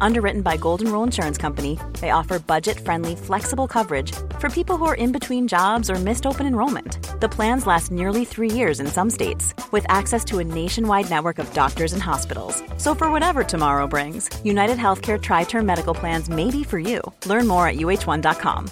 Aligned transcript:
Underwritten 0.00 0.42
by 0.42 0.56
Golden 0.56 0.90
Rule 0.92 1.02
Insurance 1.02 1.38
Company, 1.38 1.78
they 2.00 2.10
offer 2.10 2.38
budget 2.38 2.78
friendly, 2.78 3.16
flexible 3.16 3.66
coverage 3.66 4.12
for 4.38 4.48
people 4.48 4.76
who 4.76 4.84
are 4.84 4.94
in 4.94 5.12
between 5.12 5.48
jobs 5.48 5.90
or 5.90 5.96
missed 5.96 6.26
open 6.26 6.46
enrollment. 6.46 7.20
The 7.20 7.28
plans 7.28 7.66
last 7.66 7.90
nearly 7.90 8.24
three 8.24 8.50
years 8.50 8.78
in 8.78 8.86
some 8.86 9.10
states, 9.10 9.54
with 9.72 9.86
access 9.88 10.24
to 10.26 10.38
a 10.38 10.44
nationwide 10.44 11.10
network 11.10 11.38
of 11.38 11.52
doctors 11.54 11.92
and 11.92 12.02
hospitals. 12.02 12.62
So, 12.78 12.94
for 12.94 13.10
whatever 13.10 13.42
tomorrow 13.42 13.86
brings, 13.86 14.30
United 14.44 14.78
Healthcare 14.78 15.20
Tri 15.20 15.44
Term 15.44 15.66
Medical 15.66 15.94
Plans 15.94 16.28
may 16.28 16.50
be 16.50 16.62
for 16.62 16.78
you. 16.78 17.00
Learn 17.26 17.48
more 17.48 17.66
at 17.66 17.76
uh1.com. 17.76 18.70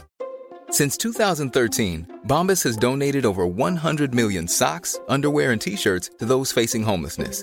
Since 0.71 0.97
2013, 0.99 2.21
Bombas 2.29 2.63
has 2.63 2.77
donated 2.77 3.27
over 3.27 3.45
100 3.45 4.15
million 4.15 4.47
socks, 4.47 5.01
underwear, 5.09 5.51
and 5.51 5.61
t 5.61 5.77
shirts 5.77 6.11
to 6.19 6.25
those 6.25 6.53
facing 6.53 6.85
homelessness. 6.85 7.43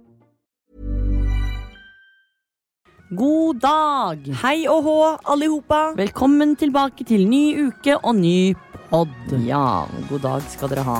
God 3.11 3.57
dag! 3.59 4.21
Hei 4.39 4.61
og 4.71 4.85
hå, 4.85 4.99
allihopa. 5.33 5.79
Velkommen 5.97 6.53
tilbake 6.55 7.03
til 7.03 7.25
ny 7.27 7.41
uke 7.67 7.97
og 7.97 8.15
ny 8.15 8.53
pod. 8.87 9.11
Ja, 9.43 9.83
god 10.07 10.23
dag 10.23 10.45
skal 10.47 10.71
dere 10.71 10.85
ha. 10.87 10.95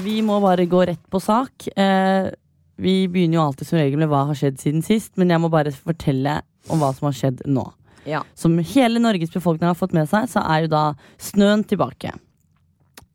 Vi 0.00 0.16
må 0.24 0.40
bare 0.40 0.64
gå 0.64 0.86
rett 0.88 1.04
på 1.12 1.20
sak. 1.20 1.68
Eh, 1.76 2.32
vi 2.80 2.98
begynner 3.04 3.42
jo 3.42 3.46
alltid 3.50 3.68
som 3.68 3.82
regel 3.84 4.00
med 4.00 4.14
hva 4.16 4.24
har 4.30 4.40
skjedd 4.40 4.64
siden 4.64 4.80
sist, 4.80 5.12
men 5.20 5.28
jeg 5.28 5.44
må 5.44 5.52
bare 5.52 5.76
fortelle 5.76 6.40
om 6.72 6.80
hva 6.80 6.94
som 6.96 7.12
har 7.12 7.20
skjedd 7.20 7.44
nå. 7.44 7.68
Ja. 8.08 8.24
Som 8.32 8.56
hele 8.64 8.96
Norges 8.96 9.36
befolkning 9.36 9.68
har 9.68 9.76
fått 9.76 9.92
med 9.92 10.08
seg, 10.08 10.24
så 10.32 10.40
er 10.40 10.64
jo 10.64 10.72
da 10.72 10.86
snøen 11.20 11.68
tilbake. 11.68 12.16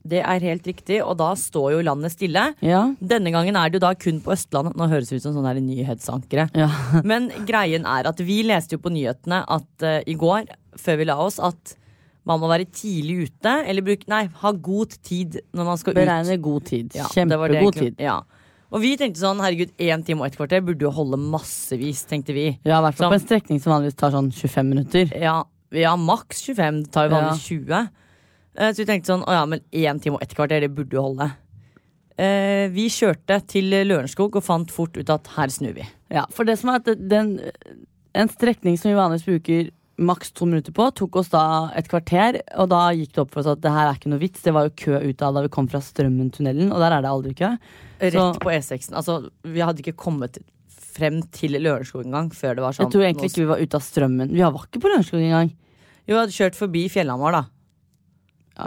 Det 0.01 0.21
er 0.25 0.45
helt 0.47 0.65
riktig, 0.65 0.97
og 1.05 1.17
da 1.19 1.31
står 1.37 1.75
jo 1.75 1.83
landet 1.85 2.15
stille. 2.15 2.47
Ja. 2.65 2.81
Denne 2.97 3.33
gangen 3.33 3.57
er 3.59 3.69
det 3.69 3.77
jo 3.77 3.83
da 3.83 3.91
kun 3.97 4.21
på 4.23 4.33
Østlandet. 4.33 4.77
Nå 4.79 4.87
høres 4.89 5.11
det 5.11 5.19
ut 5.19 5.27
som 5.27 5.35
sånne 5.35 5.53
nyhetsankere. 5.61 6.47
Ja. 6.57 6.71
Men 7.11 7.29
greien 7.47 7.85
er 7.85 8.09
at 8.09 8.23
vi 8.25 8.41
leste 8.47 8.77
jo 8.77 8.81
på 8.81 8.93
nyhetene 8.93 9.43
at 9.45 9.85
uh, 9.85 9.99
i 10.01 10.17
går, 10.17 10.49
før 10.81 10.99
vi 11.01 11.07
la 11.11 11.19
oss, 11.21 11.37
at 11.43 11.77
man 12.27 12.41
må 12.41 12.49
være 12.49 12.67
tidlig 12.73 13.29
ute. 13.29 13.55
Eller 13.69 13.85
bruke 13.85 14.09
Nei, 14.11 14.25
ha 14.41 14.53
god 14.53 14.97
tid 15.05 15.41
når 15.53 15.69
man 15.69 15.81
skal 15.81 15.97
Beregne 15.97 16.37
ut. 16.37 16.45
god 16.49 16.69
tid. 16.69 16.97
Ja, 16.97 17.05
det 17.05 17.09
det 17.09 17.15
Kjempegod 17.17 17.79
tid. 17.79 18.01
Ja. 18.01 18.19
Og 18.71 18.79
vi 18.79 18.93
tenkte 18.95 19.19
sånn, 19.19 19.41
herregud, 19.43 19.73
én 19.83 20.03
time 20.07 20.23
og 20.23 20.29
et 20.29 20.37
kvarter 20.39 20.61
burde 20.63 20.85
jo 20.85 20.93
holde 20.95 21.19
massevis, 21.19 22.05
tenkte 22.07 22.33
vi. 22.35 22.45
Ja, 22.63 22.79
i 22.79 22.85
hvert 22.85 22.95
fall 22.97 23.11
på 23.11 23.17
en 23.19 23.25
strekning 23.25 23.59
som 23.59 23.73
vanligvis 23.75 23.97
tar 23.99 24.13
sånn 24.15 24.29
25 24.31 24.69
minutter. 24.69 25.11
Ja, 25.19 25.41
har 25.75 25.99
maks 25.99 26.45
25, 26.47 26.85
det 26.85 26.93
tar 26.95 27.09
jo 27.09 27.17
vanligvis 27.17 27.49
20. 27.49 27.89
Eh, 28.57 28.71
Så 28.73 28.83
vi 28.83 28.85
tenkte 28.85 29.07
sånn, 29.13 29.23
å 29.25 29.31
ja, 29.31 29.45
men 29.45 29.61
én 29.71 30.01
time 30.01 30.15
og 30.19 30.23
ett 30.23 30.35
kvarter, 30.35 30.59
det 30.61 30.73
burde 30.75 30.91
jo 30.97 31.01
holde. 31.09 31.31
Eh, 32.17 32.67
vi 32.69 32.87
kjørte 32.91 33.39
til 33.47 33.69
Lørenskog 33.87 34.35
og 34.35 34.43
fant 34.43 34.69
fort 34.73 34.97
ut 34.99 35.09
at 35.09 35.27
her 35.37 35.47
snur 35.53 35.73
vi. 35.77 35.85
Ja, 36.11 36.25
for 36.29 36.43
det 36.45 36.57
som 36.59 36.69
er 36.69 36.81
at 36.81 36.89
den, 37.09 37.39
En 38.13 38.27
strekning 38.27 38.75
som 38.77 38.91
vi 38.91 38.97
vanligvis 38.97 39.23
bruker 39.23 39.69
maks 39.97 40.33
to 40.35 40.45
minutter 40.45 40.73
på, 40.75 40.89
tok 40.93 41.15
oss 41.15 41.29
da 41.31 41.71
et 41.77 41.87
kvarter. 41.87 42.41
Og 42.59 42.67
da 42.67 42.89
gikk 42.91 43.13
det 43.13 43.21
opp 43.23 43.31
for 43.31 43.39
oss 43.39 43.47
at 43.47 43.61
det 43.61 43.71
her 43.71 43.87
er 43.87 43.95
ikke 43.95 44.09
noe 44.11 44.19
vits. 44.19 44.41
Det 44.43 44.51
var 44.51 44.65
jo 44.67 44.73
kø 44.75 44.99
ut 44.99 45.21
av 45.23 45.33
da 45.37 45.41
vi 45.45 45.47
kom 45.53 45.69
fra 45.71 45.79
Strømmen-tunnelen, 45.79 46.73
og 46.73 46.79
der 46.83 46.91
er 46.97 47.01
det 47.05 47.07
aldri 47.09 47.33
kø. 47.39 47.57
Rett 48.01 48.11
Så- 48.11 48.39
på 48.41 48.51
E6-en. 48.51 48.95
Altså, 48.99 49.29
vi 49.45 49.61
hadde 49.61 49.79
ikke 49.79 49.95
kommet 49.95 50.39
frem 50.67 51.21
til 51.31 51.51
Lørenskog 51.55 52.03
engang 52.03 52.29
før 52.35 52.55
det 52.55 52.59
var 52.65 52.73
sånn. 52.73 52.91
Jeg 52.91 52.91
tror 52.91 53.05
egentlig 53.07 53.29
ikke 53.31 53.45
vi 53.45 53.51
var 53.53 53.59
ute 53.63 53.75
av 53.75 53.81
strømmen. 53.81 54.29
Vi 54.33 54.41
var 54.43 54.51
ikke 54.67 54.81
på 54.81 54.91
Lørenskog 54.91 55.21
engang. 55.23 55.51
Jo, 56.05 56.15
vi 56.15 56.19
hadde 56.19 56.35
kjørt 56.35 56.55
forbi 56.59 56.89
Fjellhamar, 56.91 57.31
da. 57.31 57.43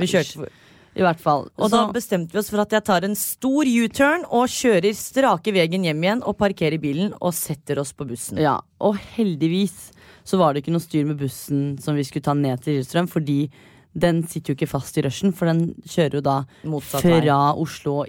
Vi 0.00 0.06
kjørte 0.06 0.34
for, 0.34 0.48
I 0.96 1.00
hvert 1.00 1.20
fall. 1.20 1.48
og 1.58 1.70
Så- 1.70 1.70
da 1.70 1.92
bestemte 1.92 2.32
vi 2.32 2.38
oss 2.38 2.50
for 2.50 2.60
at 2.60 2.70
jeg 2.70 2.84
tar 2.84 3.04
en 3.04 3.14
stor 3.14 3.64
U-turn 3.64 4.24
og 4.30 4.48
kjører 4.48 4.94
strake 4.94 5.52
veien 5.52 5.84
hjem 5.84 6.02
igjen 6.02 6.22
og 6.24 6.38
parkerer 6.38 6.80
bilen 6.80 7.12
og 7.20 7.32
setter 7.34 7.78
oss 7.78 7.92
på 7.92 8.06
bussen. 8.06 8.38
Ja, 8.38 8.60
og 8.80 8.96
heldigvis 9.16 9.90
så 10.24 10.38
var 10.38 10.54
det 10.54 10.64
ikke 10.64 10.72
noe 10.72 10.80
styr 10.80 11.04
med 11.06 11.18
bussen 11.18 11.78
som 11.82 11.94
vi 11.96 12.02
skulle 12.02 12.22
ta 12.22 12.32
ned 12.34 12.62
til 12.62 12.74
Lillestrøm, 12.78 13.08
fordi 13.08 13.50
den 13.96 14.22
sitter 14.26 14.54
jo 14.54 14.56
ikke 14.56 14.68
fast 14.68 14.96
i 14.98 15.02
rushen, 15.02 15.32
for 15.34 15.46
den 15.46 15.74
kjører 15.86 16.14
jo 16.14 16.20
da 16.20 16.44
Motsatt 16.64 17.02
fra 17.02 17.20
fra 17.20 17.54
Oslo 17.60 18.04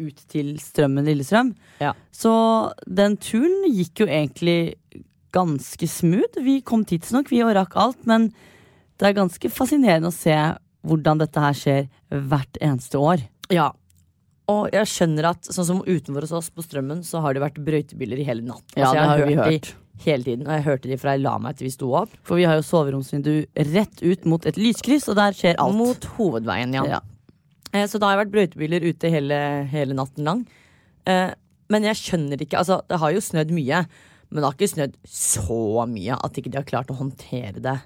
ut 0.00 0.16
til 0.28 0.56
Strømmen 0.58 1.04
Lillestrøm. 1.04 1.54
Ja. 1.80 1.92
Så 2.12 2.72
den 2.88 3.16
turen 3.16 3.64
gikk 3.70 4.00
jo 4.00 4.06
egentlig 4.06 4.74
ganske 5.32 5.86
smooth. 5.88 6.42
Vi 6.42 6.60
kom 6.62 6.84
tidsnok, 6.84 7.28
vi 7.28 7.42
og 7.42 7.54
rakk 7.54 7.76
alt, 7.76 8.06
men 8.06 8.32
det 8.98 9.08
er 9.08 9.12
ganske 9.14 9.50
fascinerende 9.52 10.08
å 10.08 10.12
se 10.12 10.34
hvordan 10.86 11.18
dette 11.20 11.40
her 11.44 11.52
skjer 11.56 11.88
hvert 12.10 12.58
eneste 12.64 12.98
år. 12.98 13.22
Ja. 13.52 13.70
Og 14.50 14.70
jeg 14.74 14.88
skjønner 14.90 15.28
at 15.30 15.46
sånn 15.46 15.66
som 15.68 15.82
utenfor 15.86 16.24
hos 16.26 16.32
oss 16.34 16.48
på 16.50 16.64
Strømmen, 16.64 17.04
så 17.06 17.20
har 17.22 17.34
det 17.36 17.42
vært 17.44 17.60
brøytebiler 17.62 18.18
i 18.18 18.24
hele 18.26 18.42
natt. 18.42 18.64
Ja, 18.74 18.88
Altså, 18.88 18.94
det 18.94 19.00
jeg 19.00 19.08
har 19.10 19.20
vi 19.26 19.34
de 19.34 19.42
hørt. 19.44 19.68
hele 20.04 20.24
tiden, 20.24 20.46
og 20.48 20.52
jeg 20.56 20.64
hørte 20.64 20.88
de 20.90 20.96
fra 20.98 21.12
jeg 21.14 21.22
la 21.22 21.34
meg 21.38 21.56
til 21.58 21.68
vi 21.68 21.70
sto 21.76 21.92
opp. 21.94 22.16
For 22.26 22.40
vi 22.40 22.48
har 22.48 22.56
jo 22.58 22.64
soveromsvindu 22.66 23.46
rett 23.70 24.02
ut 24.02 24.24
mot 24.26 24.46
et 24.50 24.56
lyskryss, 24.58 25.06
og 25.12 25.16
der 25.20 25.36
skjer 25.36 25.54
alt. 25.62 25.76
Mot 25.78 26.08
hovedveien, 26.16 26.74
ja. 26.74 26.84
Ja. 26.96 27.00
Eh, 27.72 27.86
Så 27.86 28.00
da 28.00 28.08
har 28.08 28.16
jeg 28.18 28.26
vært 28.26 28.34
brøytebiler 28.34 28.88
ute 28.90 29.10
hele, 29.12 29.38
hele 29.70 29.94
natten 29.94 30.24
lang. 30.24 30.46
Eh, 31.06 31.30
Men 31.70 31.84
jeg 31.86 31.94
skjønner 31.94 32.40
ikke 32.42 32.58
Altså, 32.58 32.80
det 32.88 32.98
har 32.98 33.12
jo 33.14 33.20
snødd 33.22 33.52
mye, 33.54 33.84
men 34.30 34.42
det 34.42 34.44
har 34.48 34.56
ikke 34.58 34.74
snødd 34.74 34.94
så 35.06 35.86
mye 35.86 36.16
at 36.18 36.32
ikke 36.34 36.50
de 36.50 36.58
har 36.58 36.64
klart 36.66 36.90
å 36.90 36.96
håndtere 36.98 37.62
det. 37.62 37.76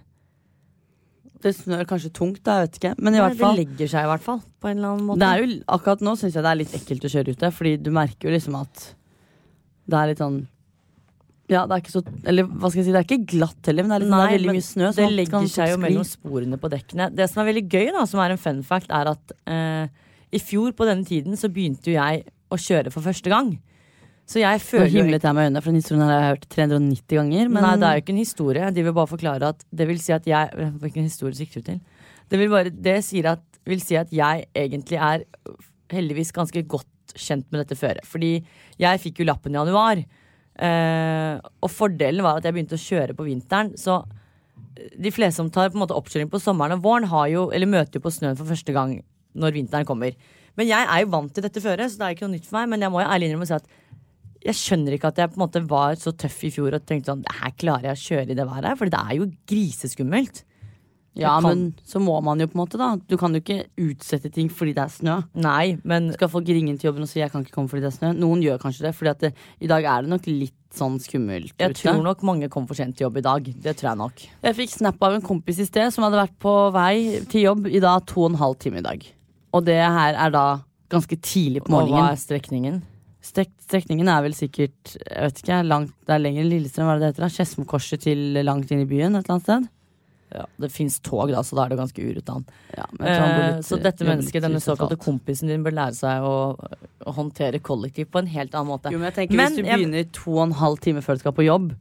Det 1.45 1.53
snør 1.59 1.85
kanskje 1.89 2.11
tungt, 2.17 2.41
da, 2.47 2.57
jeg 2.63 2.69
vet 2.71 2.79
ikke. 2.81 2.95
Men 3.05 3.19
i 3.19 3.21
hvert 3.21 3.37
fall, 3.39 3.59
Det 3.59 3.67
legger 3.67 3.91
seg 3.93 4.07
i 4.07 4.11
hvert 4.15 4.25
fall, 4.25 4.41
på 4.65 4.71
en 4.71 4.79
eller 4.79 4.95
annen 4.95 5.07
måte. 5.11 5.21
det 5.21 5.45
jo, 5.45 5.61
akkurat 5.77 6.05
nå 6.07 6.15
syns 6.17 6.39
jeg 6.39 6.45
det 6.47 6.51
er 6.55 6.61
litt 6.63 6.75
ekkelt 6.81 7.05
å 7.05 7.13
kjøre 7.15 7.35
ute, 7.37 7.51
fordi 7.59 7.77
du 7.85 7.91
merker 7.95 8.31
jo 8.31 8.35
liksom 8.35 8.57
at 8.63 8.85
det 9.85 9.99
er 10.01 10.11
litt 10.15 10.23
sånn 10.25 10.39
Ja, 11.53 11.67
det 11.69 11.77
er 11.77 11.83
ikke 11.83 11.93
så 11.93 12.01
Eller 12.25 12.47
hva 12.49 12.71
skal 12.71 12.81
jeg 12.81 12.87
si, 12.87 12.93
det 12.95 13.01
er 13.03 13.05
ikke 13.05 13.27
glatt 13.35 13.69
heller, 13.69 13.85
men 13.85 13.93
det 13.93 13.99
er, 14.01 14.07
liksom, 14.07 14.17
det 14.17 14.25
er 14.25 14.39
veldig 14.39 14.55
mye 14.57 14.65
snø. 14.71 14.87
så 14.89 15.03
Det 15.03 15.11
legger 15.13 15.51
seg 15.53 15.73
jo 15.75 15.81
mellom 15.83 16.07
sporene 16.09 16.57
på 16.63 16.71
dekkene. 16.73 17.11
Det 17.13 17.27
som 17.29 17.43
er 17.43 17.51
veldig 17.51 17.65
gøy, 17.69 17.91
da, 17.93 18.07
som 18.09 18.23
er 18.25 18.33
en 18.33 18.41
fun 18.41 18.63
fact, 18.65 18.89
er 18.89 19.11
at 19.13 19.35
eh, 19.45 19.85
i 20.33 20.41
fjor 20.41 20.73
på 20.73 20.89
denne 20.89 21.05
tiden 21.05 21.37
så 21.37 21.53
begynte 21.53 21.93
jo 21.93 21.99
jeg 21.99 22.25
å 22.49 22.57
kjøre 22.57 22.91
for 22.95 23.05
første 23.05 23.29
gang. 23.29 23.53
Så 24.25 24.41
jeg 24.41 24.61
føler 24.65 24.89
jo 24.89 25.03
himlet 25.03 25.25
jeg 25.27 25.37
med 25.37 25.51
øynene, 25.51 25.61
for 25.61 25.71
den 25.71 25.83
historien 25.83 26.03
har 26.07 26.15
jeg 26.15 26.29
hørt 26.31 26.47
390 26.55 27.19
ganger. 27.19 27.51
Men 27.53 27.67
Nei, 27.67 27.75
det 27.77 27.89
er 27.89 27.99
jo 27.99 28.05
ikke 28.05 28.15
en 28.15 28.23
historie. 28.23 28.71
De 28.73 28.85
vil 28.87 28.97
bare 28.97 29.11
forklare 29.11 29.51
at 29.53 29.67
Det 29.69 29.87
vil 29.89 30.01
si 30.01 30.15
at 30.17 30.27
jeg 30.27 30.71
Hvilken 30.81 31.05
historie 31.05 31.37
sikter 31.37 31.61
du 31.61 31.69
til? 31.69 31.81
Det 32.31 32.41
vil 32.41 32.51
bare 32.51 32.73
Det 32.73 32.97
at, 33.29 33.45
vil 33.69 33.81
si 33.85 33.99
at 34.01 34.13
jeg 34.13 34.47
egentlig 34.57 34.97
er 34.97 35.25
heldigvis 35.93 36.33
ganske 36.33 36.63
godt 36.63 36.89
kjent 37.15 37.47
med 37.53 37.61
dette 37.61 37.77
føret. 37.77 38.05
Fordi 38.05 38.39
jeg 38.81 39.01
fikk 39.01 39.21
jo 39.21 39.29
lappen 39.29 39.53
i 39.53 39.61
januar. 39.61 40.01
Uh, 40.55 41.43
og 41.61 41.71
fordelen 41.71 42.25
var 42.25 42.39
at 42.39 42.47
jeg 42.47 42.55
begynte 42.55 42.79
å 42.79 42.85
kjøre 42.85 43.15
på 43.15 43.27
vinteren. 43.29 43.75
Så 43.77 44.01
de 44.75 45.13
fleste 45.13 45.37
som 45.37 45.51
tar 45.51 45.71
på 45.71 45.79
en 45.79 45.85
måte 45.85 45.97
oppkjøring 45.97 46.31
på 46.33 46.41
sommeren 46.43 46.79
og 46.79 46.85
våren, 46.85 47.09
har 47.11 47.29
jo, 47.31 47.49
eller 47.55 47.71
møter 47.71 47.99
jo 47.99 48.05
på 48.07 48.13
snøen 48.15 48.39
for 48.39 48.49
første 48.49 48.75
gang 48.75 48.97
når 49.35 49.55
vinteren 49.57 49.87
kommer. 49.87 50.17
Men 50.59 50.71
jeg 50.71 50.87
er 50.87 51.03
jo 51.03 51.11
vant 51.13 51.33
til 51.35 51.45
dette 51.45 51.63
føret, 51.63 51.91
så 51.91 52.01
det 52.01 52.07
er 52.07 52.17
ikke 52.17 52.29
noe 52.29 52.37
nytt 52.37 52.47
for 52.49 52.59
meg. 52.59 52.71
Men 52.73 52.87
jeg 52.87 52.95
må 52.95 53.03
jo 53.03 53.11
ærlig 53.11 53.29
innrømme 53.29 53.49
å 53.49 53.51
si 53.51 53.57
at 53.57 53.73
jeg 54.45 54.55
skjønner 54.55 54.97
ikke 54.97 55.09
at 55.13 55.17
jeg 55.23 55.31
på 55.33 55.39
en 55.41 55.45
måte 55.47 55.63
var 55.69 55.95
så 56.01 56.13
tøff 56.13 56.43
i 56.45 56.51
fjor 56.53 56.75
og 56.77 56.85
tenkte 56.87 57.13
sånn 57.13 57.23
Det 57.25 57.37
her 57.41 57.53
klarer 57.57 57.89
jeg 57.91 57.97
å 57.97 58.05
kjøre 58.09 58.31
i 58.31 58.35
det 58.39 58.47
været 58.49 58.69
her, 58.69 58.77
for 58.77 58.93
det 58.93 59.01
er 59.01 59.15
jo 59.17 59.31
griseskummelt. 59.49 60.43
Ja, 61.17 61.41
kan- 61.41 61.45
men 61.45 61.75
så 61.87 62.01
må 62.03 62.21
man 62.25 62.41
jo 62.41 62.47
på 62.49 62.57
en 62.59 62.67
måte, 62.67 62.77
da. 62.77 62.97
Du 63.09 63.17
kan 63.17 63.33
jo 63.33 63.41
ikke 63.41 63.67
utsette 63.79 64.33
ting 64.33 64.49
fordi 64.51 64.75
det 64.75 64.83
er 64.83 64.91
snø. 64.91 65.25
Nei, 65.35 65.79
men 65.85 66.13
Skal 66.13 66.29
folk 66.29 66.45
ringe 66.47 66.77
til 66.77 66.91
jobben 66.91 67.03
og 67.03 67.09
si 67.09 67.21
'jeg 67.21 67.31
kan 67.31 67.45
ikke 67.45 67.53
komme 67.53 67.69
fordi 67.69 67.83
det 67.83 67.95
er 67.95 67.99
snø'? 67.99 68.19
Noen 68.19 68.43
gjør 68.43 68.59
kanskje 68.59 68.83
det, 68.83 68.95
Fordi 68.97 69.19
det, 69.21 69.35
i 69.63 69.67
dag 69.69 69.85
er 69.85 70.03
det 70.03 70.11
nok 70.11 70.27
litt 70.27 70.53
sånn 70.75 70.99
skummelt 70.99 71.53
jeg 71.57 71.75
tror 71.75 72.03
nok 72.03 72.21
mange 72.23 72.51
kom 72.51 72.67
for 72.67 72.75
sent 72.75 72.97
til 72.97 73.07
jobb 73.07 73.19
i 73.19 73.21
dag. 73.21 73.45
Det 73.45 73.77
tror 73.77 73.91
jeg 73.91 73.97
nok. 73.99 74.15
Jeg 74.43 74.57
fikk 74.57 74.71
snap 74.71 74.97
av 75.01 75.13
en 75.15 75.23
kompis 75.23 75.61
i 75.61 75.65
sted 75.65 75.93
som 75.93 76.03
hadde 76.03 76.29
vært 76.29 76.37
på 76.41 76.73
vei 76.73 77.21
til 77.29 77.43
jobb 77.45 77.67
i 77.73 77.79
da 77.79 78.01
to 78.01 78.25
og 78.25 78.31
en 78.33 78.39
halv 78.39 78.59
time 78.59 78.79
i 78.79 78.83
dag. 78.83 79.07
Og 79.55 79.65
det 79.65 79.77
her 79.79 80.15
er 80.17 80.31
da 80.31 80.61
ganske 80.91 81.17
tidlig 81.21 81.63
på 81.63 81.69
morgenen. 81.71 81.95
Og 81.95 82.03
hva 82.03 82.11
er 82.11 82.17
strekningen? 82.17 82.83
Strek 83.25 83.49
strekningen 83.65 84.09
er 84.13 84.21
vel 84.27 84.35
sikkert 84.37 84.97
jeg 85.01 85.23
vet 85.25 85.39
ikke, 85.41 85.63
langt, 85.65 85.95
det 86.05 86.13
er 86.13 86.21
lenger 86.21 86.45
enn 86.45 86.51
Lillestrøm, 86.53 86.89
hva 86.91 86.97
er 86.97 87.01
det 87.01 87.07
det 87.07 87.15
heter? 87.17 87.33
Skedsmokorset 87.39 88.03
til 88.05 88.21
langt 88.45 88.71
inn 88.75 88.83
i 88.85 88.89
byen 88.91 89.17
et 89.17 89.25
eller 89.25 89.39
annet 89.39 89.47
sted? 89.49 89.71
Ja, 90.35 90.45
det 90.59 90.69
fins 90.75 90.97
tog, 91.05 91.31
da, 91.31 91.41
så 91.47 91.55
da 91.57 91.65
er 91.65 91.73
det 91.73 91.79
ganske 91.79 92.03
urutan. 92.05 92.45
Ja, 92.77 92.85
Eh, 93.05 93.61
så 93.63 93.77
dette 93.81 94.05
mennesket, 94.07 94.43
denne 94.43 94.59
såkalte 94.63 94.97
kompisen 94.99 95.47
din, 95.49 95.63
bør 95.63 95.77
lære 95.77 95.95
seg 95.95 96.25
å, 96.27 96.35
å 97.07 97.13
håndtere 97.15 97.61
kollektiv 97.63 98.09
på 98.11 98.19
en 98.23 98.27
helt 98.33 98.55
annen 98.55 98.73
måte. 98.73 98.91
Jo, 98.91 98.99
men 98.99 99.11
jeg 99.13 99.17
tenker 99.21 99.37
Men 99.39 99.53
Hvis 99.53 99.57
du 99.57 99.63
jeg- 99.69 99.79
begynner 99.79 100.09
to 100.13 100.31
og 100.39 100.43
en 100.49 100.57
halv 100.59 100.81
time 100.81 101.01
før 101.07 101.15
du 101.15 101.21
skal 101.25 101.33
på 101.39 101.45
jobb, 101.47 101.75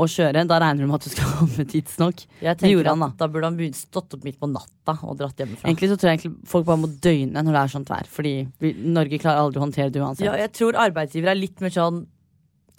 og 0.00 0.08
kjøre, 0.10 0.44
da 0.48 0.58
regner 0.62 0.84
du 0.84 0.90
med 0.90 0.98
at 1.00 1.06
du 1.06 1.12
skal 1.12 1.32
komme 1.38 1.66
tidsnok. 1.68 2.24
Det 2.40 2.72
gjorde 2.72 2.94
han, 2.94 3.04
at 3.06 3.20
Da 3.20 3.28
burde 3.30 3.50
han 3.50 3.76
stått 3.76 4.16
opp 4.16 4.24
midt 4.26 4.40
på 4.40 4.48
natta 4.50 4.96
og 5.04 5.18
dratt 5.20 5.40
hjemmefra. 5.40 5.68
Egentlig 5.68 5.92
så 5.92 5.98
tror 6.00 6.14
jeg 6.14 6.32
folk 6.48 6.66
bare 6.68 6.82
må 6.82 6.90
døgne 7.04 7.44
når 7.44 7.56
det 7.56 7.62
er 7.62 7.74
sånt 7.76 7.92
vær. 7.92 8.10
Fordi 8.10 8.34
vi, 8.62 8.74
Norge 8.96 9.20
klarer 9.22 9.44
aldri 9.44 9.60
å 9.60 9.66
håndtere 9.66 9.92
det 9.92 10.02
uansett. 10.02 10.26
Ja, 10.26 10.36
jeg 10.40 10.54
tror 10.56 10.78
arbeidsgivere 10.88 11.36
er 11.36 11.40
litt 11.40 11.64
mer 11.64 11.74
sånn 11.74 12.04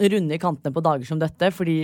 runde 0.02 0.34
i 0.34 0.40
kantene 0.42 0.74
på 0.74 0.82
dager 0.82 1.06
som 1.06 1.20
dette, 1.22 1.52
fordi 1.54 1.80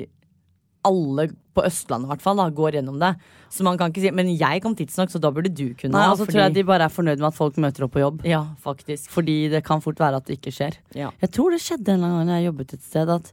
alle 0.89 1.29
på 1.57 1.65
Østlandet 1.67 2.07
i 2.07 2.13
hvert 2.13 2.23
fall 2.23 2.39
da, 2.39 2.47
går 2.55 2.79
gjennom 2.79 3.01
det. 3.03 3.13
Så 3.53 3.65
man 3.67 3.79
kan 3.81 3.91
ikke 3.91 4.03
si 4.05 4.13
Men 4.15 4.31
jeg 4.31 4.63
kom 4.63 4.77
tidsnok, 4.79 5.11
så 5.11 5.21
da 5.23 5.31
burde 5.35 5.51
du 5.51 5.73
kunne 5.75 5.97
Nei, 5.97 6.05
altså, 6.07 6.25
altså 6.25 6.31
tror 6.31 6.43
jeg 6.45 6.55
de 6.59 6.65
bare 6.69 6.87
er 6.87 6.95
fornøyd 6.95 7.23
med 7.23 7.29
at 7.31 7.39
folk 7.39 7.59
møter 7.61 7.87
opp 7.87 7.95
på 7.97 8.03
jobb. 8.03 8.23
Ja, 8.29 8.43
faktisk. 8.63 9.11
Fordi 9.13 9.37
det 9.53 9.65
kan 9.67 9.83
fort 9.85 10.01
være 10.01 10.21
at 10.21 10.29
det 10.29 10.39
ikke 10.39 10.55
skjer. 10.55 10.79
Ja. 10.97 11.11
Jeg 11.23 11.33
tror 11.35 11.55
det 11.55 11.63
skjedde 11.65 11.97
en 11.97 12.07
gang 12.07 12.33
jeg 12.37 12.49
jobbet 12.49 12.77
et 12.79 12.85
sted, 12.87 13.11
at 13.19 13.33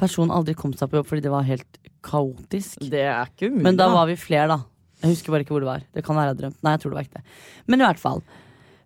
personen 0.00 0.32
aldri 0.34 0.54
kom 0.58 0.72
seg 0.76 0.90
på 0.90 0.98
jobb 1.00 1.08
fordi 1.10 1.24
det 1.26 1.32
var 1.32 1.46
helt 1.48 1.78
kaotisk. 2.04 2.80
Det 2.90 3.04
er 3.06 3.28
ikke 3.30 3.48
umulig. 3.50 3.64
Men 3.68 3.76
da 3.80 3.88
var 3.92 4.08
vi 4.10 4.16
flere, 4.20 4.48
da. 4.50 4.58
Jeg 5.04 5.14
husker 5.14 5.34
bare 5.34 5.44
ikke 5.44 5.54
hvor 5.54 5.64
det 5.64 5.68
var. 5.68 5.84
Det 5.94 6.04
kan 6.04 6.16
være 6.16 6.30
jeg 6.30 6.34
har 6.34 6.40
drømt. 6.42 6.58
Nei, 6.64 6.72
jeg 6.74 6.80
tror 6.82 6.92
det 6.94 6.98
var 6.98 7.06
ikke 7.06 7.20
det. 7.20 7.38
Men 7.68 7.80
i 7.82 7.86
hvert 7.86 8.00
fall. 8.02 8.22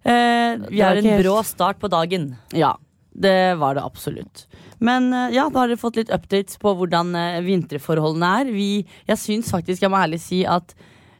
Eh, 0.08 0.52
vi 0.68 0.78
ikke 0.80 0.90
en 0.98 1.04
helt- 1.10 1.24
brå 1.24 1.36
start 1.46 1.78
på 1.82 1.90
dagen. 1.92 2.28
Ja, 2.56 2.74
det 3.14 3.58
var 3.58 3.74
det 3.74 3.82
absolutt. 3.84 4.46
Men 4.80 5.12
eh, 5.12 5.32
ja, 5.34 5.48
da 5.50 5.60
har 5.64 5.68
dere 5.70 5.80
fått 5.80 5.96
litt 5.98 6.10
updates 6.14 6.58
på 6.62 6.74
hvordan 6.78 7.14
eh, 7.18 7.40
vinterforholdene 7.46 8.30
er. 8.40 8.52
Vi, 8.54 8.68
jeg 9.08 9.18
syns 9.18 9.50
faktisk, 9.54 9.82
jeg 9.82 9.90
må 9.90 9.98
ærlig 10.00 10.20
si 10.22 10.44
at 10.46 10.74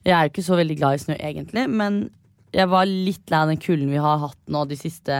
jeg 0.07 0.15
er 0.15 0.31
ikke 0.31 0.45
så 0.47 0.57
veldig 0.59 0.77
glad 0.79 0.95
i 0.95 1.03
snø 1.03 1.17
egentlig, 1.19 1.67
men 1.69 2.11
jeg 2.55 2.69
var 2.71 2.87
litt 2.89 3.29
lei 3.31 3.39
av 3.43 3.51
den 3.51 3.59
kulden 3.61 3.91
vi 3.93 3.99
har 4.01 4.19
hatt 4.23 4.39
nå 4.49 4.63
de 4.71 4.77
siste 4.79 5.17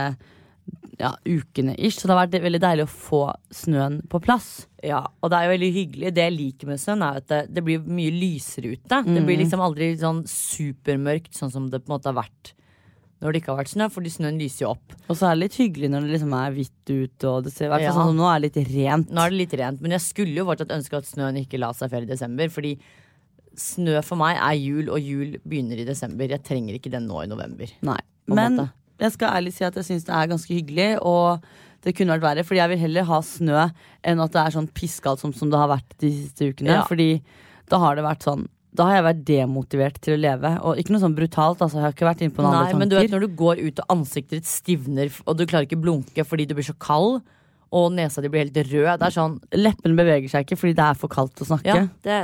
ja, 0.99 1.13
ukene 1.25 1.75
ish. 1.79 1.97
Så 2.01 2.07
det 2.07 2.15
har 2.15 2.27
vært 2.27 2.41
veldig 2.43 2.59
deilig 2.61 2.83
å 2.85 2.91
få 2.91 3.21
snøen 3.55 4.01
på 4.11 4.19
plass. 4.21 4.67
Ja, 4.83 5.05
og 5.23 5.29
det 5.31 5.37
er 5.39 5.47
jo 5.47 5.53
veldig 5.57 5.73
hyggelig. 5.75 6.13
Det 6.13 6.23
jeg 6.27 6.35
liker 6.37 6.67
med 6.67 6.79
snøen, 6.79 7.03
er 7.07 7.17
at 7.21 7.27
det, 7.27 7.41
det 7.55 7.63
blir 7.63 7.79
mye 7.87 8.11
lysere 8.11 8.73
ute. 8.75 8.87
Det 9.03 9.05
Mhm. 9.05 9.25
blir 9.25 9.37
liksom 9.39 9.59
aldri 9.63 9.95
sånn 9.97 10.23
supermørkt, 10.27 11.33
sånn 11.35 11.51
som 11.51 11.69
det 11.69 11.83
på 11.85 11.91
en 11.91 11.99
måte 11.99 12.11
har 12.13 12.19
vært 12.23 12.53
når 13.21 13.33
det 13.33 13.41
ikke 13.41 13.51
har 13.51 13.57
vært 13.65 13.73
snø, 13.75 13.85
fordi 13.91 14.09
snøen 14.13 14.37
lyser 14.39 14.61
jo 14.63 14.69
opp. 14.71 14.93
Og 15.09 15.17
så 15.19 15.27
er 15.27 15.35
det 15.35 15.41
litt 15.43 15.57
hyggelig 15.59 15.89
når 15.91 16.05
det 16.07 16.11
liksom 16.13 16.33
er 16.39 16.53
hvitt 16.55 16.87
ute, 16.87 17.27
og 17.27 17.43
det 17.43 17.51
ser 17.51 17.67
hvert 17.67 17.81
Ja. 17.83 17.91
sånn 17.91 18.07
som 18.07 18.15
nå 18.15 18.23
er 18.33 18.39
det 18.39 18.55
litt 18.55 18.69
rent. 18.71 19.09
Nå 19.11 19.19
er 19.25 19.29
det 19.29 19.37
litt 19.41 19.59
rent, 19.59 19.81
men 19.81 19.91
jeg 19.91 19.99
skulle 19.99 20.35
jo 20.35 20.45
fortsatt 20.45 20.71
ønske 20.71 20.95
at 20.95 21.03
snøen 21.03 21.35
ikke 21.35 21.59
la 21.59 21.73
seg 21.73 21.89
før 21.91 22.03
i 22.03 22.05
desember. 22.05 22.47
Fordi 22.47 22.77
snø 23.57 24.01
for 24.05 24.15
meg 24.15 24.37
er 24.37 24.55
jul, 24.55 24.87
og 24.89 25.01
jul 25.03 25.35
begynner 25.45 25.81
i 25.81 25.83
desember. 25.83 26.29
Jeg 26.29 26.43
trenger 26.47 26.79
ikke 26.79 26.91
den 26.91 27.07
nå 27.09 27.21
i 27.23 27.27
november. 27.27 27.67
Nei. 27.81 27.97
Men 28.29 28.55
måte. 28.55 28.71
Jeg 28.99 29.15
skal 29.15 29.35
ærlig 29.39 29.55
si 29.55 29.65
at 29.67 29.75
jeg 29.79 29.87
syns 29.87 30.07
det 30.07 30.13
er 30.15 30.29
ganske 30.31 30.53
hyggelig, 30.53 30.89
og 31.01 31.43
det 31.85 31.95
kunne 31.95 32.15
vært 32.17 32.25
verre. 32.27 32.45
Fordi 32.47 32.59
jeg 32.59 32.71
vil 32.73 32.81
heller 32.83 33.07
ha 33.07 33.19
snø 33.23 33.65
enn 34.03 34.23
at 34.23 34.33
det 34.35 34.41
er 34.43 34.55
sånn 34.55 34.69
piskalt 34.75 35.21
som, 35.23 35.33
som 35.35 35.51
det 35.51 35.59
har 35.61 35.71
vært 35.71 35.97
de 36.03 36.11
siste 36.11 36.51
ukene. 36.51 36.79
Ja. 36.79 36.85
Fordi 36.89 37.11
da 37.71 37.79
har 37.83 37.99
det 37.99 38.07
vært 38.07 38.25
sånn 38.27 38.47
Da 38.75 38.85
har 38.85 38.99
jeg 38.99 39.05
vært 39.07 39.21
demotivert 39.25 39.95
til 40.05 40.13
å 40.13 40.19
leve. 40.21 40.49
Og 40.61 40.77
ikke 40.77 40.93
noe 40.93 41.01
sånn 41.01 41.15
brutalt, 41.17 41.57
altså. 41.63 41.79
Jeg 41.79 41.87
har 41.87 41.95
ikke 41.95 42.05
vært 42.05 42.19
inne 42.21 42.35
på 42.35 42.43
noen 42.43 42.53
Nei, 42.53 42.59
andre 42.59 42.69
tanker. 42.69 42.79
men 42.83 42.91
du 42.91 42.95
vet 42.99 43.13
når 43.15 43.23
du 43.25 43.35
går 43.39 43.61
ut 43.65 43.79
og 43.81 43.93
ansiktet 43.95 44.35
ditt 44.37 44.49
stivner, 44.51 45.09
og 45.25 45.39
du 45.39 45.45
klarer 45.49 45.65
ikke 45.65 45.79
blunke 45.81 46.25
fordi 46.27 46.45
du 46.45 46.53
blir 46.53 46.67
så 46.67 46.75
kald, 46.77 47.23
og 47.69 47.91
nesa 47.93 48.21
di 48.23 48.29
blir 48.31 48.47
helt 48.47 48.57
rød. 48.57 48.87
Det 48.97 49.07
er 49.07 49.13
sånn 49.13 49.35
Leppene 49.53 49.97
beveger 49.97 50.31
seg 50.31 50.45
ikke 50.45 50.57
fordi 50.57 50.75
det 50.79 50.85
er 50.85 50.97
for 50.97 51.11
kaldt 51.13 51.43
å 51.43 51.47
snakke. 51.51 51.69
Ja, 51.69 51.83
det, 52.05 52.17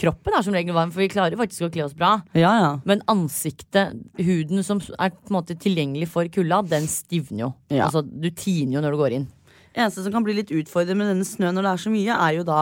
kroppen 0.00 0.36
er 0.36 0.44
som 0.44 0.56
regel 0.56 0.76
varm, 0.76 0.92
for 0.92 1.04
vi 1.04 1.10
klarer 1.12 1.38
faktisk 1.40 1.66
å 1.68 1.70
kle 1.72 1.86
oss 1.86 1.96
bra. 1.96 2.18
ja. 2.36 2.52
ja. 2.60 2.72
Men 2.84 3.00
ansiktet, 3.10 3.94
huden 4.20 4.64
som 4.66 4.82
er 4.98 5.14
på 5.14 5.32
en 5.32 5.38
måte 5.38 5.56
tilgjengelig 5.60 6.10
for 6.12 6.28
kulda, 6.32 6.60
den 6.68 6.88
stivner 6.90 7.46
jo. 7.46 7.52
Ja. 7.72 7.86
Altså, 7.88 8.04
du 8.04 8.28
tiner 8.30 8.78
jo 8.78 8.84
når 8.84 8.96
du 8.96 9.00
går 9.00 9.16
inn. 9.20 9.28
eneste 9.72 10.04
som 10.04 10.12
kan 10.12 10.26
bli 10.26 10.36
litt 10.36 10.52
utfordrende 10.54 11.00
med 11.00 11.14
denne 11.14 11.28
snøen 11.28 11.56
når 11.56 11.66
det 11.66 11.72
er 11.72 11.84
så 11.86 11.94
mye, 11.94 12.18
er 12.28 12.36
jo 12.36 12.44
da 12.46 12.60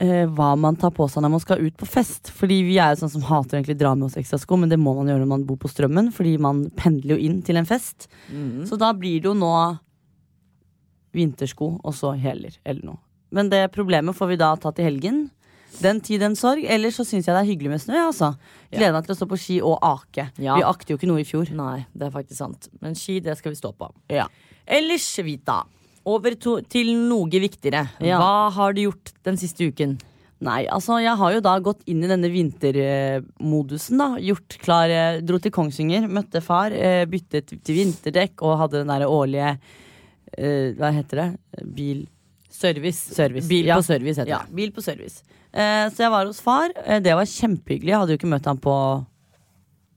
eh, 0.00 0.24
hva 0.32 0.54
man 0.58 0.78
tar 0.80 0.94
på 0.96 1.06
seg 1.10 1.24
når 1.24 1.34
man 1.36 1.44
skal 1.44 1.62
ut 1.62 1.76
på 1.78 1.88
fest. 1.88 2.32
Fordi 2.32 2.62
vi 2.66 2.80
er 2.80 2.94
jo 2.94 3.02
sånn 3.04 3.16
som 3.18 3.28
hater 3.28 3.60
egentlig 3.60 3.78
dra 3.80 3.92
med 3.94 4.08
oss 4.08 4.18
ekstra 4.20 4.40
sko, 4.40 4.58
men 4.62 4.72
det 4.72 4.80
må 4.80 4.96
man 4.96 5.12
gjøre 5.12 5.26
når 5.26 5.32
man 5.36 5.46
bor 5.48 5.60
på 5.60 5.70
Strømmen, 5.70 6.12
fordi 6.16 6.38
man 6.42 6.66
pendler 6.78 7.16
jo 7.16 7.22
inn 7.28 7.40
til 7.44 7.60
en 7.60 7.68
fest. 7.68 8.08
Så 8.68 8.80
da 8.80 8.94
blir 8.96 9.20
det 9.20 9.28
jo 9.30 9.36
nå 9.38 9.52
vintersko 11.16 11.74
og 11.82 11.94
så 11.96 12.14
hæler 12.18 12.58
eller 12.64 12.92
noe. 12.92 13.00
Men 13.32 13.48
det 13.52 13.64
problemet 13.72 14.16
får 14.16 14.34
vi 14.34 14.40
da 14.40 14.52
tatt 14.60 14.80
i 14.82 14.86
helgen. 14.86 15.24
Den 15.80 16.02
tid, 16.04 16.20
den 16.20 16.36
sorg. 16.36 16.66
Ellers 16.68 16.98
så 17.00 17.04
syns 17.08 17.24
jeg 17.28 17.32
det 17.32 17.40
er 17.40 17.48
hyggelig 17.48 17.72
med 17.72 17.80
snø. 17.80 17.96
Altså. 18.10 18.34
Gleder 18.72 18.92
meg 18.92 19.06
til 19.06 19.14
å 19.14 19.18
stå 19.22 19.28
på 19.30 19.38
ski 19.40 19.58
og 19.64 19.78
ake. 19.88 20.28
Ja. 20.36 20.58
Vi 20.58 20.66
akte 20.68 20.92
jo 20.92 21.00
ikke 21.00 21.08
noe 21.08 21.22
i 21.22 21.28
fjor. 21.28 21.48
Nei, 21.56 21.86
det 21.96 22.08
er 22.08 22.14
faktisk 22.14 22.42
sant. 22.42 22.68
Men 22.84 22.96
ski, 22.98 23.22
det 23.24 23.38
skal 23.40 23.54
vi 23.54 23.60
stå 23.60 23.72
på. 23.78 23.88
Ja. 24.12 24.26
Ellers, 24.68 25.08
Vita, 25.24 25.62
over 26.04 26.36
to, 26.36 26.58
til 26.68 26.92
noe 27.08 27.42
viktigere. 27.42 27.86
Ja. 28.04 28.20
Hva 28.20 28.50
har 28.52 28.76
du 28.76 28.84
gjort 28.84 29.14
den 29.24 29.40
siste 29.40 29.70
uken? 29.72 29.96
Nei, 30.42 30.64
altså 30.66 30.96
jeg 30.98 31.14
har 31.18 31.34
jo 31.36 31.42
da 31.44 31.52
gått 31.62 31.84
inn 31.90 32.02
i 32.02 32.08
denne 32.10 32.26
vintermodusen 32.32 34.00
da 34.00 34.08
Gjort 34.18 34.56
klar, 34.62 34.90
eh, 34.90 35.20
dro 35.22 35.38
til 35.38 35.52
Kongsvinger, 35.54 36.08
møtte 36.10 36.42
far 36.42 36.74
eh, 36.74 37.04
Byttet 37.06 37.52
til 37.62 37.76
vinterdekk 37.78 38.42
Og 38.42 38.56
hadde 38.64 38.80
den 38.80 38.90
der 38.90 39.06
årlige 39.06 39.52
eh, 40.38 40.72
Hva 40.78 40.90
heter 40.92 41.16
det? 41.22 41.28
Bil. 41.74 42.06
Service. 42.52 43.14
Service, 43.16 43.48
Bil 43.48 43.66
ja. 43.66 43.76
på 43.80 43.84
service 43.86 44.18
heter 44.20 44.28
Ja, 44.28 44.42
det. 44.46 44.54
bil 44.54 44.70
på 44.72 44.82
service. 44.84 45.22
Eh, 45.52 45.88
Så 45.90 45.98
jeg 46.04 46.10
var 46.10 46.26
hos 46.26 46.40
far, 46.40 46.70
eh, 46.84 47.00
det 47.00 47.14
var 47.14 47.24
kjempehyggelig. 47.24 47.88
Jeg 47.92 47.98
hadde 47.98 48.12
jo 48.12 48.18
ikke 48.20 48.32
møtt 48.34 48.44
ham 48.46 48.58
på 48.58 48.74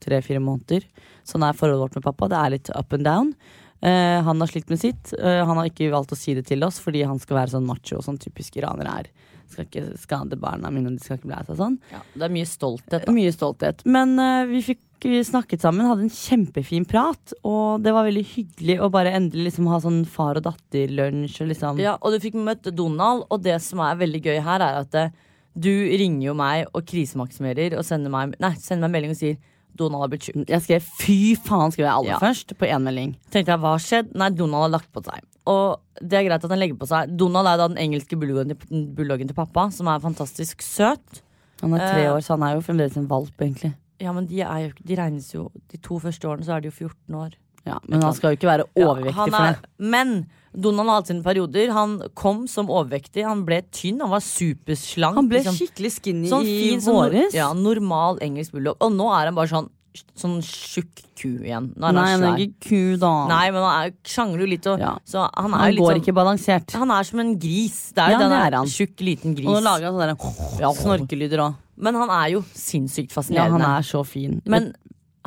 Tre-fire 0.04 0.40
måneder. 0.44 0.84
Sånn 1.26 1.42
er 1.46 1.56
forholdet 1.56 1.80
vårt 1.80 1.94
med 1.96 2.04
pappa, 2.04 2.28
det 2.28 2.36
er 2.38 2.50
litt 2.52 2.70
up 2.76 2.92
and 2.92 3.04
down. 3.04 3.34
Eh, 3.82 4.22
Han 4.22 4.38
har 4.40 4.46
slitt 4.46 4.68
med 4.70 4.78
sitt. 4.80 5.12
Eh, 5.18 5.44
Han 5.44 5.56
har 5.56 5.66
ikke 5.70 5.90
valgt 5.90 6.12
å 6.12 6.16
si 6.16 6.34
det 6.34 6.46
til 6.46 6.62
oss 6.64 6.78
Fordi 6.80 7.02
han 7.04 7.18
skal 7.18 7.36
være 7.36 7.50
sånn 7.52 7.66
macho 7.66 8.00
sånn 8.00 8.16
typisk 8.18 8.56
iranere 8.56 8.88
er 9.00 9.06
Skal 9.52 9.68
ikke 9.68 9.84
skade 10.02 10.38
barna 10.40 10.70
mine, 10.74 10.90
de 10.96 11.02
skal 11.02 11.18
ikke 11.20 11.30
bli 11.30 11.38
seg 11.46 11.60
sånn 11.60 11.78
Ja, 11.92 12.00
det 12.14 12.26
er 12.26 12.34
mye 12.34 12.48
stolthet. 12.50 13.06
Da. 13.06 13.14
mye 13.14 13.32
stolthet. 13.34 13.84
Men 13.86 14.16
uh, 14.18 14.44
vi 14.50 14.62
fikk 14.72 14.82
snakket 15.26 15.60
sammen, 15.60 15.86
hadde 15.86 16.06
en 16.06 16.12
kjempefin 16.12 16.86
prat. 16.88 17.34
Og 17.46 17.82
det 17.84 17.92
var 17.94 18.06
veldig 18.08 18.24
hyggelig 18.24 18.78
å 18.82 18.90
bare 18.90 19.12
endelig 19.16 19.50
liksom 19.50 19.68
ha 19.70 19.80
sånn 19.82 20.04
far 20.08 20.40
og 20.40 20.46
datter-lunsj. 20.48 21.42
Og 21.44 21.50
liksom. 21.52 21.80
Ja, 21.82 21.96
og 22.00 22.12
du 22.14 22.20
fikk 22.22 22.34
møtt 22.34 22.66
Donald, 22.74 23.26
og 23.30 23.42
det 23.44 23.60
som 23.62 23.82
er 23.84 23.98
veldig 24.00 24.22
gøy 24.24 24.40
her, 24.40 24.64
er 24.64 24.80
at 24.82 24.94
eh, 24.94 25.12
du 25.56 25.70
ringer 25.70 26.30
jo 26.30 26.34
meg 26.36 26.66
og 26.72 26.84
krisemaksimerer 26.88 27.76
og 27.78 27.84
sender 27.86 28.12
meg, 28.12 28.34
nei, 28.42 28.54
sender 28.60 28.88
meg 28.88 28.98
melding 28.98 29.14
og 29.16 29.20
sier 29.20 29.38
Donald 29.76 30.06
har 30.06 30.08
blitt 30.12 30.24
sjuk. 30.24 30.42
Jeg 30.48 30.64
skrev 30.64 30.84
'fy 31.00 31.36
faen', 31.36 31.72
skrev 31.72 31.84
jeg 31.84 31.92
aller 31.92 32.16
Ja. 32.16 32.18
først, 32.18 32.56
på 32.56 32.64
én 32.64 32.80
melding. 32.82 33.16
Tenkte 33.30 33.52
jeg, 33.52 33.60
hva 33.60 33.76
skjedde? 33.76 34.08
skjedd? 34.08 34.14
Nei, 34.16 34.30
Donald 34.30 34.62
har 34.62 34.80
lagt 34.80 34.92
på 34.92 35.04
seg. 35.04 35.20
Og 35.46 35.80
det 36.02 36.18
er 36.18 36.26
greit 36.28 36.44
at 36.44 36.50
han 36.50 36.58
legger 36.60 36.78
på 36.80 36.88
seg. 36.90 37.12
Donald 37.16 37.46
er 37.46 37.56
da 37.60 37.68
den 37.70 37.78
engelske 37.78 38.18
bulldoggen 38.18 38.52
til, 38.52 38.86
bulldoggen 38.96 39.28
til 39.30 39.36
pappa, 39.38 39.68
som 39.72 39.88
er 39.88 40.02
fantastisk 40.02 40.62
søt. 40.66 41.22
Han 41.62 41.72
er 41.74 41.78
tre 41.86 42.04
Eh. 42.04 42.12
år, 42.12 42.20
så 42.20 42.34
han 42.36 42.42
er 42.42 42.54
jo 42.56 42.64
fremdeles 42.66 42.96
en 42.98 43.06
valp, 43.08 43.32
egentlig. 43.40 43.74
Ja, 44.02 44.12
men 44.12 44.26
de, 44.26 44.42
er 44.42 44.58
jo, 44.66 44.72
de 44.84 44.96
regnes 44.98 45.30
jo 45.32 45.50
De 45.72 45.78
to 45.80 45.96
første 45.98 46.28
årene 46.28 46.44
så 46.44 46.56
er 46.56 46.60
de 46.60 46.68
jo 46.68 46.74
14 46.84 47.14
år. 47.16 47.30
Ja, 47.66 47.78
men 47.88 48.02
han 48.02 48.12
skal 48.14 48.34
jo 48.34 48.36
ikke 48.36 48.50
være 48.50 48.66
overvektig 48.76 49.30
for 49.32 49.42
er, 49.42 49.56
det. 49.56 49.70
Men 49.78 50.26
Donald 50.54 50.88
har 50.88 51.00
hatt 51.00 51.08
sine 51.08 51.22
perioder. 51.24 51.72
Han 51.72 51.96
kom 52.14 52.44
som 52.46 52.68
overvektig. 52.70 53.24
Han 53.26 53.44
ble 53.48 53.62
tynn. 53.74 53.98
Han 54.04 54.10
var 54.12 54.20
superslank. 54.22 55.16
Han 55.16 55.28
ble 55.28 55.40
liksom. 55.40 55.56
skikkelig 55.58 55.90
skinny 55.96 56.28
sånn 56.30 56.46
i 56.46 56.76
våres. 56.76 57.32
sånn, 57.32 57.34
ja, 57.34 57.48
normal 57.56 58.20
engelsk 58.22 58.52
bulldog. 58.54 58.76
Og 58.80 58.92
nå 58.94 59.08
er 59.16 59.26
han 59.30 59.34
bare 59.34 59.50
sånn 59.50 59.70
Sånn 60.16 60.38
tjukk 60.44 61.02
ku 61.16 61.30
igjen. 61.40 61.70
Nei, 61.76 61.92
han 61.92 62.24
er 62.28 62.40
ikke 62.46 62.68
ku, 62.68 62.80
da. 63.00 63.12
Nei, 63.30 63.50
men 63.50 63.62
han 63.62 63.86
er, 63.86 63.94
sjangler 64.04 64.44
jo 64.44 64.48
litt. 64.52 64.66
Og, 64.72 64.80
Ja. 64.80 64.94
Så 65.04 65.24
han 65.24 65.52
han 65.52 65.74
går 65.76 65.92
sånn, 65.94 66.02
ikke 66.02 66.16
balansert. 66.16 66.72
Han 66.76 66.90
er 66.90 67.02
som 67.08 67.20
en 67.20 67.38
gris. 67.38 67.92
Det 67.96 68.04
er 68.04 68.16
jo 68.16 68.18
Ja, 68.20 68.50
den 68.50 68.72
tjukk, 68.72 68.96
liten 69.00 69.36
gris. 69.36 69.46
Og 69.48 69.62
lager 69.62 69.90
han 69.90 69.94
sånne 69.94 70.16
der 70.16 70.74
snorkelyder 70.82 71.44
òg. 71.46 71.54
Men 71.76 71.94
han 71.94 72.08
er 72.10 72.30
jo 72.32 72.42
sinnssykt 72.56 73.12
fascinerende. 73.12 73.60
Ja, 73.60 73.68
han 73.68 73.84
er 73.84 73.84
så 73.84 74.04
fin. 74.06 74.40
Men 74.46 74.72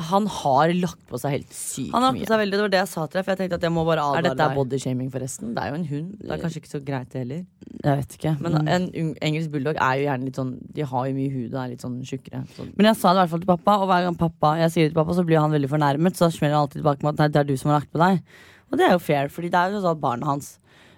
han 0.08 0.26
har 0.30 0.72
lagt 0.78 1.00
på 1.10 1.18
seg 1.20 1.34
helt 1.36 1.52
sykt 1.54 1.90
mye. 1.90 1.94
Han 1.94 2.04
har 2.04 2.14
lagt 2.14 2.24
på 2.24 2.30
seg 2.30 2.40
veldig, 2.42 2.56
Det 2.56 2.64
var 2.64 2.72
det 2.72 2.80
jeg 2.80 2.90
sa 2.90 3.04
til 3.06 3.18
deg, 3.18 3.24
for 3.26 3.32
jeg 3.32 3.40
tenkte 3.40 3.58
at 3.60 3.66
jeg 3.66 3.74
må 3.74 3.84
bare 3.88 4.04
Er 4.18 4.26
dette 4.26 4.48
bodyshaming, 4.56 5.10
forresten? 5.12 5.52
Det 5.56 5.62
er 5.62 5.72
jo 5.72 5.78
en 5.78 5.86
hund. 5.90 6.12
Det 6.20 6.30
er 6.36 6.42
kanskje 6.44 6.62
ikke 6.62 6.72
så 6.72 6.80
greit, 6.84 7.08
det 7.12 7.22
heller. 7.24 7.42
Jeg 7.70 8.02
vet 8.02 8.16
ikke. 8.18 8.34
Men 8.40 8.58
Men, 8.60 8.86
en 8.94 9.10
engelsk 9.28 9.50
bulldog 9.54 9.80
er 9.80 9.98
jo 10.00 10.06
gjerne 10.06 10.28
litt 10.28 10.40
sånn 10.40 10.54
De 10.76 10.86
har 10.92 11.10
jo 11.10 11.16
mye 11.16 11.34
hud 11.34 11.50
og 11.54 11.60
er 11.64 11.72
litt 11.74 11.84
sånn 11.84 11.98
tjukkere. 12.04 12.44
Sånn. 12.56 12.72
men 12.76 12.90
jeg 12.90 13.00
sa 13.00 13.12
det 13.12 13.18
i 13.18 13.22
hvert 13.22 13.34
fall 13.34 13.44
til 13.44 13.52
pappa, 13.52 13.76
og 13.82 13.90
hver 13.90 14.06
gang 14.06 14.16
pappa 14.20 14.54
jeg 14.60 14.74
sier 14.74 14.88
det 14.88 14.94
til 14.94 15.00
pappa, 15.02 15.18
så 15.18 15.26
blir 15.26 15.40
han 15.40 15.54
veldig 15.54 15.70
fornærmet. 15.70 16.16
Så 16.16 16.30
smeller 16.34 16.58
han 16.58 16.66
alltid 16.66 16.82
tilbake 16.82 17.04
med 17.04 17.14
at 17.14 17.24
nei, 17.24 17.28
det 17.34 17.42
er 17.42 17.50
du 17.50 17.56
som 17.60 17.72
har 17.72 17.80
lagt 17.80 17.92
på 17.92 18.02
deg. 18.02 18.22
Og 18.70 18.78
det 18.78 18.86
er 18.86 18.92
jo 18.94 19.02
fair, 19.02 19.30
fordi 19.32 19.50
det 19.50 19.60
er 19.60 19.74
jo 19.74 19.84
sånn 19.84 20.00
barnet 20.02 20.28
hans. 20.28 20.50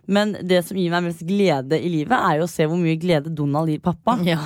Men 0.07 0.35
det 0.43 0.65
som 0.67 0.77
gir 0.77 0.91
meg 0.93 1.07
mest 1.07 1.23
glede 1.27 1.79
i 1.79 1.89
livet, 1.91 2.17
er 2.19 2.41
jo 2.41 2.49
å 2.49 2.51
se 2.51 2.67
hvor 2.67 2.81
mye 2.81 2.99
glede 3.01 3.31
Donald 3.35 3.71
gir 3.71 3.83
pappa. 3.83 4.19
Ja. 4.27 4.41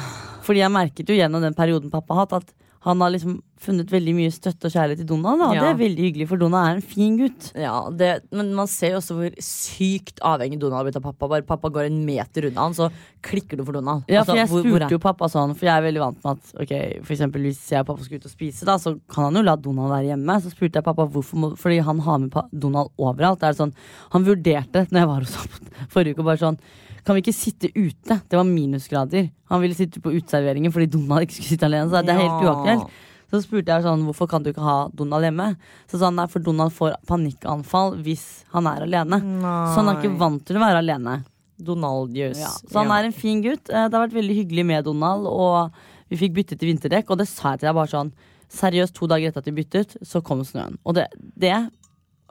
Fordi 0.47 0.63
jeg 0.63 0.73
merket 0.73 1.11
jo 1.11 1.17
gjennom 1.17 1.43
den 1.43 1.57
perioden 1.57 1.91
pappa 1.91 2.15
har 2.15 2.27
hatt, 2.27 2.45
at 2.45 2.66
han 2.87 3.01
har 3.03 3.11
liksom 3.11 3.41
funnet 3.59 3.89
veldig 3.91 4.13
mye 4.15 4.31
støtte 4.31 4.69
og 4.69 4.73
kjærlighet 4.75 5.01
i 5.03 5.07
Donald. 5.09 5.41
Og 5.43 5.55
Ja. 5.57 5.61
Det 5.65 5.69
er 5.73 5.79
veldig 5.81 6.03
hyggelig, 6.05 6.27
for 6.31 6.37
Donald 6.39 6.69
er 6.69 6.75
en 6.77 6.83
fin 6.85 7.17
gutt. 7.19 7.47
Ja, 7.57 7.89
det, 7.91 8.11
men 8.31 8.53
man 8.55 8.69
ser 8.71 8.93
jo 8.93 8.99
også 9.01 9.17
hvor 9.17 9.33
sykt 9.43 10.21
avhengig 10.23 10.59
Donald 10.61 10.77
har 10.79 10.85
blitt 10.87 10.99
av 11.01 11.07
pappa. 11.09 11.29
Bare 11.33 11.43
pappa 11.49 11.71
går 11.73 11.89
en 11.89 12.05
meter 12.07 12.47
unna 12.51 12.67
han, 12.69 12.77
så 12.77 12.91
klikker 13.27 13.57
du 13.59 13.65
for 13.65 13.73
Donald. 13.79 14.05
Ja, 14.13 14.21
Altså, 14.21 14.33
for 14.35 14.37
jeg 14.37 14.49
hvor- 14.53 14.63
hvor 14.63 14.79
spurte 14.79 14.91
jo 14.93 14.99
pappa 14.99 15.29
sånn, 15.33 15.57
for 15.57 15.67
jeg 15.67 15.75
er 15.77 15.87
veldig 15.89 16.05
vant 16.05 16.25
med 16.25 16.37
at 16.37 16.63
ok, 16.63 17.03
for 17.03 17.15
eksempel 17.17 17.43
hvis 17.49 17.63
jeg 17.73 17.81
og 17.81 17.87
pappa 17.91 18.05
skal 18.05 18.17
ut 18.21 18.27
og 18.29 18.35
spise, 18.37 18.65
da, 18.65 18.77
så 18.77 18.95
kan 19.09 19.25
han 19.25 19.35
jo 19.35 19.43
la 19.43 19.57
Donald 19.57 19.91
være 19.91 20.07
hjemme. 20.13 20.41
Så 20.43 20.53
spurte 20.55 20.75
jeg 20.79 20.85
pappa 20.85 21.07
hvorfor, 21.09 21.35
må, 21.43 21.57
fordi 21.57 21.83
han 21.83 21.99
har 22.01 22.19
med 22.19 22.33
Donald 22.53 22.91
overalt. 22.99 23.41
Det 23.41 23.49
er 23.51 23.59
sånn, 23.65 23.73
han 24.13 24.25
vurderte 24.25 24.87
når 24.93 25.01
jeg 25.01 25.07
var 25.09 25.21
hos 25.21 25.35
ham 25.35 25.49
forrige 25.89 26.15
uke, 26.15 26.25
bare 26.25 26.39
sånn 26.39 26.59
kan 27.07 27.15
vi 27.17 27.23
ikke 27.23 27.37
sitte 27.37 27.71
ute? 27.77 28.17
Det 28.29 28.35
var 28.37 28.45
minusgrader. 28.49 29.29
Han 29.53 29.61
ville 29.63 29.77
sitte 29.79 30.01
på 30.03 30.11
uteserveringen 30.11 30.73
fordi 30.75 30.89
Donald 30.91 31.23
ikke 31.29 31.37
skulle 31.39 31.53
sitte 31.55 31.69
alene. 31.69 31.87
Så 31.93 32.03
det 32.03 32.13
er 32.17 32.19
helt 32.25 32.43
Ja. 32.43 32.51
uaktuelt. 32.53 32.91
Så 33.31 33.41
spurte 33.43 33.67
jeg 33.75 33.83
sånn, 33.83 34.03
hvorfor 34.07 34.29
kan 34.31 34.43
du 34.43 34.51
ikke 34.53 34.63
ha 34.63 34.89
Donald 34.95 35.25
hjemme? 35.27 35.57
Så 35.91 35.99
sa 35.99 36.07
han 36.11 36.15
nei, 36.19 36.27
for 36.31 36.39
Donald 36.41 36.71
får 36.75 36.95
panikkanfall 37.07 37.97
hvis 38.03 38.45
han 38.53 38.67
er 38.71 38.83
alene. 38.87 39.19
Så 39.23 39.81
han 39.81 39.89
er 39.91 40.03
ikke 40.03 40.19
vant 40.19 40.45
til 40.47 40.57
å 40.59 40.61
være 40.63 40.83
alene. 40.83 41.25
Donaldius. 41.59 42.39
Ja, 42.39 42.51
så 42.69 42.83
han 42.85 42.91
er 42.93 43.07
en 43.09 43.13
fin 43.17 43.41
gutt. 43.43 43.71
Eh, 43.71 43.89
Det 43.89 43.95
har 43.97 44.07
vært 44.09 44.15
veldig 44.19 44.37
hyggelig 44.45 44.65
med 44.67 44.85
Donald, 44.85 45.27
og 45.27 45.73
vi 46.11 46.17
fikk 46.21 46.35
byttet 46.35 46.59
til 46.61 46.69
vinterdekk. 46.75 47.11
Og 47.11 47.19
det 47.19 47.29
sa 47.29 47.53
jeg 47.55 47.61
til 47.61 47.69
deg 47.71 47.75
bare 47.75 47.93
sånn 47.95 48.13
Seriøst, 48.49 48.93
to 48.95 49.09
dager 49.09 49.27
etter 49.33 49.39
at 49.43 49.45
vi 49.51 49.57
byttet, 49.65 49.97
så 50.07 50.21
kom 50.23 50.39
snøen. 50.47 50.77
Og 50.87 50.95
det, 50.95 51.09
det 51.37 51.69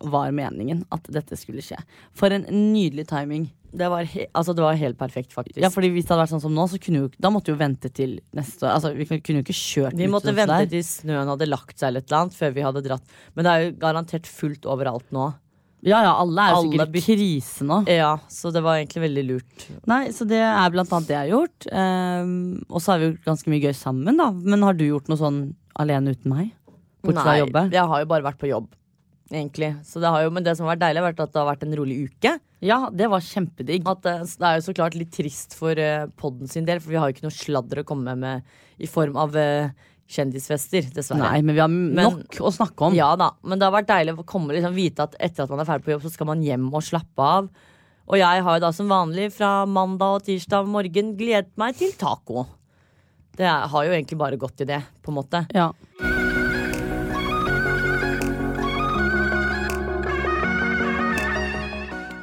var 0.01 0.31
meningen 0.31 0.85
at 0.89 1.03
dette 1.11 1.35
skulle 1.35 1.59
skje. 1.61 1.75
For 2.15 2.31
en 2.31 2.45
nydelig 2.47 3.05
timing. 3.09 3.49
Det 3.75 3.87
var, 3.91 4.07
altså, 4.33 4.53
det 4.55 4.63
var 4.63 4.77
helt 4.79 4.97
perfekt, 4.99 5.33
faktisk. 5.35 5.59
Ja, 5.59 5.69
fordi 5.73 5.89
Hvis 5.91 6.05
det 6.05 6.13
hadde 6.13 6.23
vært 6.25 6.33
sånn 6.35 6.43
som 6.45 6.53
nå, 6.55 6.67
så 6.71 6.79
kunne 6.79 7.05
vi, 7.05 7.17
da 7.19 7.31
måtte 7.33 7.51
vi 7.51 7.55
jo 7.55 7.59
vente 7.59 7.89
til 7.91 8.19
neste. 8.35 8.67
Altså, 8.71 8.93
Vi 8.95 9.07
kunne 9.09 9.41
jo 9.41 9.45
ikke 9.45 9.55
kjørt 9.57 9.97
vi 9.99 10.07
måtte 10.11 10.29
sånn 10.31 10.39
vente 10.39 10.59
der. 10.63 10.69
til 10.71 10.85
snøen 10.87 11.31
hadde 11.33 11.49
lagt 11.49 11.79
seg 11.79 11.89
eller 11.89 12.05
et 12.05 12.11
eller 12.11 12.21
annet 12.21 12.37
før 12.37 12.53
vi 12.55 12.67
hadde 12.67 12.85
dratt. 12.85 13.17
Men 13.35 13.47
det 13.47 13.51
er 13.51 13.65
jo 13.65 13.73
garantert 13.81 14.29
fullt 14.29 14.69
overalt 14.69 15.09
nå. 15.15 15.33
Ja, 15.85 15.99
ja, 16.01 16.13
alle 16.17 16.41
er 16.41 16.49
jo 16.49 16.61
Alle 16.63 16.71
sikkert 16.71 16.95
i 16.97 17.01
krise 17.05 17.65
nå. 17.67 17.75
Ja, 17.91 18.13
så 18.31 18.49
det 18.53 18.63
var 18.65 18.79
egentlig 18.79 19.03
veldig 19.03 19.25
lurt. 19.27 19.67
Nei, 19.85 20.07
Så 20.15 20.25
det 20.25 20.39
er 20.41 20.71
blant 20.73 20.89
annet 20.89 21.11
det 21.11 21.13
jeg 21.13 21.21
har 21.27 21.33
gjort. 21.35 21.67
Um, 21.69 22.63
og 22.71 22.81
så 22.81 22.93
har 22.93 23.03
vi 23.03 23.09
gjort 23.11 23.27
ganske 23.27 23.51
mye 23.53 23.61
gøy 23.67 23.75
sammen, 23.77 24.17
da. 24.17 24.31
Men 24.33 24.65
har 24.65 24.73
du 24.73 24.87
gjort 24.87 25.11
noe 25.11 25.19
sånn 25.19 25.43
alene 25.77 26.15
uten 26.15 26.31
meg? 26.31 26.55
Bortsett 27.05 27.21
fra 27.21 27.37
jobbe? 27.37 27.61
jeg 27.75 27.85
har 27.91 28.01
jo 28.01 28.09
bare 28.09 28.25
vært 28.25 28.41
på 28.41 28.49
jobb. 28.49 28.71
Egentlig. 29.31 29.71
Så 29.87 30.01
det 30.03 30.11
har 30.13 30.21
jo, 30.25 30.33
men 30.33 30.45
det 30.45 30.53
som 30.57 30.67
har 30.67 30.75
vært 30.75 30.83
deilig, 30.83 31.01
har 31.01 31.07
vært 31.07 31.23
at 31.23 31.33
det 31.33 31.41
har 31.41 31.49
vært 31.49 31.65
en 31.65 31.77
rolig 31.79 31.97
uke. 32.09 32.35
Ja, 32.65 32.77
det 32.93 33.09
var 33.09 33.25
kjempedigg. 33.25 33.87
At 33.89 34.03
det, 34.05 34.13
det 34.37 34.47
er 34.47 34.59
jo 34.59 34.65
så 34.67 34.75
klart 34.77 34.97
litt 34.97 35.11
trist 35.15 35.57
for 35.57 35.81
uh, 35.81 36.05
podden 36.19 36.51
sin 36.51 36.67
del, 36.67 36.81
for 36.83 36.93
vi 36.93 36.99
har 37.01 37.09
jo 37.09 37.17
ikke 37.17 37.25
noe 37.25 37.35
sladder 37.35 37.81
å 37.81 37.87
komme 37.87 38.15
med 38.21 38.55
i 38.81 38.89
form 38.91 39.15
av 39.17 39.35
eh, 39.39 39.71
kjendisfester, 40.11 40.89
dessverre. 40.93 41.23
Nei, 41.23 41.39
men 41.45 41.55
vi 41.55 41.61
har 41.63 41.71
nok 41.71 42.39
å 42.43 42.51
snakke 42.53 42.89
om. 42.89 42.97
Ja 42.97 43.13
da, 43.19 43.31
men 43.47 43.61
det 43.61 43.69
har 43.69 43.75
vært 43.75 43.87
deilig 43.87 44.17
å 44.19 44.27
komme 44.27 44.55
liksom 44.55 44.75
vite 44.75 45.07
at 45.07 45.15
etter 45.15 45.45
at 45.45 45.53
man 45.53 45.63
er 45.63 45.69
ferdig 45.69 45.87
på 45.87 45.95
jobb, 45.95 46.03
så 46.03 46.11
skal 46.11 46.29
man 46.33 46.43
hjem 46.45 46.67
og 46.73 46.83
slappe 46.85 47.29
av. 47.37 47.47
Og 48.05 48.19
jeg 48.19 48.43
har 48.45 48.57
jo 48.59 48.65
da 48.67 48.73
som 48.75 48.91
vanlig 48.91 49.31
fra 49.33 49.53
mandag 49.65 50.19
og 50.19 50.27
tirsdag 50.27 50.67
morgen 50.69 51.15
gledet 51.17 51.55
meg 51.57 51.79
til 51.79 51.95
taco. 51.97 52.45
Det 53.35 53.47
har 53.47 53.87
jo 53.87 53.95
egentlig 53.95 54.19
bare 54.19 54.39
gått 54.39 54.61
i 54.63 54.69
det, 54.69 54.83
på 55.01 55.11
en 55.11 55.19
måte. 55.23 55.47
Ja. 55.55 55.71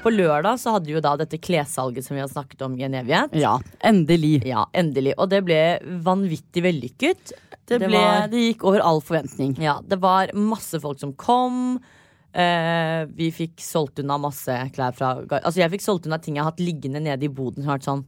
På 0.02 0.10
lørdag 0.10 0.58
så 0.58 0.72
hadde 0.74 0.88
vi 0.90 0.96
jo 0.96 1.00
da 1.04 1.12
dette 1.20 1.38
klessalget 1.38 2.02
som 2.06 2.16
vi 2.16 2.22
har 2.24 2.30
snakket 2.30 2.62
om 2.66 2.74
i 2.78 2.82
en 2.88 2.96
evighet. 2.98 3.34
ja, 3.38 3.54
endelig. 3.86 4.42
Ja, 4.48 4.64
endelig. 4.74 5.14
Og 5.16 5.28
det 5.30 5.44
ble 5.46 5.60
vanvittig 6.02 6.62
vellykket. 6.64 7.32
Det, 7.70 7.78
ble, 7.78 7.92
var- 7.94 8.26
det 8.32 8.40
gikk 8.48 8.64
over 8.66 8.82
all 8.82 9.00
forventning. 9.00 9.54
Ja, 9.62 9.76
det 9.86 10.00
var 10.02 10.32
masse 10.34 10.80
folk 10.82 10.98
som 10.98 11.12
kom. 11.14 11.78
Eh, 12.34 13.04
vi 13.14 13.28
fikk 13.30 13.60
solgt 13.62 14.00
unna 14.00 14.16
masse 14.18 14.54
klær 14.72 14.94
fra 14.96 15.10
Altså 15.44 15.58
jeg 15.60 15.70
fikk 15.74 15.82
solgt 15.84 16.06
unna 16.08 16.16
ting 16.18 16.34
jeg 16.38 16.42
har 16.42 16.50
hatt 16.50 16.62
liggende 16.64 17.00
nede 17.04 17.28
i 17.28 17.28
boden. 17.28 17.60
Som 17.62 17.68
har 17.70 17.78
vært 17.78 17.88
sånn 17.90 18.04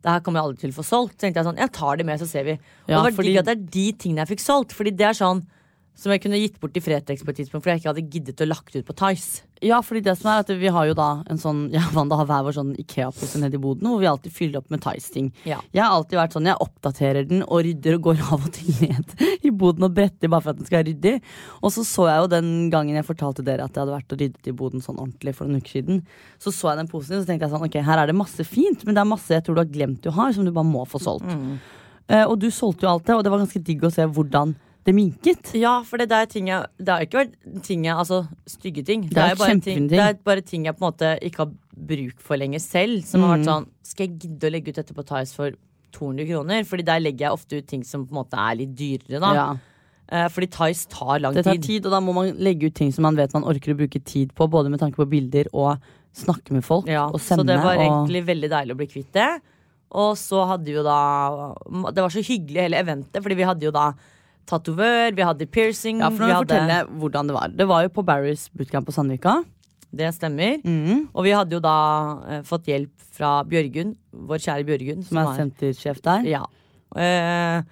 Det 0.00 0.08
her 0.14 0.20
kommer 0.24 0.40
jeg 0.40 0.46
aldri 0.48 0.60
til 0.62 0.70
å 0.70 0.78
få 0.80 0.84
solgt. 0.86 1.16
Så 1.18 1.26
tenkte 1.26 1.42
jeg 1.42 1.48
sånn, 1.50 1.58
jeg 1.60 1.72
tar 1.76 1.96
det 2.00 2.06
med, 2.06 2.20
så 2.22 2.26
ser 2.30 2.44
vi. 2.46 2.52
Og 2.56 2.88
Ja, 2.88 3.02
det 3.02 3.12
var 3.12 3.16
fordi- 3.18 3.26
digg 3.34 3.38
at 3.42 3.44
det 3.44 3.56
er 3.58 3.66
de 3.74 3.92
tingene 3.92 4.24
jeg 4.24 4.28
fikk 4.38 4.40
solgt. 4.46 4.72
Fordi 4.72 4.96
det 4.96 5.04
er 5.10 5.12
sånn 5.18 5.42
som 5.98 6.12
jeg 6.14 6.22
kunne 6.22 6.38
gitt 6.40 6.58
bort 6.60 6.72
til 6.72 6.82
Fretex 6.84 7.22
på 7.24 7.32
et 7.32 7.40
tidspunkt, 7.42 7.64
fordi 7.64 7.74
jeg 7.74 7.82
ikke 7.82 7.90
hadde 7.90 8.10
giddet 8.14 8.42
å 8.42 8.46
lagt 8.48 8.76
ut 8.76 8.86
på 8.86 8.94
Tice. 8.96 9.42
Ja, 9.60 9.82
fordi 9.84 10.00
det 10.06 10.14
som 10.16 10.30
er 10.32 10.38
at 10.40 10.48
Vi 10.56 10.70
har 10.72 10.86
jo 10.88 10.94
da 10.96 11.08
en 11.28 11.36
sånn 11.36 11.66
Ja, 11.74 11.82
Wanda 11.92 12.16
har 12.16 12.24
hver 12.24 12.46
vår 12.46 12.54
sånn 12.56 12.70
Ikea-pose 12.80 13.42
nede 13.42 13.58
i 13.58 13.60
boden, 13.60 13.90
hvor 13.90 14.00
vi 14.00 14.08
alltid 14.08 14.32
fyller 14.32 14.62
opp 14.62 14.70
med 14.72 14.80
Tice-ting. 14.80 15.28
Ja. 15.44 15.58
Jeg 15.76 15.82
har 15.84 15.92
alltid 15.92 16.16
vært 16.16 16.36
sånn, 16.36 16.48
jeg 16.48 16.64
oppdaterer 16.64 17.28
den 17.28 17.44
og 17.44 17.60
rydder 17.66 17.98
og 17.98 18.06
går 18.08 18.22
av 18.32 18.46
og 18.48 18.54
til 18.56 18.72
ned 18.80 19.12
i 19.44 19.52
boden 19.52 19.84
og 19.84 19.98
bretter 19.98 20.32
bare 20.32 20.46
for 20.46 20.54
at 20.54 20.62
den 20.62 20.70
skal 20.70 20.80
være 20.80 20.88
ryddig. 20.94 21.14
Og 21.60 21.74
så 21.74 21.84
så 21.84 22.08
jeg 22.08 22.22
jo 22.24 22.30
den 22.32 22.48
gangen 22.72 22.96
jeg 22.96 23.08
fortalte 23.10 23.44
dere 23.44 23.66
at 23.68 23.76
jeg 23.76 23.84
hadde 23.84 23.98
vært 23.98 24.16
og 24.16 24.24
ryddet 24.24 24.48
i 24.48 24.56
boden 24.56 24.86
sånn 24.86 24.96
ordentlig 25.02 25.36
for 25.36 25.50
noen 25.50 25.60
uker 25.60 25.76
siden. 25.76 26.00
Så 26.40 26.54
så 26.56 26.72
jeg 26.72 26.80
den 26.80 26.90
posen 26.94 27.18
din, 27.18 27.26
så 27.26 27.28
tenkte 27.28 27.48
jeg 27.50 27.54
sånn, 27.58 27.68
ok, 27.68 27.78
her 27.90 28.00
er 28.00 28.08
det 28.08 28.16
masse 28.16 28.48
fint, 28.48 28.88
men 28.88 28.96
det 28.96 29.04
er 29.04 29.12
masse 29.12 29.36
jeg 29.36 29.44
tror 29.44 29.60
du 29.60 29.64
har 29.66 29.74
glemt 29.76 30.00
du 30.00 30.08
har, 30.16 30.32
som 30.32 30.48
du 30.48 30.54
bare 30.54 30.68
må 30.68 30.86
få 30.88 31.02
solgt. 31.02 31.28
Eh, 32.08 32.24
og 32.24 32.40
du 32.40 32.48
solgte 32.48 32.88
jo 32.88 32.94
alt 32.94 33.04
det, 33.06 33.18
og 33.18 33.26
det 33.26 33.32
var 33.32 33.44
ganske 33.44 33.60
digg 33.68 33.84
å 33.84 33.92
se 33.92 34.08
hvordan 34.08 34.56
det 34.86 34.94
minket. 34.96 35.52
Ja, 35.58 35.74
for 35.86 36.00
det 36.00 36.08
er 36.14 36.28
ting 36.30 36.48
jeg 36.48 36.64
Det 36.80 36.92
har 36.92 37.04
ikke 37.04 37.24
vært 37.24 37.64
ting 37.66 37.84
jeg 37.84 37.96
Altså 38.00 38.22
stygge 38.48 38.84
ting. 38.86 39.02
Det 39.08 39.18
er 39.20 39.36
bare 39.36 39.58
ting, 39.60 39.88
det 39.90 40.00
er 40.00 40.14
bare 40.24 40.44
ting 40.46 40.64
jeg 40.64 40.76
på 40.76 40.84
en 40.84 40.88
måte 40.88 41.10
ikke 41.26 41.44
har 41.44 41.50
bruk 41.90 42.22
for 42.24 42.40
lenger 42.40 42.62
selv. 42.64 43.02
Som 43.08 43.26
har 43.26 43.36
vært 43.36 43.48
sånn 43.48 43.66
Skal 43.86 44.06
jeg 44.06 44.16
gidde 44.24 44.48
å 44.48 44.54
legge 44.54 44.72
ut 44.72 44.80
dette 44.80 44.96
på 44.96 45.04
Tice 45.10 45.36
for 45.36 45.58
200 45.96 46.30
kroner? 46.30 46.64
Fordi 46.68 46.86
der 46.86 47.02
legger 47.02 47.28
jeg 47.28 47.40
ofte 47.40 47.60
ut 47.60 47.68
ting 47.68 47.84
som 47.84 48.06
på 48.06 48.14
en 48.14 48.22
måte 48.22 48.40
er 48.40 48.56
litt 48.62 48.72
dyrere, 48.78 49.20
da. 49.20 49.34
Ja. 49.36 49.48
Eh, 50.10 50.26
fordi 50.32 50.48
Tice 50.56 50.90
tar 50.90 51.20
lang 51.22 51.34
tid. 51.34 51.42
Det 51.42 51.46
tar 51.46 51.58
tid. 51.58 51.66
tid, 51.68 51.86
og 51.86 51.94
da 51.94 52.00
må 52.02 52.14
man 52.16 52.32
legge 52.42 52.70
ut 52.70 52.74
ting 52.74 52.92
som 52.94 53.06
man 53.06 53.18
vet 53.18 53.34
man 53.36 53.46
orker 53.46 53.74
å 53.74 53.78
bruke 53.78 54.00
tid 54.02 54.32
på, 54.34 54.48
både 54.50 54.72
med 54.72 54.82
tanke 54.82 54.98
på 54.98 55.06
bilder 55.10 55.50
og 55.52 55.76
snakke 56.16 56.56
med 56.56 56.64
folk. 56.66 56.88
Ja, 56.90 57.06
og 57.06 57.20
så 57.22 57.38
det 57.46 57.60
var 57.60 57.76
og... 57.76 57.84
egentlig 57.84 58.24
veldig 58.26 58.50
deilig 58.50 58.74
å 58.74 58.80
bli 58.80 58.88
kvitt 58.90 59.12
det. 59.14 59.30
Og 60.00 60.14
så 60.18 60.44
hadde 60.46 60.70
jo 60.70 60.84
da 60.86 60.98
Det 61.90 61.98
var 61.98 62.12
så 62.14 62.22
hyggelig 62.22 62.60
hele 62.62 62.78
eventet, 62.78 63.22
fordi 63.22 63.38
vi 63.38 63.46
hadde 63.46 63.66
jo 63.66 63.72
da 63.74 63.88
tatovør, 64.48 65.14
vi 65.16 65.26
hadde 65.26 65.48
piercing 65.50 66.00
Ja, 66.02 66.10
for 66.10 66.22
nå 66.22 66.28
vi 66.28 66.32
jeg 66.32 66.38
hadde, 66.38 66.46
fortelle 66.48 67.00
hvordan 67.02 67.30
det 67.30 67.36
var. 67.36 67.56
Det 67.60 67.66
var 67.70 67.86
jo 67.86 67.92
på 67.96 68.04
Barry's 68.06 68.46
bootcamp 68.56 68.88
på 68.88 68.94
Sandvika. 68.94 69.40
Det 69.90 70.12
stemmer. 70.14 70.60
Mm. 70.62 71.08
Og 71.10 71.26
vi 71.26 71.34
hadde 71.34 71.56
jo 71.56 71.60
da 71.62 71.76
eh, 72.30 72.42
fått 72.46 72.70
hjelp 72.70 72.92
fra 73.16 73.40
Bjørgunn, 73.48 73.96
vår 74.30 74.42
kjære 74.46 74.66
Bjørgunn. 74.68 75.04
Som 75.06 75.20
er 75.22 75.32
sentersjef 75.38 76.00
der. 76.04 76.26
Ja. 76.30 76.44
Eh, 76.94 77.62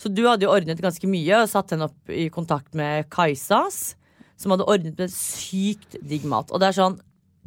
så 0.00 0.10
du 0.10 0.24
hadde 0.26 0.46
jo 0.46 0.52
ordnet 0.54 0.82
ganske 0.82 1.08
mye 1.10 1.42
og 1.42 1.50
satt 1.50 1.74
henne 1.74 1.88
opp 1.88 2.12
i 2.12 2.28
kontakt 2.34 2.74
med 2.78 3.08
Kajsas, 3.14 3.94
som 4.38 4.54
hadde 4.54 4.66
ordnet 4.70 4.98
med 4.98 5.12
sykt 5.12 5.98
digg 6.02 6.26
mat. 6.30 6.50
Og 6.54 6.62
det 6.62 6.70
er 6.70 6.78
sånn, 6.78 6.98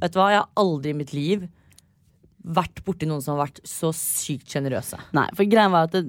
vet 0.01 0.15
du 0.15 0.19
hva, 0.19 0.31
jeg 0.33 0.43
har 0.43 0.63
aldri 0.63 0.93
i 0.93 0.97
mitt 0.97 1.15
liv 1.15 1.47
vært 2.47 2.79
borti 2.87 3.07
noen 3.07 3.23
som 3.23 3.35
har 3.35 3.49
vært 3.49 3.59
så 3.67 3.91
sykt 3.95 4.53
sjenerøse. 4.53 4.99
Nei, 5.15 5.27
for 5.35 5.49
greia 5.51 5.71
var 5.71 5.89
at 5.89 5.97
det, 5.97 6.05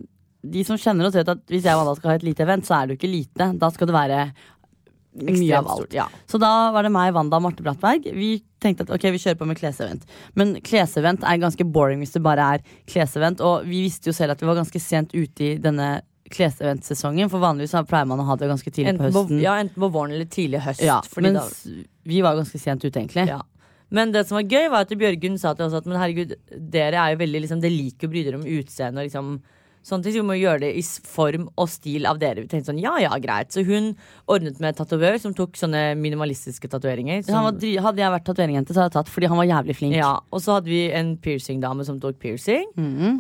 de 0.53 0.63
som 0.67 0.79
kjenner 0.81 1.09
oss, 1.09 1.17
vet 1.19 1.29
at 1.33 1.41
hvis 1.51 1.65
jeg 1.67 1.75
og 1.77 1.83
Wanda 1.85 1.95
skal 1.99 2.13
ha 2.13 2.19
et 2.21 2.27
lite 2.27 2.45
event, 2.47 2.67
så 2.69 2.79
er 2.79 2.87
det 2.89 2.95
jo 2.97 3.01
ikke 3.01 3.13
lite. 3.13 3.51
Da 3.59 3.71
skal 3.75 3.91
det 3.91 3.97
være 3.97 4.21
mye 5.19 5.57
av 5.59 5.69
alt. 5.73 5.95
ja. 5.97 6.05
Så 6.31 6.39
da 6.39 6.51
var 6.75 6.87
det 6.87 6.93
meg, 6.95 7.13
Wanda 7.17 7.39
og 7.41 7.43
Marte 7.49 7.65
Brattberg. 7.65 8.05
Vi 8.15 8.37
tenkte 8.63 8.85
at 8.87 8.93
ok, 8.95 9.09
vi 9.15 9.21
kjører 9.23 9.39
på 9.41 9.49
med 9.49 9.59
klesevent. 9.59 10.05
Men 10.39 10.57
klesevent 10.63 11.25
er 11.27 11.41
ganske 11.43 11.65
boring 11.67 12.03
hvis 12.05 12.15
det 12.15 12.23
bare 12.23 12.45
er 12.59 12.63
klesevent. 12.91 13.43
Og 13.43 13.67
vi 13.67 13.83
visste 13.89 14.13
jo 14.13 14.15
selv 14.17 14.37
at 14.37 14.43
vi 14.45 14.51
var 14.51 14.61
ganske 14.61 14.83
sent 14.83 15.15
ute 15.17 15.49
i 15.53 15.57
denne 15.63 15.99
kleseventsesongen. 16.31 17.31
For 17.33 17.43
vanligvis 17.43 17.73
så 17.75 17.83
pleier 17.89 18.09
man 18.11 18.21
å 18.23 18.27
ha 18.29 18.37
det 18.39 18.51
ganske 18.51 18.71
tidlig 18.71 18.95
på 18.99 19.07
Enten 19.09 19.15
på, 19.17 19.23
høsten. 19.25 19.43
ja, 19.43 19.55
enten 19.63 19.83
på 19.85 19.91
våren 19.95 20.15
eller 20.15 20.29
tidlig 20.31 20.61
høst. 20.67 20.85
Ja, 20.85 21.01
fordi 21.09 21.33
da, 21.35 21.45
vi 22.09 22.21
var 22.25 22.37
ganske 22.39 22.61
sent 22.63 22.85
ute, 22.85 22.95
egentlig. 23.01 23.27
ja. 23.31 23.41
Men 23.91 24.11
det 24.13 24.27
som 24.29 24.37
var 24.37 24.45
gøy, 24.45 24.67
var 24.69 24.85
at 24.85 24.91
Bjørgunn 25.01 25.39
sa 25.41 25.55
til 25.57 25.65
oss 25.65 25.73
at 25.79 25.87
men 25.89 25.97
herregud, 25.97 26.35
dere 26.53 27.01
er 27.01 27.15
jo 27.15 27.23
veldig 27.23 27.41
liksom, 27.41 27.61
Dere 27.63 27.73
liker 27.73 28.05
å 28.05 28.13
bry 28.13 28.25
dere 28.27 28.37
om 28.37 28.45
utseende 28.45 29.01
og 29.01 29.07
liksom 29.09 29.31
Sånne 29.89 30.05
ting, 30.05 30.13
så 30.13 30.21
vi 30.21 30.29
må 30.29 30.37
gjøre 30.37 30.61
det 30.67 30.71
i 30.77 30.83
form 31.09 31.47
og 31.57 31.69
stil 31.73 32.05
av 32.05 32.19
dere. 32.21 32.43
Vi 32.45 32.49
tenkte 32.53 32.69
sånn, 32.75 32.81
ja 32.83 32.99
ja, 33.01 33.09
greit. 33.25 33.49
Så 33.55 33.65
hun 33.65 33.95
ordnet 34.29 34.61
med 34.61 34.77
tatovør 34.77 35.17
som 35.23 35.33
tok 35.33 35.57
sånne 35.57 35.95
minimalistiske 35.97 36.69
tatoveringer. 36.69 37.25
Som- 37.25 37.49
Hadde 37.49 37.97
jeg 38.03 38.13
vært 38.13 38.27
tatoveringjente, 38.29 38.75
så 38.77 38.83
hadde 38.85 38.91
jeg 38.93 38.97
tatt, 38.99 39.09
fordi 39.09 39.29
han 39.33 39.39
var 39.41 39.47
jævlig 39.49 39.77
flink. 39.79 39.95
Ja, 39.97 40.19
og 40.31 40.41
så 40.45 40.59
hadde 40.59 40.69
vi 40.69 40.83
en 40.93 41.17
piercingdame 41.17 41.87
som 41.89 41.99
tok 41.99 42.19
piercing. 42.21 42.67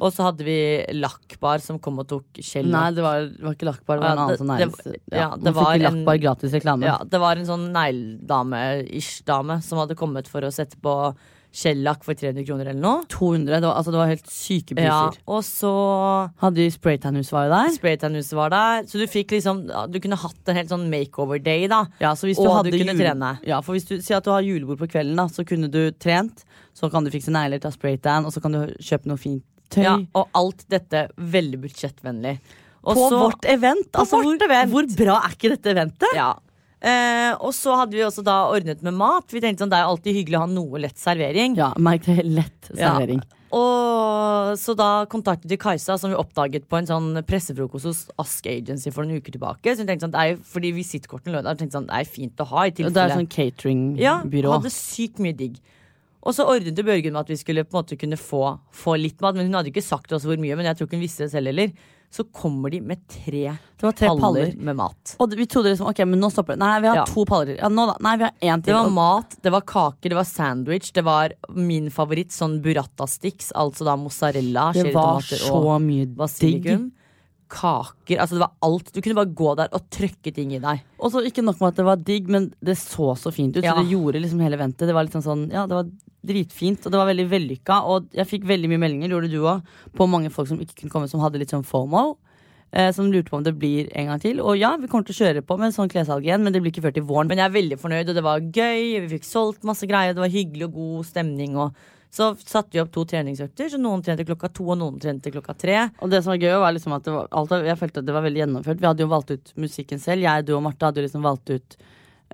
Og 0.03 0.13
så 0.13 0.29
hadde 0.29 0.45
vi 0.45 0.59
lakkbar 0.93 1.61
som 1.65 1.79
kom 1.79 1.99
og 2.01 2.07
tok 2.09 2.25
skjell. 2.45 2.69
Nei, 2.69 2.91
det 2.93 3.03
var, 3.03 3.21
det 3.33 3.41
var 3.43 3.55
ikke 3.57 3.71
lakkbar. 3.73 3.97
Det 3.97 4.05
var 4.05 4.11
en 4.13 4.19
Ja, 4.19 4.27
annen 4.27 4.39
sånn 4.39 4.53
negles. 4.59 5.01
ja, 5.11 5.19
Ja, 5.19 5.37
det 5.37 5.55
var 5.55 5.73
en- 5.75 6.05
gratis 6.21 6.53
reklame. 6.53 6.85
Ja, 6.85 6.99
det 7.03 7.19
var 7.19 7.37
en 7.37 7.47
sånn 7.47 7.73
negledame-ish-dame 7.73 9.63
som 9.63 9.79
hadde 9.79 9.97
kommet 9.97 10.29
for 10.29 10.41
å 10.45 10.53
sette 10.53 10.77
på 10.83 10.95
skjellakk 11.59 12.05
for 12.07 12.19
300 12.19 12.47
kroner 12.47 12.71
eller 12.71 12.83
noe. 12.83 13.03
200. 13.11 13.59
Det 13.59 13.67
var, 13.67 13.75
altså, 13.81 13.95
det 13.95 14.00
var 14.00 14.12
helt 14.12 14.31
syke 14.33 14.77
Ja, 14.79 15.00
og 15.27 15.43
så 15.47 15.73
Hadde 16.43 16.61
de 16.61 16.69
spraytanhus 16.73 17.33
var 17.35 17.49
jo 17.49 17.55
der. 17.55 17.73
Spraytannhuset 17.75 18.37
var 18.38 18.55
der. 18.55 18.87
Så 18.91 19.00
du 19.00 19.07
fikk 19.11 19.35
liksom 19.37 19.65
Du 19.93 19.99
kunne 20.03 20.19
hatt 20.21 20.53
en 20.53 20.61
helt 20.61 20.73
sånn 20.73 20.87
makeover-day, 20.93 21.67
da. 21.71 21.85
Ja, 22.03 22.15
så 22.19 22.31
hvis 22.31 22.41
du 22.41 22.47
Og 22.47 22.61
hadde 22.61 22.73
du 22.75 22.79
kunne 22.79 22.95
jul... 22.95 23.03
trene. 23.03 23.35
Ja, 23.49 23.61
for 23.65 23.77
hvis 23.77 23.88
du 23.88 23.97
sier 23.99 24.21
at 24.21 24.29
du 24.29 24.33
har 24.35 24.47
julebord 24.47 24.81
på 24.83 24.91
kvelden, 24.91 25.19
da, 25.19 25.27
så 25.33 25.45
kunne 25.49 25.71
du 25.73 25.83
trent. 25.99 26.45
Så 26.79 26.91
kan 26.93 27.07
du 27.07 27.11
fikse 27.11 27.33
negler, 27.35 27.61
ta 27.62 27.73
spraytan, 27.75 28.29
og 28.29 28.35
så 28.35 28.43
kan 28.45 28.55
du 28.55 28.61
kjøpe 28.79 29.11
noe 29.11 29.19
fint 29.19 29.45
tøy. 29.75 29.83
Ja, 29.85 29.97
og 30.17 30.31
alt 30.38 30.65
dette 30.71 31.09
veldig 31.19 31.62
budsjettvennlig. 31.67 32.38
Også, 32.88 33.09
på 33.11 33.23
vårt 33.25 33.49
event! 33.50 33.88
På 33.93 34.05
altså, 34.05 34.21
vårt 34.23 34.45
hvor, 34.45 34.47
event. 34.47 34.71
hvor 34.73 34.87
bra 35.00 35.17
er 35.27 35.35
ikke 35.35 35.50
dette 35.57 35.73
eventet? 35.75 36.15
Ja. 36.17 36.31
Eh, 36.81 37.33
og 37.43 37.51
så 37.57 37.75
hadde 37.75 37.97
vi 37.97 38.05
også 38.07 38.23
da 38.23 38.45
ordnet 38.53 38.83
med 38.87 38.95
mat. 38.95 39.27
Vi 39.35 39.41
tenkte 39.43 39.65
sånn, 39.65 39.71
Det 39.73 39.79
er 39.81 39.89
alltid 39.89 40.15
hyggelig 40.15 40.39
å 40.39 40.45
ha 40.45 40.51
noe 40.53 40.79
lett 40.79 40.97
servering. 40.97 41.57
Ja, 41.59 41.73
merk 41.77 42.05
det. 42.07 42.25
Lett 42.25 42.71
Ja. 42.75 42.95
servering. 42.95 43.23
Og 43.51 44.57
Så 44.59 44.75
da 44.77 45.05
kontaktet 45.07 45.49
vi 45.51 45.57
Kajsa, 45.57 45.99
som 45.99 46.11
vi 46.11 46.17
oppdaget 46.17 46.69
på 46.69 46.79
en 46.79 46.87
sånn 46.87 47.23
pressefrokost 47.27 47.85
hos 47.85 48.09
Ask 48.19 48.47
Agency 48.47 48.91
for 48.91 49.05
noen 49.05 49.21
uker 49.21 49.33
tilbake. 49.33 49.75
Så 49.75 49.85
vi 49.85 49.89
tenkte 49.91 50.07
sånn, 50.07 50.13
det 50.13 50.21
er 50.23 50.31
jo, 50.35 50.37
fordi 50.45 50.73
visitkortene 50.73 51.35
lå 51.35 51.43
der, 51.43 51.55
tenkte 51.59 51.77
sånn, 51.77 51.87
det 51.89 51.99
er 51.99 52.05
fint 52.09 52.37
å 52.37 52.47
ha 52.47 52.63
i 52.65 52.71
Det 52.71 52.87
er 52.87 52.91
sånn 52.91 53.27
sånn 53.27 53.99
Ja, 53.99 54.21
cateringbyrå. 54.23 54.53
hadde 54.53 54.71
sykt 54.73 55.19
mye 55.19 55.37
digg. 55.37 55.59
Og 56.23 56.35
så 56.35 56.47
ordnet 56.47 56.75
Børgen 56.75 57.13
med 57.13 57.21
at 57.21 57.29
vi 57.29 57.37
skulle 57.37 57.65
på 57.65 57.77
en 57.77 57.85
måte 57.85 57.99
kunne 57.99 58.17
få, 58.19 58.59
få 58.73 58.97
litt 59.01 59.21
mat, 59.21 59.35
men 59.35 59.47
hun 59.47 59.55
hadde 59.55 59.71
ikke 59.73 59.83
sagt 59.85 60.13
oss 60.13 60.25
hvor 60.25 60.37
mye, 60.37 60.57
men 60.57 60.67
jeg 60.67 60.77
tror 60.77 60.87
ikke 60.89 60.99
hun 60.99 61.07
visste 61.07 61.25
det 61.27 61.31
selv 61.33 61.47
heller. 61.47 61.73
Så 62.11 62.25
kommer 62.33 62.71
de 62.73 62.81
med 62.81 63.03
tre, 63.07 63.59
Det 63.77 63.83
var 63.85 63.93
tre 63.93 64.09
paller, 64.09 64.21
paller. 64.21 64.55
med 64.57 64.77
mat. 64.77 65.17
Og 65.21 65.35
vi 65.37 65.45
trodde 65.47 65.75
liksom, 65.75 65.91
ok, 65.91 65.99
men 66.09 66.19
nå 66.23 66.31
stopper 66.33 66.57
det. 66.57 66.59
Nei, 66.62 66.81
vi 66.81 66.88
har 66.88 66.97
Ja. 66.97 67.05
to 67.05 67.25
paller. 67.29 67.57
Ja, 67.59 67.69
nå 67.69 67.85
da. 67.87 67.97
Nei, 68.00 68.17
vi 68.17 68.25
har 68.25 68.33
én 68.41 68.62
til. 68.65 68.73
Det 68.73 68.75
var 68.75 68.91
mat, 68.91 69.37
det 69.43 69.53
var 69.53 69.61
kaker, 69.61 70.09
det 70.09 70.15
var 70.17 70.25
sandwich, 70.25 70.93
det 70.93 71.05
var 71.05 71.31
min 71.55 71.91
favoritt, 71.91 72.31
sånn 72.33 72.62
burrata 72.62 73.07
sticks, 73.07 73.53
altså 73.53 73.85
da 73.85 73.97
mozzarella, 73.97 74.73
det 74.73 74.95
var 74.95 75.21
så 75.21 75.79
mye 75.79 76.07
digg. 76.41 76.93
Kaker, 77.49 78.21
altså 78.21 78.37
det 78.37 78.43
var 78.45 78.52
alt. 78.67 78.93
Du 78.93 79.00
kunne 79.00 79.17
bare 79.19 79.33
gå 79.40 79.55
der 79.59 79.73
og 79.76 79.87
trykke 79.95 80.33
ting 80.37 80.52
i 80.57 80.61
deg. 80.62 80.85
Og 81.00 81.12
så 81.14 81.23
ikke 81.25 81.45
nok 81.45 81.62
med 81.62 81.73
at 81.73 81.81
det 81.81 81.88
var 81.88 82.05
digg, 82.11 82.28
men 82.33 82.50
det 82.64 82.76
så 82.81 83.14
så 83.17 83.33
fint 83.35 83.57
ut. 83.57 83.64
Ja. 83.64 83.73
Så 83.73 83.83
det 83.83 83.95
gjorde 83.95 84.23
liksom 84.23 84.43
hele 84.45 84.61
ventet. 84.61 84.87
Det 84.88 84.97
var 84.97 85.09
liksom 85.09 85.25
sånn, 85.25 85.49
ja, 85.55 85.64
det 85.71 85.78
var 85.78 85.90
dritfint, 86.28 86.85
og 86.85 86.93
det 86.93 87.00
var 87.00 87.09
veldig 87.09 87.28
vellykka. 87.33 87.83
Og 87.88 88.09
jeg 88.17 88.28
fikk 88.28 88.49
veldig 88.49 88.71
mye 88.73 88.83
meldinger, 88.85 89.14
gjorde 89.14 89.33
du 89.33 89.38
òg, 89.40 89.76
på 89.97 90.09
mange 90.11 90.33
folk 90.35 90.50
som 90.50 90.61
ikke 90.61 90.83
kunne 90.83 90.95
komme, 90.95 91.11
som 91.11 91.25
hadde 91.25 91.40
litt 91.40 91.55
sånn 91.55 91.67
FOMO. 91.67 92.19
Eh, 92.71 92.90
som 92.93 93.07
lurte 93.09 93.31
på 93.33 93.38
om 93.38 93.45
det 93.45 93.55
blir 93.57 93.88
en 93.97 94.11
gang 94.11 94.21
til. 94.21 94.43
Og 94.45 94.59
ja, 94.61 94.75
vi 94.76 94.90
kommer 94.93 95.07
til 95.09 95.17
å 95.17 95.23
kjøre 95.23 95.43
på 95.47 95.57
med 95.57 95.73
sånn 95.73 95.88
klessalg 95.88 96.26
igjen, 96.26 96.43
men 96.45 96.52
det 96.52 96.61
blir 96.61 96.75
ikke 96.75 96.85
før 96.85 96.99
til 96.99 97.07
våren. 97.09 97.31
Men 97.31 97.40
jeg 97.40 97.49
er 97.49 97.55
veldig 97.55 97.78
fornøyd, 97.81 98.11
og 98.11 98.19
det 98.19 98.25
var 98.26 98.45
gøy. 98.45 98.83
Vi 99.07 99.12
fikk 99.14 99.25
solgt 99.25 99.64
masse 99.64 99.88
greier, 99.88 100.12
det 100.12 100.21
var 100.21 100.35
hyggelig 100.35 100.69
og 100.69 100.76
god 100.76 101.09
stemning. 101.09 101.57
Og 101.57 101.73
så 102.11 102.31
satte 102.41 102.73
vi 102.73 102.81
opp 102.81 102.91
to 102.95 103.05
treningsøkter, 103.05 103.69
så 103.69 103.79
noen 103.81 104.03
trente 104.05 104.25
klokka 104.25 104.49
to, 104.49 104.65
og 104.73 104.79
noen 104.81 104.97
trente 105.03 105.31
klokka 105.33 105.55
tre. 105.59 105.77
Og 106.00 106.11
det 106.11 106.23
som 106.25 106.33
var 106.33 106.41
gøy, 106.41 106.55
var 106.62 106.73
liksom 106.73 106.95
at 106.97 107.05
det 107.05 107.12
var, 107.12 107.29
alt, 107.37 107.53
jeg 107.69 107.79
følte 107.83 108.00
at 108.00 108.09
det 108.09 108.17
var 108.17 108.25
veldig 108.25 108.43
gjennomført. 108.45 108.81
Vi 108.81 108.88
hadde 108.88 109.05
jo 109.05 109.11
valgt 109.12 109.35
ut 109.35 109.53
musikken 109.61 110.00
selv. 110.00 110.25
Jeg, 110.25 110.47
du 110.49 110.55
og 110.57 110.65
Marte 110.65 110.88
hadde 110.88 111.03
jo 111.03 111.07
liksom 111.09 111.27
valgt 111.27 111.53
ut 111.53 111.77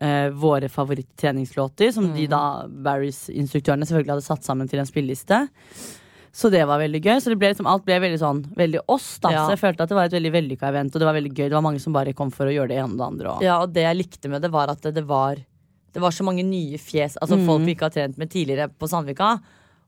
eh, 0.00 0.30
våre 0.30 0.70
favorittreningslåter, 0.70 1.90
som 1.96 2.12
de 2.14 2.28
da, 2.30 2.42
Barrys 2.86 3.26
instruktørene, 3.34 3.86
selvfølgelig 3.88 4.14
hadde 4.16 4.26
satt 4.30 4.46
sammen 4.46 4.70
til 4.70 4.82
en 4.82 4.88
spilleliste. 4.88 5.42
Så 6.34 6.50
det 6.50 6.64
var 6.66 6.80
veldig 6.82 6.98
gøy. 6.98 7.18
Så 7.22 7.30
det 7.30 7.38
ble 7.38 7.52
liksom, 7.52 7.66
alt 7.70 7.84
ble 7.86 8.00
veldig 8.02 8.18
sånn 8.18 8.40
veldig 8.58 8.80
oss. 8.90 9.18
da 9.22 9.30
Ja. 9.30 9.44
Så 9.46 9.54
jeg 9.54 9.60
følte 9.60 9.84
at 9.84 9.92
det 9.92 9.98
var 9.98 10.08
et 10.08 10.16
veldig 10.16 10.32
vellykka 10.34 10.70
event, 10.72 10.94
og 10.94 11.02
det 11.02 11.06
var 11.06 11.14
veldig 11.14 11.30
gøy. 11.34 11.48
Det 11.48 11.54
var 11.54 11.62
mange 11.62 11.82
som 11.82 11.94
bare 11.94 12.14
kom 12.14 12.32
for 12.34 12.50
å 12.50 12.54
gjøre 12.54 12.72
det 12.72 12.78
ene 12.82 12.90
og 12.94 12.98
det 12.98 13.06
andre. 13.06 13.34
Og. 13.34 13.44
Ja, 13.46 13.58
og 13.62 13.74
det 13.74 13.84
jeg 13.86 14.00
likte 14.00 14.30
med 14.32 14.42
det, 14.42 14.50
var 14.50 14.72
at 14.72 14.82
det, 14.82 14.94
det 14.98 15.04
var 15.06 15.38
Det 15.94 16.02
var 16.02 16.10
så 16.10 16.24
mange 16.26 16.42
nye 16.42 16.74
fjes, 16.74 17.14
altså 17.22 17.36
folk 17.46 17.62
vi 17.62 17.76
ikke 17.76 17.86
har 17.86 17.92
trent 17.94 18.16
med 18.18 18.26
tidligere 18.26 18.66
på 18.66 18.88
Sandvika. 18.90 19.36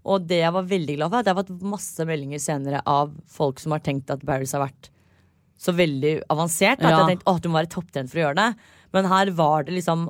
Og 0.06 0.26
det 0.30 0.38
jeg 0.44 0.52
var 0.54 0.68
veldig 0.70 0.94
glad 1.00 1.10
for, 1.10 1.18
at 1.22 1.26
jeg 1.26 1.34
har 1.34 1.42
fått 1.42 1.64
masse 1.66 2.06
meldinger 2.06 2.42
senere 2.42 2.82
av 2.86 3.10
folk 3.26 3.58
som 3.62 3.74
har 3.74 3.82
tenkt 3.82 4.12
at 4.14 4.22
Barris 4.26 4.52
har 4.54 4.62
vært 4.68 4.90
så 5.58 5.72
veldig 5.74 6.14
avansert. 6.30 6.78
At 6.78 6.84
Ja. 6.84 6.90
jeg 6.92 6.98
har 7.00 7.10
tenkt, 7.10 7.26
at 7.26 7.42
du 7.42 7.48
må 7.50 7.58
være 7.58 7.72
topptrent 7.72 8.10
for 8.12 8.20
å 8.20 8.24
gjøre 8.28 8.36
det. 8.38 8.48
Men 8.94 9.04
her 9.10 9.30
var 9.34 9.64
det 9.66 9.74
liksom 9.74 10.06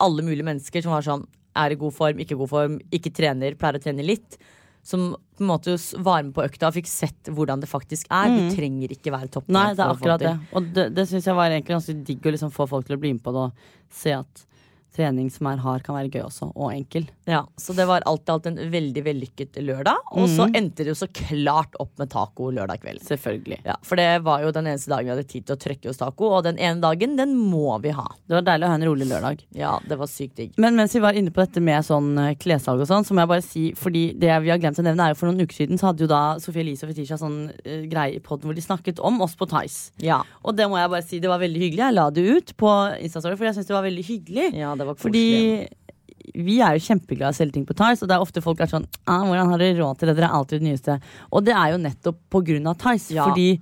alle 0.00 0.22
mulige 0.22 0.46
mennesker 0.46 0.82
som 0.84 0.92
var 0.92 1.02
sånn 1.02 1.26
er 1.56 1.72
i 1.74 1.78
god 1.80 1.92
form, 1.96 2.20
ikke 2.22 2.36
god 2.38 2.48
form, 2.48 2.78
ikke 2.94 3.12
trener, 3.12 3.56
pleier 3.58 3.80
å 3.80 3.82
trene 3.82 4.04
litt. 4.06 4.38
Som 4.86 5.10
på 5.36 5.42
en 5.44 5.48
måte 5.50 5.74
var 6.00 6.22
med 6.22 6.32
på 6.32 6.44
økta 6.46 6.68
og 6.70 6.74
fikk 6.78 6.86
sett 6.88 7.28
hvordan 7.28 7.60
det 7.60 7.68
faktisk 7.68 8.06
er. 8.10 8.28
Du 8.32 8.54
trenger 8.56 8.88
ikke 8.94 9.12
være 9.12 9.28
topptrent. 9.28 9.56
Nei, 9.56 9.74
det 9.74 9.82
er 9.84 9.92
akkurat 9.96 10.20
det. 10.20 10.36
Og 10.56 10.70
det, 10.72 10.86
det 10.94 11.08
syns 11.10 11.26
jeg 11.26 11.34
var 11.36 11.50
egentlig 11.50 11.74
ganske 11.74 11.96
digg 12.06 12.24
å 12.24 12.32
liksom 12.32 12.52
få 12.54 12.68
folk 12.70 12.86
til 12.86 12.96
å 12.96 13.00
bli 13.02 13.12
med 13.12 13.22
på 13.24 13.34
det 13.34 13.42
og 13.50 13.52
se 13.90 14.14
at 14.16 14.46
trening 14.96 15.30
som 15.32 15.46
er 15.50 15.60
hard, 15.62 15.82
kan 15.86 15.96
være 15.96 16.10
gøy 16.10 16.24
også, 16.26 16.50
og 16.54 16.72
enkel. 16.74 17.06
Ja, 17.30 17.44
Så 17.60 17.74
det 17.76 17.86
var 17.86 18.02
alt 18.10 18.26
i 18.28 18.32
alt 18.34 18.46
en 18.50 18.58
veldig 18.72 19.02
vellykket 19.06 19.58
lørdag. 19.62 19.98
Og 20.18 20.26
så 20.32 20.48
endte 20.56 20.82
det 20.84 20.92
jo 20.92 20.98
så 20.98 21.08
klart 21.14 21.76
opp 21.82 21.92
med 22.00 22.10
taco 22.10 22.50
lørdag 22.50 22.80
kveld. 22.82 23.02
Selvfølgelig. 23.06 23.60
Ja, 23.66 23.76
For 23.86 24.00
det 24.00 24.08
var 24.26 24.42
jo 24.42 24.50
den 24.54 24.66
eneste 24.70 24.90
dagen 24.90 25.06
vi 25.06 25.14
hadde 25.14 25.28
tid 25.30 25.46
til 25.46 25.56
å 25.56 25.60
trøkke 25.60 25.90
oss 25.92 26.00
taco, 26.00 26.30
og 26.36 26.44
den 26.48 26.58
ene 26.58 26.82
dagen, 26.82 27.14
den 27.20 27.36
må 27.38 27.78
vi 27.84 27.92
ha. 27.94 28.06
Det 28.26 28.38
var 28.38 28.46
deilig 28.48 28.66
å 28.66 28.72
ha 28.72 28.78
en 28.80 28.86
rolig 28.88 29.08
lørdag. 29.10 29.44
Ja, 29.56 29.76
det 29.86 29.98
var 30.00 30.10
sykt 30.10 30.36
digg. 30.40 30.58
Men 30.60 30.76
mens 30.78 30.94
vi 30.96 31.02
var 31.04 31.14
inne 31.18 31.30
på 31.34 31.42
dette 31.44 31.62
med 31.62 31.86
sånn 31.86 32.10
eh, 32.18 32.34
klessalg 32.40 32.82
og 32.82 32.90
sånn, 32.90 33.06
så 33.06 33.14
må 33.14 33.22
jeg 33.24 33.32
bare 33.34 33.46
si, 33.46 33.64
fordi 33.78 34.04
det 34.18 34.32
vi 34.42 34.50
har 34.52 34.58
glemt 34.62 34.80
å 34.80 34.86
nevne, 34.86 35.06
er 35.06 35.14
jo 35.14 35.20
for 35.22 35.30
noen 35.30 35.46
uker 35.46 35.62
siden 35.62 35.78
så 35.80 35.90
hadde 35.90 36.04
jo 36.06 36.10
da 36.10 36.22
Sofie 36.42 36.64
Elise 36.64 36.86
og 36.86 36.92
Fetisha 36.92 37.18
sånn 37.20 37.38
uh, 37.52 37.82
greie 37.90 38.18
i 38.18 38.22
podden 38.24 38.50
hvor 38.50 38.56
de 38.58 38.64
snakket 38.64 39.00
om 39.04 39.20
oss 39.24 39.36
på 39.38 39.46
Tice. 39.50 39.92
Ja, 40.02 40.22
Og 40.42 40.56
det 40.58 40.66
må 40.70 40.78
jeg 40.80 40.90
bare 40.92 41.06
si, 41.06 41.20
det 41.22 41.30
var 41.30 41.40
veldig 41.42 41.60
hyggelig. 41.62 41.84
Jeg 41.84 41.96
la 41.96 42.08
det 42.10 42.26
ut 42.26 42.52
på 42.60 42.70
Instastory, 43.00 43.36
for 43.38 43.48
jeg 43.48 43.58
syns 43.58 43.68
det 43.70 43.76
var 43.76 43.86
veldig 43.86 44.04
hyggelig. 44.06 44.48
ja 44.58 44.74
det 44.80 44.88
var 44.88 44.96
koselig. 44.98 45.12
Fordi 45.12 46.40
vi 46.40 46.56
er 46.62 46.76
jo 46.76 46.84
kjempeglade 46.84 47.32
i 47.32 47.36
å 47.36 47.38
selge 47.38 47.56
ting 47.56 47.66
på 47.68 47.76
Tice, 47.78 48.04
og 48.04 48.10
det 48.10 48.16
er 48.16 48.24
ofte 48.24 48.42
folk 48.44 48.60
er 48.62 48.70
sånn 48.70 48.86
ah, 49.06 49.24
'Hvordan 49.24 49.50
har 49.50 49.62
dere 49.62 49.78
råd 49.80 49.98
til 49.98 50.10
det? 50.10 50.16
Dere 50.18 50.28
er 50.28 50.36
alltid 50.38 50.60
det 50.60 50.68
nyeste.' 50.68 50.98
Og 51.32 51.44
det 51.44 51.54
er 51.56 51.72
jo 51.72 51.84
nettopp 51.84 52.18
på 52.30 52.42
grunn 52.46 52.68
av 52.70 52.78
Tice. 52.78 53.14
Ja. 53.14 53.28
Fordi 53.28 53.60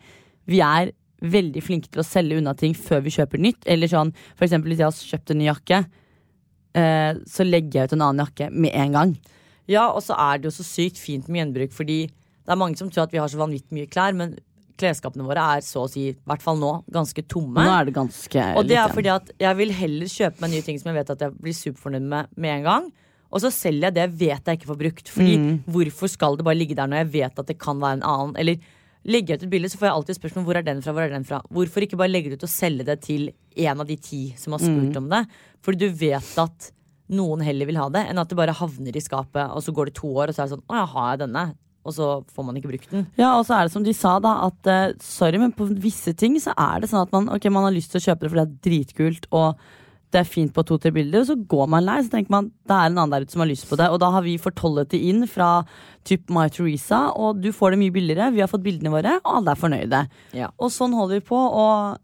vi 0.48 0.60
er 0.64 0.92
veldig 1.18 1.62
flinke 1.62 1.90
til 1.90 2.02
å 2.02 2.06
selge 2.06 2.38
unna 2.38 2.54
ting 2.54 2.74
før 2.74 3.02
vi 3.02 3.14
kjøper 3.14 3.42
nytt. 3.42 3.66
Eller 3.66 3.90
sånn, 3.90 4.12
for 4.36 4.46
eksempel 4.46 4.72
hvis 4.72 4.82
jeg 4.82 4.90
har 4.90 5.08
kjøpt 5.12 5.32
en 5.34 5.40
ny 5.40 5.48
jakke, 5.48 5.80
eh, 6.78 7.12
så 7.26 7.46
legger 7.46 7.80
jeg 7.80 7.90
ut 7.90 7.96
en 7.98 8.06
annen 8.06 8.24
jakke 8.26 8.50
med 8.54 8.74
en 8.74 8.92
gang. 8.92 9.16
Ja, 9.68 9.90
og 9.90 10.02
så 10.02 10.16
er 10.16 10.38
det 10.38 10.48
jo 10.48 10.56
så 10.56 10.64
sykt 10.64 11.00
fint 11.00 11.28
med 11.28 11.42
gjenbruk, 11.42 11.74
fordi 11.76 12.06
det 12.08 12.54
er 12.54 12.60
mange 12.60 12.78
som 12.80 12.88
tror 12.88 13.04
at 13.04 13.12
vi 13.12 13.20
har 13.20 13.28
så 13.28 13.40
vanvittig 13.40 13.74
mye 13.76 13.90
klær, 13.90 14.16
men 14.16 14.38
klesskapene 14.78 15.26
våre 15.26 15.42
er 15.58 15.60
så 15.66 15.82
å 15.84 15.90
si, 15.90 16.06
i 16.12 16.16
hvert 16.28 16.42
fall 16.44 16.56
nå, 16.60 16.70
ganske 16.94 17.24
tomme. 17.28 17.60
Nå 17.66 17.74
er 17.80 17.84
det 17.90 17.94
ganske 17.98 18.46
Og 18.56 18.66
det 18.70 18.78
er 18.78 18.88
fordi 18.94 19.10
at 19.12 19.30
jeg 19.42 19.56
vil 19.58 19.74
heller 19.74 20.06
kjøpe 20.14 20.40
meg 20.44 20.50
nye 20.54 20.62
ting 20.66 20.78
som 20.80 20.92
jeg 20.92 21.00
vet 21.02 21.10
at 21.16 21.26
jeg 21.26 21.36
blir 21.42 21.56
superfornøyd 21.58 22.08
med 22.14 22.26
med 22.36 22.54
en 22.60 22.66
gang. 22.70 22.88
Og 23.30 23.42
så 23.44 23.50
selger 23.52 23.90
jeg 23.90 23.94
det 23.98 24.04
jeg 24.06 24.14
vet 24.22 24.46
jeg 24.48 24.58
ikke 24.58 24.70
får 24.72 24.78
brukt. 24.84 25.08
Fordi 25.12 25.34
Mm. 25.38 25.62
hvorfor 25.68 26.08
skal 26.08 26.36
det 26.36 26.44
bare 26.46 26.56
ligge 26.56 26.74
der 26.78 26.86
når 26.88 27.02
jeg 27.04 27.12
vet 27.18 27.38
at 27.38 27.46
det 27.46 27.58
kan 27.58 27.78
være 27.78 27.98
en 27.98 28.02
annen? 28.02 28.36
Eller 28.38 28.56
legger 29.04 29.28
jeg 29.34 29.38
ut 29.38 29.42
et 29.44 29.50
bilde, 29.50 29.68
så 29.68 29.78
får 29.78 29.86
jeg 29.88 29.96
alltid 29.98 30.16
spørsmål 30.18 30.44
hvor 30.48 30.56
er 30.56 30.62
den 30.62 30.80
fra, 30.82 30.92
hvor 30.92 31.02
er 31.04 31.10
den 31.12 31.24
fra? 31.24 31.42
Hvorfor 31.52 31.82
ikke 31.84 31.96
bare 32.00 32.08
legge 32.08 32.30
det 32.30 32.38
ut 32.40 32.48
og 32.48 32.54
selge 32.54 32.84
det 32.88 33.00
til 33.02 33.28
en 33.56 33.80
av 33.80 33.86
de 33.86 33.96
ti 33.96 34.34
som 34.36 34.52
har 34.52 34.60
spurt 34.60 34.94
Mm. 34.94 34.96
om 34.96 35.08
det? 35.10 35.26
Fordi 35.62 35.78
du 35.78 35.88
vet 35.92 36.38
at 36.38 36.72
noen 37.10 37.40
heller 37.42 37.66
vil 37.66 37.76
ha 37.76 37.88
det, 37.88 38.06
enn 38.08 38.18
at 38.18 38.28
det 38.28 38.36
bare 38.36 38.52
havner 38.52 38.94
i 38.96 39.00
skapet, 39.00 39.48
og 39.54 39.62
så 39.62 39.72
går 39.72 39.86
det 39.86 39.94
to 39.94 40.08
år, 40.12 40.28
og 40.28 40.34
så 40.34 40.42
er 40.42 40.48
det 40.48 40.56
sånn 40.58 40.66
Å 40.68 40.74
ja, 40.76 40.84
har 40.86 41.16
jeg 41.16 41.28
denne? 41.28 41.54
Og 41.86 41.94
så 41.94 42.06
får 42.34 42.44
man 42.44 42.56
ikke 42.58 42.68
brukt 42.72 42.90
den. 42.92 43.06
Ja, 43.16 43.34
og 43.38 43.46
så 43.48 43.54
er 43.56 43.66
det 43.68 43.72
som 43.72 43.84
de 43.86 43.94
sa 43.96 44.16
da 44.20 44.34
At 44.48 44.68
uh, 44.68 44.96
sorry, 45.00 45.38
men 45.40 45.52
på 45.56 45.68
visse 45.80 46.12
ting 46.18 46.34
Så 46.42 46.52
er 46.58 46.82
det 46.82 46.90
sånn 46.90 47.04
at 47.06 47.12
man, 47.14 47.28
okay, 47.32 47.52
man 47.54 47.64
har 47.64 47.72
lyst 47.72 47.94
til 47.94 48.00
å 48.02 48.06
kjøpe 48.10 48.26
det 48.26 48.32
For 48.32 48.40
det 48.40 48.46
er 48.46 48.56
dritkult 48.66 49.28
Og 49.30 49.62
det 50.08 50.22
er 50.22 50.28
fint 50.28 50.52
på 50.56 50.64
to-tre 50.64 50.90
bilder 50.92 51.22
Og 51.22 51.28
så 51.30 51.36
går 51.54 51.70
man 51.70 51.84
lei 51.86 51.98
Så 52.02 52.12
tenker 52.12 52.34
man, 52.34 52.50
det 52.66 52.74
er 52.74 52.90
en 52.90 52.98
annen 52.98 53.14
der 53.14 53.24
ute 53.24 53.36
som 53.36 53.44
har 53.44 53.50
lyst 53.50 53.68
på 53.70 53.78
det 53.80 53.88
Og 53.92 54.00
da 54.02 54.10
har 54.16 54.26
vi 54.26 54.34
fortollet 54.40 54.90
det 54.92 55.00
inn 55.10 55.22
fra 55.30 55.62
Typ 56.08 56.28
My 56.34 56.48
Teresa 56.52 57.06
Og 57.14 57.40
du 57.44 57.50
får 57.54 57.76
det 57.76 57.80
mye 57.84 57.94
billigere 57.94 58.32
Vi 58.34 58.42
har 58.42 58.50
fått 58.50 58.66
bildene 58.66 58.92
våre 58.92 59.18
Og 59.22 59.32
alle 59.38 59.54
er 59.54 59.62
fornøyde 59.62 60.02
Ja. 60.36 60.50
Og 60.58 60.72
sånn 60.74 60.96
holder 60.98 61.20
vi 61.22 61.26
på 61.30 61.38
Og 61.38 62.00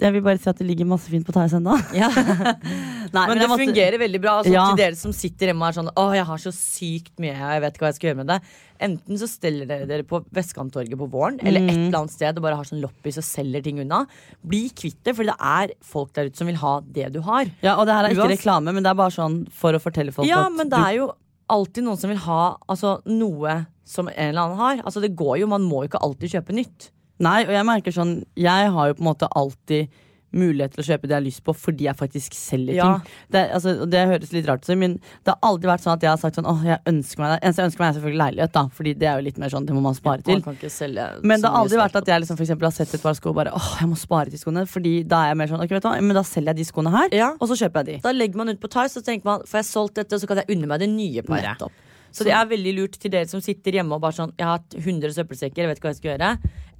jeg 0.00 0.12
vil 0.14 0.22
bare 0.24 0.38
si 0.40 0.48
at 0.50 0.58
det 0.58 0.66
ligger 0.66 0.86
masse 0.88 1.06
fint 1.10 1.24
på 1.26 1.32
Theis 1.32 1.52
ennå. 1.54 1.76
Ja. 1.94 2.08
Nei, 3.12 3.26
Men 3.28 3.36
jeg 3.36 3.42
det 3.42 3.48
måtte- 3.50 3.66
fungerer 3.66 3.98
veldig 4.00 4.20
bra. 4.22 4.32
Altså, 4.40 4.52
Ja. 4.52 4.64
Til 4.72 4.76
dere 4.80 4.96
som 4.96 5.12
sitter 5.12 5.46
hjemme 5.52 5.62
og 5.62 5.68
er 5.68 5.76
sånn 5.82 5.90
Å, 5.94 6.04
jeg 6.16 6.24
har 6.26 6.38
så 6.38 6.52
sykt 6.52 7.12
mye, 7.20 7.34
jeg 7.36 7.60
vet 7.62 7.74
ikke 7.76 7.84
hva 7.84 7.90
jeg 7.92 7.98
skal 8.00 8.08
gjøre 8.10 8.20
med 8.22 8.26
det. 8.32 8.38
Enten 8.82 9.18
så 9.20 9.28
steller 9.30 9.66
dere 9.68 9.86
dere 9.86 10.02
på 10.08 10.24
Vestkanttorget 10.34 10.98
på 10.98 11.06
våren, 11.12 11.38
eller 11.42 11.60
et 11.60 11.70
Mm. 11.76 11.86
eller 11.86 11.98
annet 12.00 12.10
sted 12.10 12.36
og 12.36 12.42
bare 12.42 12.56
har 12.56 12.64
sånn 12.64 12.80
loppis 12.82 13.18
og 13.18 13.24
selger 13.24 13.62
ting 13.62 13.78
unna. 13.78 14.06
Bli 14.44 14.70
kvitt 14.70 14.98
det, 15.04 15.14
for 15.14 15.22
det 15.24 15.36
er 15.38 15.70
folk 15.82 16.12
der 16.14 16.26
ute 16.26 16.36
som 16.36 16.46
vil 16.48 16.56
ha 16.56 16.80
det 16.80 17.12
du 17.12 17.20
har. 17.20 17.46
Ja, 17.62 17.76
og 17.76 17.86
det 17.86 17.94
her 17.94 18.04
er 18.06 18.10
ikke 18.16 18.32
reklame 18.36 18.72
Men 18.74 18.82
det 18.82 18.90
er 18.90 18.94
bare 18.98 19.10
sånn 19.14 19.46
for 19.52 19.72
å 19.72 19.78
fortelle 19.80 20.12
folk 20.12 20.26
Ja, 20.26 20.46
at 20.46 20.52
men 20.52 20.68
det 20.68 20.78
er 20.78 20.96
jo 20.96 21.12
alltid 21.48 21.84
noen 21.84 21.98
som 21.98 22.08
vil 22.10 22.18
ha 22.18 22.56
altså, 22.68 23.02
noe 23.06 23.66
som 23.84 24.08
en 24.08 24.14
eller 24.30 24.40
annen 24.40 24.56
har. 24.56 24.76
Altså, 24.86 25.00
det 25.02 25.14
går 25.14 25.38
jo, 25.40 25.46
Man 25.46 25.62
må 25.62 25.82
jo 25.84 25.88
ikke 25.90 26.02
alltid 26.02 26.30
kjøpe 26.32 26.54
nytt. 26.56 26.90
Nei, 27.20 27.42
og 27.44 27.52
jeg 27.52 27.64
merker 27.66 27.92
sånn 27.92 28.24
Jeg 28.36 28.70
har 28.72 28.88
jo 28.88 28.94
på 28.94 29.00
en 29.04 29.10
måte 29.12 29.28
alltid 29.36 29.88
mulighet 30.32 30.72
til 30.72 30.80
å 30.80 30.86
kjøpe 30.86 31.02
det 31.04 31.10
jeg 31.12 31.18
har 31.20 31.24
lyst 31.26 31.42
på 31.44 31.52
fordi 31.52 31.84
jeg 31.84 31.94
faktisk 31.98 32.32
selger 32.32 32.72
Ja. 32.74 32.84
ting. 33.02 33.10
Det, 33.34 33.40
altså, 33.52 33.84
det 33.84 34.00
høres 34.08 34.32
litt 34.32 34.46
rart 34.48 34.64
ut, 34.64 34.78
men 34.78 34.94
det 34.96 35.28
har 35.28 35.36
aldri 35.44 35.68
vært 35.68 35.82
sånn 35.84 35.92
at 35.92 36.00
jeg 36.00 36.08
har 36.08 36.16
sagt 36.16 36.36
sånn 36.36 36.46
åh, 36.48 36.62
jeg 36.64 36.78
ønsker 36.88 37.20
meg 37.20 37.34
det. 37.34 37.38
Eneste 37.44 37.60
jeg 37.60 37.68
ønsker 37.68 37.80
meg, 37.84 37.88
er 37.90 37.98
selvfølgelig 38.00 38.22
leilighet, 38.22 38.52
da, 38.52 38.62
fordi 38.72 38.94
det 38.96 39.08
er 39.10 39.18
jo 39.20 39.26
litt 39.26 39.36
mer 39.38 39.52
sånn, 39.52 39.66
det 39.68 39.74
må 39.76 39.82
man 39.84 39.94
spare 39.94 40.22
til. 40.24 40.40
Man 40.40 40.42
kan 40.46 40.56
ikke 40.56 40.70
selge 40.72 41.20
Men 41.22 41.42
det 41.44 41.50
har 41.52 41.58
aldri 41.60 41.76
vært 41.76 41.96
at 42.00 42.06
jeg 42.06 42.20
liksom 42.24 42.38
for 42.40 42.56
har 42.64 42.70
sett 42.72 42.94
et 42.94 43.02
par 43.02 43.12
sko 43.14 43.28
og 43.28 43.34
bare 43.42 43.52
åh, 43.52 43.68
jeg 43.82 43.88
må 43.92 43.98
spare 44.00 44.30
til 44.32 44.38
skoene. 44.40 44.64
Fordi 44.66 44.94
da 45.06 45.20
er 45.26 45.28
jeg 45.34 45.36
mer 45.36 45.48
sånn 45.52 45.60
ok, 45.66 45.68
vet 45.76 45.82
du 45.84 45.88
hva, 45.90 46.00
men 46.00 46.16
da 46.16 46.22
selger 46.24 46.54
jeg 46.54 46.56
de 46.56 46.64
skoene 46.72 46.90
her, 46.96 47.08
Ja. 47.12 47.30
og 47.38 47.48
så 47.52 47.60
kjøper 47.60 47.84
jeg 47.84 47.86
de. 47.92 48.00
Da 48.08 48.12
legger 48.16 48.36
man 48.40 48.48
ut 48.48 48.60
på 48.64 48.72
Tice 48.72 48.96
og 48.96 49.04
tenker 49.04 49.24
man 49.28 49.40
får 49.44 49.60
jeg 49.60 49.68
solgt 49.68 49.94
dette, 50.00 50.16
så 50.16 50.26
kan 50.26 50.40
jeg 50.40 50.48
unne 50.56 50.66
meg 50.66 50.80
det 50.80 50.88
nye 50.88 51.20
paret. 51.20 51.44
Nettopp. 51.60 51.72
Så 52.12 52.24
det 52.28 52.34
er 52.36 52.48
veldig 52.50 52.72
lurt 52.76 52.98
til 53.00 53.10
dere 53.14 53.28
som 53.30 53.40
sitter 53.40 53.78
hjemme 53.78 53.96
og 53.96 54.02
bare 54.04 54.16
sånn 54.16 54.32
Jeg 54.36 54.44
har 54.46 54.58
hatt 54.58 54.74
100 54.76 55.14
søppelsekker, 55.16 55.62
jeg 55.64 55.70
vet 55.70 55.80
ikke 55.80 55.88
hva 55.88 55.94
jeg 55.94 56.00
skal 56.00 56.12
gjøre. 56.12 56.30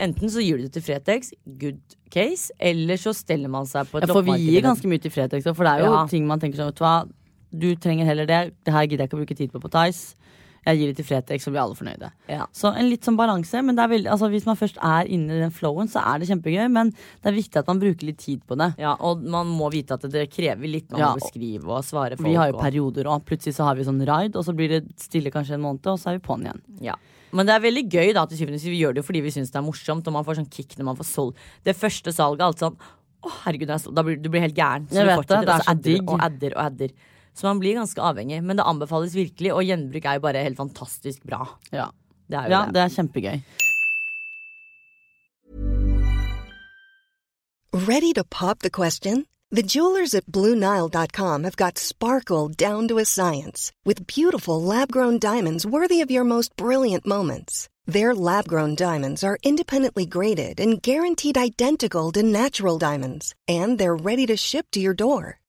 Enten 0.07 0.33
så 0.35 0.43
gir 0.45 0.59
du 0.59 0.67
det 0.67 0.73
til 0.77 0.83
Fretex, 0.85 1.33
good 1.61 1.81
case, 2.13 2.53
eller 2.61 3.01
så 3.01 3.15
steller 3.17 3.49
man 3.53 3.67
seg 3.71 3.89
på 3.91 3.99
et 4.01 4.07
Ja, 4.09 4.13
for 4.13 4.27
vi 4.27 4.37
gir 4.45 4.65
ganske 4.65 4.89
mye 4.91 5.01
til 5.03 5.13
Fretex, 5.15 5.45
for 5.49 5.65
det 5.65 5.73
er 5.73 5.85
jo 5.87 5.93
Ja. 5.93 6.07
ting 6.11 6.27
man 6.27 6.41
tenker 6.41 6.59
sånn, 6.61 6.73
vet 6.73 6.81
du 6.81 6.85
hva, 6.85 7.09
du 7.53 7.69
trenger 7.77 8.05
heller 8.09 8.27
det, 8.27 8.55
det 8.65 8.73
her 8.73 8.87
gidder 8.87 9.05
jeg 9.05 9.09
ikke 9.11 9.19
å 9.19 9.23
bruke 9.25 9.37
tid 9.37 9.53
på 9.53 9.61
på 9.61 9.71
Tice. 9.71 10.15
Jeg 10.63 10.79
gir 10.79 10.91
det 10.93 10.97
til 11.01 11.07
Fretex, 11.09 11.43
så 11.47 11.51
blir 11.51 11.63
alle 11.65 11.75
fornøyde. 11.75 12.11
Ja. 12.31 12.47
Så 12.55 12.71
en 12.71 12.87
litt 12.91 13.07
sånn 13.07 13.17
balanse, 13.19 13.63
men 13.67 13.79
er 13.83 13.91
veldig, 13.91 14.11
altså, 14.15 14.29
hvis 14.31 14.47
man 14.47 14.59
først 14.61 14.79
er 14.79 15.11
inne 15.11 15.35
i 15.35 15.41
den 15.43 15.55
flowen, 15.55 15.91
så 15.91 16.05
er 16.07 16.23
det 16.23 16.29
kjempegøy, 16.31 16.69
men 16.71 16.93
det 16.95 17.33
er 17.33 17.39
viktig 17.39 17.59
at 17.63 17.71
man 17.73 17.81
bruker 17.83 18.07
litt 18.07 18.21
tid 18.23 18.45
på 18.47 18.59
det. 18.61 18.73
Ja, 18.83 18.95
og 19.03 19.25
man 19.27 19.51
må 19.51 19.73
vite 19.75 19.99
at 19.99 20.07
det 20.13 20.29
krever 20.31 20.71
litt. 20.71 20.91
Man 20.93 21.03
Ja, 21.03 21.11
må 21.13 21.23
beskrive 21.23 21.67
og 21.67 21.83
svare 21.87 22.19
folk. 22.19 22.29
Vi 22.29 22.39
har 22.39 22.53
jo 22.53 22.61
perioder, 22.63 23.11
og 23.11 23.27
plutselig 23.27 23.59
så 23.59 23.67
har 23.67 23.81
vi 23.81 23.89
sånn 23.89 23.99
ride, 24.07 24.39
og 24.39 24.47
så 24.47 24.55
blir 24.55 24.71
det 24.77 24.85
stille 25.03 25.35
kanskje 25.35 25.59
en 25.59 25.67
måned, 25.67 25.87
og 25.91 25.99
så 25.99 26.13
er 26.13 26.21
vi 26.21 26.27
på'n 26.29 26.47
igjen. 26.47 26.63
Ja. 26.93 26.95
Men 27.33 27.49
det 27.49 27.55
er 27.57 27.63
veldig 27.65 27.85
gøy 27.89 28.11
da 28.17 28.27
til 28.29 28.39
syvende 28.43 28.59
og 28.59 28.63
sist. 28.63 28.71
Vi 28.73 28.81
gjør 28.83 28.95
det 28.95 29.03
jo 29.03 29.09
fordi 29.09 29.23
vi 29.25 29.33
syns 29.33 29.53
det 29.53 29.61
er 29.61 29.65
morsomt. 29.65 30.09
Og 30.09 30.15
man 30.15 30.27
får 30.27 30.43
sånn 30.43 30.51
kick 30.53 30.77
når 30.77 30.91
man 30.91 30.99
får 30.99 31.09
solgt 31.09 31.47
det 31.65 31.75
første 31.79 32.13
salget. 32.13 32.45
Alt 32.45 32.65
sånn 32.65 32.77
Å, 33.23 33.31
herregud, 33.45 33.71
er 33.71 33.83
da 33.95 34.03
blir 34.03 34.17
du 34.19 34.27
blir 34.29 34.43
helt 34.43 34.57
gæren. 34.59 34.89
Så 34.91 34.99
Jeg 34.99 35.07
du 35.07 35.11
vet 35.13 35.29
det, 35.31 35.37
det 35.47 35.53
er 35.55 35.63
så 35.63 35.67
så 35.69 35.75
adder 35.77 36.01
og 36.03 36.25
adder 36.27 36.57
og 36.57 36.63
adder. 36.65 36.95
Så 37.35 37.47
man 37.49 37.59
blir 37.63 37.75
ganske 37.81 38.01
avhengig. 38.03 38.43
Men 38.45 38.57
det 38.61 38.65
anbefales 38.69 39.15
virkelig, 39.17 39.53
og 39.57 39.65
gjenbruk 39.65 40.05
er 40.05 40.19
jo 40.19 40.21
bare 40.21 40.43
helt 40.45 40.57
fantastisk 40.61 41.23
bra. 41.25 41.47
Ja, 41.73 41.89
Det 42.29 42.37
er 42.39 42.45
jo 42.45 42.51
ja 42.51 42.65
det. 42.67 42.75
det 42.75 42.83
er 42.83 42.89
kjempegøy. 42.97 43.41
Ready 47.73 48.13
to 48.15 48.25
pop 48.25 48.59
the 48.61 48.71
question? 48.71 49.27
The 49.51 49.63
jewelers 49.63 50.15
at 50.15 50.27
BlueNile.com 50.27 51.45
have 51.45 51.57
got 51.57 51.79
sparkle 51.79 52.49
down 52.49 52.89
to 52.89 52.99
a 52.99 53.05
science 53.05 53.71
with 53.85 54.07
beautiful 54.07 54.63
lab 54.63 54.91
grown 54.91 55.19
diamonds 55.19 55.67
worthy 55.67 56.01
of 56.01 56.11
your 56.11 56.25
most 56.25 56.57
brilliant 56.57 57.07
moments. 57.07 57.69
Their 57.87 58.15
lab 58.15 58.47
grown 58.49 58.75
diamonds 58.77 59.23
are 59.25 59.37
independently 59.43 60.07
graded 60.07 60.61
and 60.61 60.81
guaranteed 60.83 61.37
identical 61.37 62.13
to 62.13 62.23
natural 62.23 62.79
diamonds, 62.79 63.35
and 63.49 63.79
they're 63.79 63.97
ready 63.97 64.25
to 64.27 64.37
ship 64.37 64.67
to 64.73 64.81
your 64.81 64.95
door. 64.95 65.39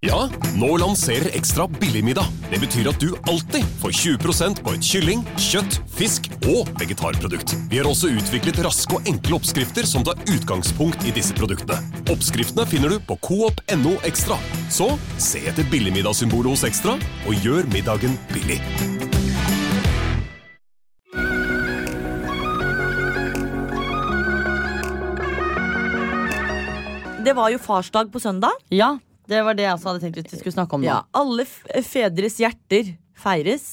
Ja, 0.00 0.30
nå 0.56 0.76
lanserer 0.80 1.28
Ekstra 1.36 1.66
billigmiddag. 1.68 2.24
Det 2.48 2.56
betyr 2.62 2.86
at 2.88 3.02
du 3.02 3.10
alltid 3.28 3.66
får 3.82 3.92
20% 3.92 4.60
på 4.64 4.72
et 4.72 4.86
kylling, 4.88 5.24
kjøtt, 5.36 5.74
fisk 5.92 6.30
og 6.48 6.70
vegetarprodukt. 6.80 7.52
Vi 7.68 7.76
har 7.76 7.84
også 7.84 8.08
utviklet 8.16 8.62
raske 8.64 8.96
og 8.96 9.10
enkle 9.10 9.36
oppskrifter 9.36 9.84
som 9.84 10.06
tar 10.08 10.16
utgangspunkt 10.24 11.04
i 11.04 11.12
disse 11.12 11.36
produktene. 11.36 11.76
Oppskriftene 12.08 12.64
finner 12.70 12.94
du 12.94 12.96
på 13.04 13.18
coop.no 13.20 13.92
ekstra. 14.08 14.38
Så 14.72 14.88
se 15.20 15.42
etter 15.52 15.68
billigmiddagssymbolet 15.68 16.56
hos 16.56 16.64
Ekstra, 16.64 16.96
og 17.28 17.44
gjør 17.44 17.68
middagen 17.68 18.16
billig. 18.32 18.56
Det 27.20 27.36
var 27.36 27.52
jo 27.52 27.60
farsdag 27.60 28.08
på 28.08 28.24
søndag. 28.24 28.56
Ja, 28.72 28.94
det 29.30 29.40
var 29.46 29.54
det 29.58 29.64
jeg 29.68 29.74
også 29.76 29.92
hadde 29.92 30.02
tenkt 30.04 30.32
vi 30.32 30.38
skulle 30.40 30.56
snakke 30.56 30.74
om 30.76 30.82
nå. 30.82 30.88
Ja, 30.90 31.00
alle 31.16 31.44
fedres 31.46 32.36
hjerter 32.42 32.90
feires, 33.20 33.68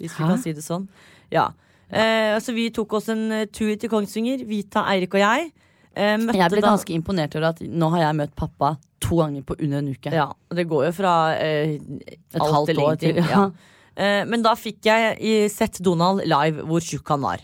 hvis 0.00 0.14
vi 0.16 0.24
kan 0.28 0.38
si 0.42 0.52
det 0.56 0.62
sånn. 0.64 0.86
Ja. 1.32 1.48
Eh, 1.90 2.36
altså, 2.36 2.54
vi 2.54 2.68
tok 2.70 2.92
oss 3.00 3.08
en 3.10 3.24
eh, 3.34 3.46
tur 3.50 3.72
til 3.80 3.90
Kongsvinger, 3.90 4.44
Vita, 4.46 4.84
Eirik 4.92 5.14
og 5.18 5.22
jeg. 5.24 5.50
Eh, 5.96 6.14
Jeg 6.16 6.50
ble 6.52 6.60
da- 6.62 6.68
ganske 6.70 6.94
imponert 6.94 7.34
over 7.34 7.48
at 7.50 7.60
nå 7.66 7.88
har 7.90 8.04
jeg 8.06 8.16
møtt 8.20 8.34
pappa 8.38 8.76
to 9.02 9.16
ganger 9.18 9.42
på 9.48 9.56
under 9.58 9.78
en 9.82 9.88
uke. 9.90 10.12
Ja, 10.14 10.28
og 10.30 10.54
det 10.56 10.68
går 10.70 10.84
jo 10.86 10.92
fra 11.00 11.14
eh, 11.34 11.78
Et 11.80 12.38
halvt 12.38 12.76
år 12.76 12.94
ingenting. 12.94 13.16
til, 13.18 13.24
ja. 13.32 13.50
Eh, 13.96 14.22
men 14.30 14.42
da 14.46 14.52
fikk 14.54 14.84
jeg 14.86 15.16
i- 15.20 15.48
sett 15.50 15.80
Donald 15.82 16.22
live 16.24 16.62
hvor 16.68 16.80
tjukk 16.84 17.08
han 17.16 17.24
var. 17.26 17.40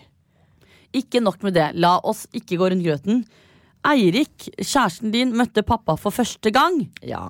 Ikke 0.95 1.19
nok 1.21 1.43
med 1.43 1.53
det. 1.57 1.71
La 1.75 1.97
oss 2.07 2.25
ikke 2.33 2.55
gå 2.61 2.69
rundt 2.71 2.85
grøten. 2.85 3.25
Eirik, 3.87 4.47
kjæresten 4.57 5.11
din, 5.11 5.33
møtte 5.37 5.61
pappa 5.67 5.97
for 5.99 6.11
første 6.15 6.51
gang. 6.55 6.87
Ja. 7.03 7.27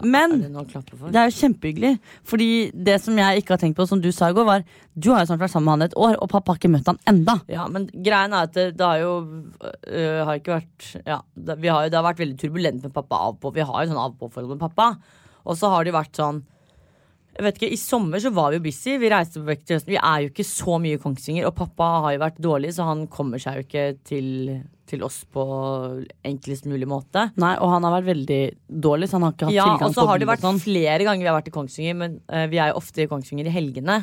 Men 0.00 0.38
det 0.40 1.18
er 1.20 1.28
jo 1.28 1.36
kjempehyggelig. 1.36 1.92
Fordi 2.28 2.48
det 2.72 2.98
som 3.04 3.18
jeg 3.20 3.42
ikke 3.42 3.54
har 3.56 3.62
tenkt 3.62 3.78
på, 3.78 3.86
som 3.88 4.00
du 4.02 4.10
sa 4.14 4.30
i 4.30 4.36
går, 4.36 4.46
var 4.48 4.64
du 4.92 5.10
har 5.12 5.22
jo 5.22 5.30
snart 5.30 5.44
vært 5.44 5.54
sammen 5.54 5.68
med 5.70 5.76
han 5.76 5.86
et 5.88 5.96
år, 5.96 6.16
og 6.20 6.30
pappa 6.32 6.52
har 6.52 6.60
ikke 6.60 6.72
møtt 6.72 6.90
han 6.90 7.00
enda. 7.08 7.38
Ja, 7.52 7.64
men 7.72 7.88
greien 7.92 8.36
er 8.36 8.48
at 8.48 8.56
det, 8.56 8.66
det 8.76 8.86
har 8.86 9.00
jo 9.00 9.12
øh, 9.24 10.20
har 10.28 10.36
ikke 10.36 10.58
vært 10.58 10.88
Ja, 11.06 11.22
det, 11.34 11.58
vi 11.62 11.72
har 11.72 11.86
jo, 11.86 11.92
det 11.92 11.98
har 12.00 12.08
vært 12.10 12.20
veldig 12.22 12.38
turbulent 12.40 12.86
med 12.86 12.94
pappa 12.94 13.20
av 13.28 13.38
på. 13.40 13.54
Vi 13.56 13.64
har 13.64 13.84
jo 13.84 13.92
sånn 13.92 14.02
av 14.02 14.16
på-forhold 14.20 14.54
med 14.54 14.64
pappa. 14.64 14.92
Og 15.42 15.58
så 15.58 15.72
har 15.72 15.86
det 15.86 15.96
vært 15.96 16.18
sånn 16.18 16.42
jeg 17.32 17.44
vet 17.46 17.56
ikke, 17.60 17.72
I 17.72 17.78
sommer 17.80 18.20
så 18.20 18.30
var 18.36 18.50
vi 18.52 18.58
jo 18.58 18.64
busy. 18.66 18.98
Vi 19.00 19.08
reiste 19.12 19.40
på 19.40 19.46
vekk 19.48 19.62
til 19.64 19.76
høsten. 19.78 19.92
Vi 19.94 19.98
er 20.00 20.20
jo 20.24 20.28
ikke 20.32 20.44
så 20.44 20.74
mye 20.82 20.98
i 20.98 21.00
Kongsvinger. 21.00 21.46
Og 21.48 21.54
pappa 21.56 21.86
har 22.04 22.12
jo 22.16 22.20
vært 22.22 22.40
dårlig, 22.44 22.72
så 22.76 22.84
han 22.90 23.06
kommer 23.08 23.40
seg 23.40 23.56
jo 23.56 23.64
ikke 23.66 23.84
til, 24.04 24.28
til 24.92 25.02
oss 25.06 25.22
på 25.32 25.44
enklest 26.28 26.66
mulig 26.68 26.88
måte. 26.90 27.28
Nei, 27.40 27.54
Og 27.62 27.72
han 27.72 27.86
har 27.88 27.94
vært 27.98 28.10
veldig 28.12 28.40
dårlig, 28.84 29.08
så 29.08 29.16
han 29.18 29.26
har 29.28 29.36
ikke 29.36 29.48
hatt 29.48 29.56
Ja, 29.56 29.68
tilgang 29.70 29.88
og 29.88 29.96
så 29.96 30.06
har 30.10 30.20
det 30.20 30.28
vært 30.28 30.44
sånn. 30.44 30.60
flere 30.62 31.06
ganger 31.08 31.24
vi 31.24 31.30
har 31.32 31.38
vært 31.40 31.48
i 31.52 31.54
Kongsvinger, 31.56 31.96
men 32.02 32.18
uh, 32.32 32.44
vi 32.52 32.60
er 32.60 32.72
jo 32.72 32.80
ofte 32.82 33.04
i 33.04 33.08
Kongsvinger 33.10 33.48
i 33.48 33.54
helgene. 33.56 33.98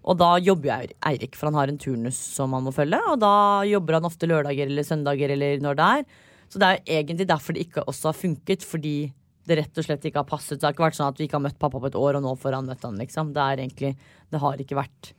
Og 0.00 0.16
da 0.16 0.30
jobber 0.40 0.70
jo 0.70 0.76
Eir- 0.78 0.94
Eirik, 1.10 1.34
for 1.36 1.50
han 1.50 1.58
har 1.58 1.68
en 1.68 1.78
turnus 1.80 2.16
som 2.38 2.54
han 2.56 2.64
må 2.64 2.72
følge. 2.72 3.00
Og 3.10 3.18
da 3.20 3.34
jobber 3.68 3.98
han 3.98 4.06
ofte 4.08 4.28
lørdager 4.30 4.70
eller 4.70 4.86
søndager 4.86 5.34
eller 5.34 5.60
når 5.60 5.76
det 5.82 5.88
er. 5.98 6.04
Så 6.50 6.58
det 6.62 6.66
er 6.70 6.78
jo 6.78 6.94
egentlig 7.02 7.26
derfor 7.28 7.54
det 7.54 7.66
ikke 7.66 7.84
også 7.90 8.08
har 8.10 8.16
funket, 8.16 8.64
fordi 8.66 8.94
det 9.50 9.58
rett 9.60 9.80
og 9.80 9.86
slett 9.86 10.04
ikke 10.06 10.22
har 10.22 10.28
passet. 10.28 10.58
Det 10.58 10.66
har 10.66 10.74
ikke 10.76 10.86
vært 10.86 10.98
sånn 10.98 11.10
at 11.12 11.20
vi 11.20 11.26
ikke 11.26 11.38
har 11.38 11.46
møtt 11.46 11.58
pappa 11.60 11.80
på 11.82 11.90
et 11.90 11.98
år, 11.98 12.18
og 12.18 12.26
nå 12.26 12.34
får 12.38 12.58
han 12.58 12.68
møtt 12.70 12.84
han, 12.86 13.00
liksom. 13.00 13.32
Det 13.36 13.46
er 13.46 13.64
egentlig 13.64 13.94
Det 14.30 14.42
har 14.42 14.62
ikke 14.62 14.78
vært, 14.78 15.12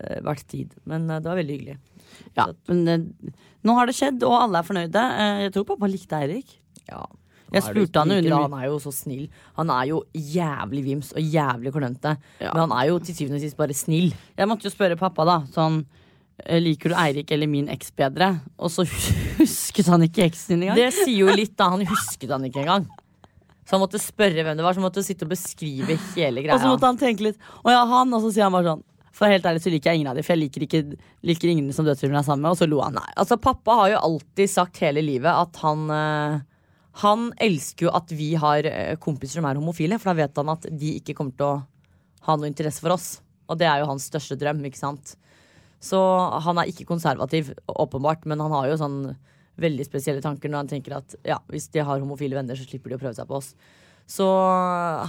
uh, 0.00 0.18
vært 0.26 0.44
tid. 0.52 0.74
Men 0.90 1.08
uh, 1.08 1.18
det 1.18 1.30
var 1.30 1.40
veldig 1.40 1.56
hyggelig. 1.56 1.78
Ja, 2.36 2.50
men 2.68 2.82
eh, 2.90 3.32
nå 3.64 3.76
har 3.76 3.88
det 3.88 3.94
skjedd, 3.96 4.24
og 4.26 4.34
alle 4.36 4.60
er 4.60 4.66
fornøyde. 4.66 5.04
Jeg 5.46 5.52
tror 5.54 5.66
pappa 5.68 5.88
likte 5.88 6.18
Eirik. 6.18 6.56
Ja. 6.90 7.04
Jeg 7.50 7.64
spurte 7.66 8.02
han 8.02 8.12
under 8.14 8.34
Han 8.44 8.56
er 8.58 8.66
jo 8.68 8.76
så 8.82 8.92
snill. 8.94 9.24
Han 9.56 9.70
er 9.74 9.88
jo 9.90 10.02
jævlig 10.14 10.84
vims 10.86 11.14
og 11.16 11.22
jævlig 11.22 11.72
klønete. 11.74 12.16
Ja. 12.42 12.52
Men 12.52 12.66
han 12.66 12.74
er 12.76 12.90
jo 12.90 13.00
til 13.02 13.16
syvende 13.16 13.40
og 13.40 13.46
sist 13.46 13.58
bare 13.58 13.76
snill. 13.76 14.12
Jeg 14.38 14.50
måtte 14.50 14.68
jo 14.68 14.74
spørre 14.74 14.98
pappa, 15.00 15.26
da. 15.26 15.40
Sånn 15.54 15.82
Liker 16.40 16.94
du 16.94 16.96
Eirik 16.96 17.30
eller 17.34 17.50
min 17.50 17.68
eks 17.72 17.90
bedre? 17.96 18.30
Og 18.56 18.72
så 18.72 18.86
husket 19.40 19.90
han 19.92 20.06
ikke 20.06 20.24
eksen 20.28 20.54
din 20.54 20.68
engang. 20.68 20.78
Det 20.78 20.90
sier 21.02 21.26
jo 21.26 21.34
litt, 21.34 21.56
da. 21.58 21.72
Han 21.74 21.84
husket 21.88 22.32
han 22.32 22.46
ikke 22.48 22.62
engang. 22.64 22.86
Så 23.70 23.76
han 23.76 23.84
måtte 23.84 24.02
spørre 24.02 24.42
hvem 24.42 24.56
det 24.58 24.64
var, 24.66 24.74
så 24.74 24.82
måtte 24.82 25.04
sitte 25.06 25.22
og 25.22 25.30
beskrive 25.30 25.94
hele 26.16 26.42
greia. 26.42 26.56
Og 26.56 26.64
så 26.64 26.72
måtte 26.72 26.88
han 26.88 26.98
tenke 26.98 27.28
litt. 27.28 27.36
Og 27.62 27.70
ja, 27.70 27.84
han. 27.86 28.16
Og 28.16 28.24
så 28.24 28.32
sier 28.34 28.48
han 28.48 28.56
bare 28.56 28.72
sånn 28.72 28.86
for 29.20 29.28
helt 29.28 29.46
ærlig 29.46 29.60
så 29.60 29.70
liker 29.72 29.90
jeg 29.90 30.00
ingen 30.00 30.08
av 30.08 30.16
dem, 30.16 30.24
for 30.24 30.32
jeg 30.32 30.40
liker, 30.46 30.64
ikke, 30.64 31.08
liker 31.28 31.50
ingen 31.52 31.74
som 31.76 31.84
dødsfilmen 31.84 32.18
er 32.20 32.26
sammen 32.26 32.46
med. 32.46 32.54
Og 32.54 32.60
så 32.60 32.68
lo 32.70 32.80
han. 32.80 32.96
Nei, 32.96 33.10
altså 33.20 33.36
Pappa 33.42 33.76
har 33.82 33.92
jo 33.92 34.04
alltid 34.06 34.52
sagt 34.52 34.80
hele 34.82 35.02
livet 35.04 35.28
at 35.30 35.60
han 35.60 35.90
øh, 35.92 36.38
Han 37.02 37.26
elsker 37.38 37.88
jo 37.88 37.94
at 37.94 38.14
vi 38.16 38.32
har 38.40 38.66
øh, 38.66 38.94
kompiser 39.02 39.38
som 39.38 39.48
er 39.50 39.60
homofile, 39.60 39.98
for 40.00 40.10
da 40.10 40.22
vet 40.22 40.40
han 40.40 40.54
at 40.54 40.66
de 40.70 40.94
ikke 40.98 41.14
kommer 41.18 41.36
til 41.36 41.46
å 41.46 41.58
ha 42.26 42.36
noe 42.38 42.50
interesse 42.50 42.82
for 42.82 42.96
oss. 42.96 43.10
Og 43.50 43.58
det 43.60 43.68
er 43.68 43.82
jo 43.82 43.90
hans 43.90 44.08
største 44.08 44.38
drøm, 44.40 44.62
ikke 44.66 44.80
sant. 44.80 45.14
Så 45.84 46.00
han 46.44 46.60
er 46.60 46.70
ikke 46.70 46.88
konservativ, 46.88 47.52
åpenbart, 47.68 48.26
men 48.28 48.42
han 48.42 48.54
har 48.56 48.70
jo 48.70 48.80
sånn 48.80 48.98
veldig 49.60 49.86
spesielle 49.88 50.22
tanker 50.24 50.52
når 50.52 50.64
han 50.64 50.70
tenker 50.70 50.96
at 51.00 51.18
ja, 51.26 51.38
hvis 51.50 51.68
de 51.74 51.84
har 51.84 52.00
homofile 52.00 52.38
venner, 52.38 52.56
så 52.56 52.66
slipper 52.68 52.92
de 52.92 52.98
å 52.98 53.02
prøve 53.02 53.16
seg 53.18 53.28
på 53.28 53.40
oss. 53.40 53.52
Så 54.10 54.26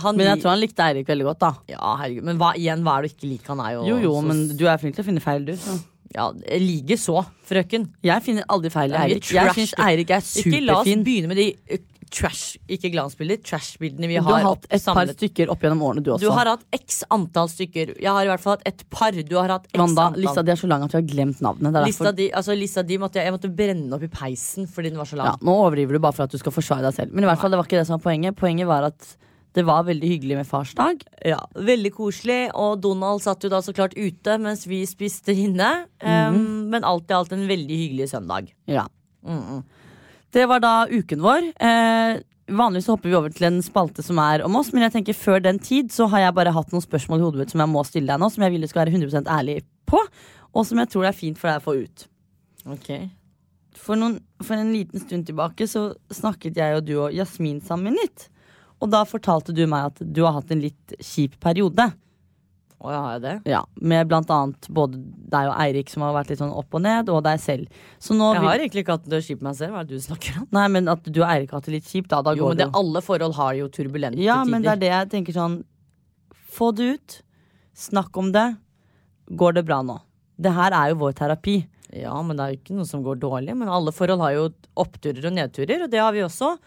han 0.03 0.17
Men 0.17 0.27
jeg 0.29 0.41
tror 0.43 0.51
han 0.53 0.59
likte 0.61 0.85
Eirik 0.85 1.07
veldig 1.09 1.25
godt, 1.31 1.39
da. 1.41 1.51
Ja, 1.71 1.95
herregud. 2.03 2.25
Men 2.27 2.41
hva, 2.41 2.51
igjen, 2.59 2.83
hva 2.85 2.99
er 2.99 3.07
det 3.07 3.13
du 3.13 3.15
ikke 3.15 3.29
liker? 3.31 3.53
Han 3.55 3.63
er 3.65 3.71
jo 3.73 3.85
Jo, 3.87 3.95
jo, 4.03 4.11
så... 4.13 4.25
men 4.27 4.43
du 4.59 4.67
er 4.69 4.81
flink 4.81 4.97
til 4.97 5.05
å 5.05 5.07
finne 5.07 5.23
feil, 5.23 5.47
du. 5.47 5.55
Så. 5.57 5.77
Ja, 6.11 6.27
Likeså, 6.59 7.21
frøken. 7.47 7.87
Jeg 8.03 8.25
finner 8.25 8.45
aldri 8.51 8.69
feil 8.73 8.93
i 8.93 8.99
Eirik. 8.99 9.31
Jeg 9.31 9.55
syns 9.57 9.73
Eirik 9.79 10.11
er 10.11 10.21
superfin. 10.25 10.53
Ikke 10.53 10.65
la 10.67 10.77
oss 10.81 10.91
begynne 11.07 11.31
med 11.31 11.39
de 11.39 11.47
trash, 12.11 12.59
ikke 12.71 12.91
glansbilder, 12.93 13.39
trash-bildene 13.45 14.09
vi 14.09 14.17
har. 14.19 14.27
Du 14.27 14.33
har 14.33 14.45
hatt 14.49 14.67
et 14.67 14.83
samlet. 14.83 15.11
par 15.13 15.17
stykker 15.17 15.51
opp 15.53 15.63
gjennom 15.63 15.83
årene, 15.87 16.03
du 16.03 16.11
også. 16.13 16.25
Du 16.25 16.35
har 16.35 16.49
hatt 16.51 16.65
x 16.75 17.01
antall 17.13 17.49
stykker. 17.51 17.93
Jeg 18.01 18.11
har 18.11 18.27
i 18.27 18.31
hvert 18.31 18.43
fall 18.43 18.57
hatt 18.57 18.67
et 18.67 18.83
par. 18.91 19.15
Du 19.15 19.35
har 19.39 19.53
hatt 19.55 19.69
x 19.69 19.77
Vanda, 19.79 20.09
antall. 20.09 20.21
Lista 20.25 20.43
di 20.43 20.53
er 20.53 20.59
så 20.59 20.69
lang 20.71 20.85
at 20.85 20.93
vi 20.95 20.99
har 20.99 21.07
glemt 21.13 21.41
navnet. 21.45 21.79
Lista 21.87 22.13
di, 22.17 22.27
altså, 22.41 22.57
lista 22.57 22.83
di 22.83 22.99
måtte 23.01 23.21
jeg, 23.21 23.29
jeg, 23.29 23.37
måtte 23.37 23.53
brenne 23.61 23.97
opp 23.97 24.05
i 24.05 24.11
peisen 24.11 24.69
fordi 24.71 24.91
den 24.91 25.01
var 25.01 25.09
så 25.09 25.19
lang. 25.21 25.31
Ja, 25.31 25.47
nå 25.47 25.57
overdriver 25.63 25.97
du 25.97 26.03
bare 26.03 26.17
for 26.19 26.27
at 26.27 26.35
du 26.35 26.41
skal 26.41 26.55
forsvare 26.55 26.89
deg 26.89 26.99
selv. 26.99 27.15
Men 27.15 27.25
i 27.25 27.31
hvert 27.31 27.41
fall, 27.41 27.55
det 27.55 27.61
var 27.61 27.69
ikke 27.69 27.79
det 27.79 27.87
som 27.89 27.97
var 27.97 28.05
poenget. 28.05 28.37
Poenget 28.39 28.69
var 28.69 28.91
at 28.91 29.15
det 29.55 29.65
var 29.67 29.83
veldig 29.83 30.07
hyggelig 30.07 30.37
med 30.39 30.47
farsdag. 30.47 31.03
Ja, 31.27 31.41
Veldig 31.55 31.91
koselig. 31.95 32.39
Og 32.55 32.79
Donald 32.83 33.23
satt 33.23 33.43
jo 33.43 33.51
da 33.51 33.59
så 33.63 33.73
klart 33.75 33.97
ute 33.99 34.37
mens 34.39 34.63
vi 34.67 34.85
spiste 34.87 35.35
inne. 35.35 35.87
Mm 36.03 36.09
-hmm. 36.11 36.35
um, 36.35 36.69
men 36.71 36.83
alt 36.83 37.11
i 37.11 37.13
alt 37.13 37.31
en 37.31 37.47
veldig 37.47 37.77
hyggelig 37.77 38.09
søndag. 38.09 38.53
Ja. 38.65 38.87
Mm 39.23 39.41
-mm. 39.41 39.63
Det 40.31 40.47
var 40.47 40.61
da 40.63 40.75
uken 40.89 41.23
vår. 41.23 41.47
Eh, 41.59 42.21
Vanligvis 42.51 42.89
hopper 42.91 43.07
vi 43.07 43.15
over 43.15 43.31
til 43.31 43.47
en 43.47 43.61
spalte 43.63 44.03
som 44.03 44.19
er 44.19 44.43
om 44.43 44.55
oss, 44.59 44.73
men 44.73 44.83
jeg 44.83 44.95
tenker 44.97 45.15
før 45.15 45.39
den 45.43 45.59
tid 45.63 45.91
så 45.93 46.07
har 46.11 46.25
jeg 46.25 46.35
bare 46.35 46.51
hatt 46.51 46.73
noen 46.73 46.83
spørsmål 46.83 47.21
i 47.21 47.23
hodet 47.23 47.39
mitt 47.41 47.53
som 47.53 47.63
jeg 47.63 47.71
må 47.71 47.83
stille 47.87 48.11
deg 48.11 48.19
nå, 48.19 48.27
som 48.33 48.43
jeg 48.43 48.51
vil 48.51 48.65
du 48.65 48.67
skal 48.67 48.83
være 48.83 48.95
100% 48.97 49.29
ærlig 49.31 49.61
på, 49.87 50.01
og 50.51 50.67
som 50.67 50.81
jeg 50.81 50.91
tror 50.91 51.05
det 51.05 51.11
er 51.13 51.19
fint 51.19 51.39
for 51.39 51.51
deg 51.51 51.61
å 51.61 51.63
få 51.63 51.75
ut. 51.85 52.05
Ok 52.75 52.89
For, 53.79 53.95
noen, 53.95 54.17
for 54.43 54.59
en 54.59 54.73
liten 54.75 54.99
stund 55.01 55.29
tilbake 55.29 55.65
så 55.69 55.93
snakket 56.11 56.59
jeg 56.59 56.75
og 56.75 56.83
du 56.89 56.93
og 56.97 57.15
Jasmin 57.15 57.61
sammen 57.63 57.95
litt. 57.95 58.27
Og 58.83 58.91
da 58.91 59.05
fortalte 59.07 59.55
du 59.55 59.63
meg 59.69 59.93
at 59.93 60.03
du 60.03 60.23
har 60.25 60.35
hatt 60.35 60.51
en 60.51 60.61
litt 60.61 60.95
kjip 60.99 61.37
periode. 61.41 61.87
Og 62.81 62.89
jeg 62.89 63.01
har 63.05 63.19
det? 63.21 63.33
Ja, 63.49 63.61
Med 63.77 64.07
blant 64.09 64.31
annet 64.33 64.67
både 64.73 64.97
deg 65.31 65.49
og 65.51 65.55
Eirik 65.61 65.91
som 65.91 66.05
har 66.05 66.15
vært 66.15 66.31
litt 66.33 66.41
sånn 66.41 66.53
opp 66.57 66.73
og 66.77 66.81
ned, 66.81 67.11
og 67.13 67.21
deg 67.27 67.41
selv. 67.41 67.81
jeg 68.01 68.17
vil... 68.17 68.47
har 68.47 68.63
egentlig 68.63 68.83
ikke 68.85 68.97
hatt 68.97 69.09
det 69.13 69.21
kjipt 69.27 69.41
med 69.41 69.51
meg 69.51 69.59
selv. 69.59 69.75
Hva 69.75 69.83
er 69.83 69.89
det 69.89 69.99
du 69.99 70.05
snakker 70.07 70.39
om? 70.41 70.47
Nei, 70.57 70.67
men 70.73 70.89
at 70.91 71.05
du 71.05 71.19
og 71.21 71.27
Eirik 71.27 71.53
har 71.53 71.61
hatt 71.61 71.69
det 71.69 71.75
litt 71.77 71.91
kjipt, 71.91 72.09
da. 72.13 72.23
da 72.25 72.33
jo, 72.37 72.49
men 72.49 72.63
det, 72.63 72.71
alle 72.81 73.03
forhold 73.05 73.37
har 73.37 73.53
jo 73.59 73.69
turbulente 73.73 74.17
ja, 74.17 74.39
tider. 74.41 74.47
Ja, 74.47 74.49
men 74.49 74.65
det 74.65 74.73
er 74.73 74.81
det 74.81 74.91
jeg 74.93 75.11
tenker 75.17 75.37
sånn 75.37 75.61
Få 76.51 76.73
det 76.75 76.87
ut. 76.97 77.13
Snakk 77.79 78.17
om 78.19 78.33
det. 78.35 78.49
Går 79.39 79.53
det 79.55 79.61
bra 79.69 79.77
nå? 79.87 80.01
Det 80.41 80.51
her 80.51 80.75
er 80.75 80.89
jo 80.91 80.97
vår 81.05 81.13
terapi. 81.15 81.61
Ja, 81.95 82.17
men 82.25 82.35
det 82.35 82.43
er 82.43 82.51
jo 82.51 82.59
ikke 82.59 82.75
noe 82.75 82.89
som 82.89 83.05
går 83.05 83.21
dårlig. 83.21 83.55
Men 83.55 83.71
alle 83.71 83.93
forhold 83.95 84.23
har 84.25 84.35
jo 84.35 84.49
oppturer 84.79 85.29
og 85.29 85.35
nedturer, 85.37 85.85
og 85.85 85.93
det 85.93 86.01
har 86.01 86.11
vi 86.15 86.25
også. 86.25 86.57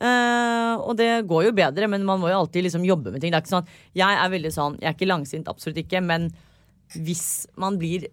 Uh, 0.00 0.80
og 0.80 0.94
det 0.96 1.08
går 1.28 1.50
jo 1.50 1.56
bedre, 1.56 1.88
men 1.92 2.06
man 2.08 2.22
må 2.22 2.30
jo 2.30 2.38
alltid 2.38 2.64
liksom 2.64 2.86
jobbe 2.88 3.12
med 3.12 3.20
ting. 3.20 3.34
Det 3.34 3.36
er 3.40 3.44
ikke 3.44 3.56
sånn, 3.58 3.74
jeg 3.98 4.20
er 4.22 4.32
veldig 4.32 4.52
sånn, 4.54 4.78
jeg 4.80 4.88
er 4.88 4.96
ikke 4.96 5.10
langsint, 5.10 5.50
absolutt 5.52 5.82
ikke, 5.82 6.00
men 6.04 6.30
hvis 6.96 7.26
man 7.60 7.78
blir 7.80 8.08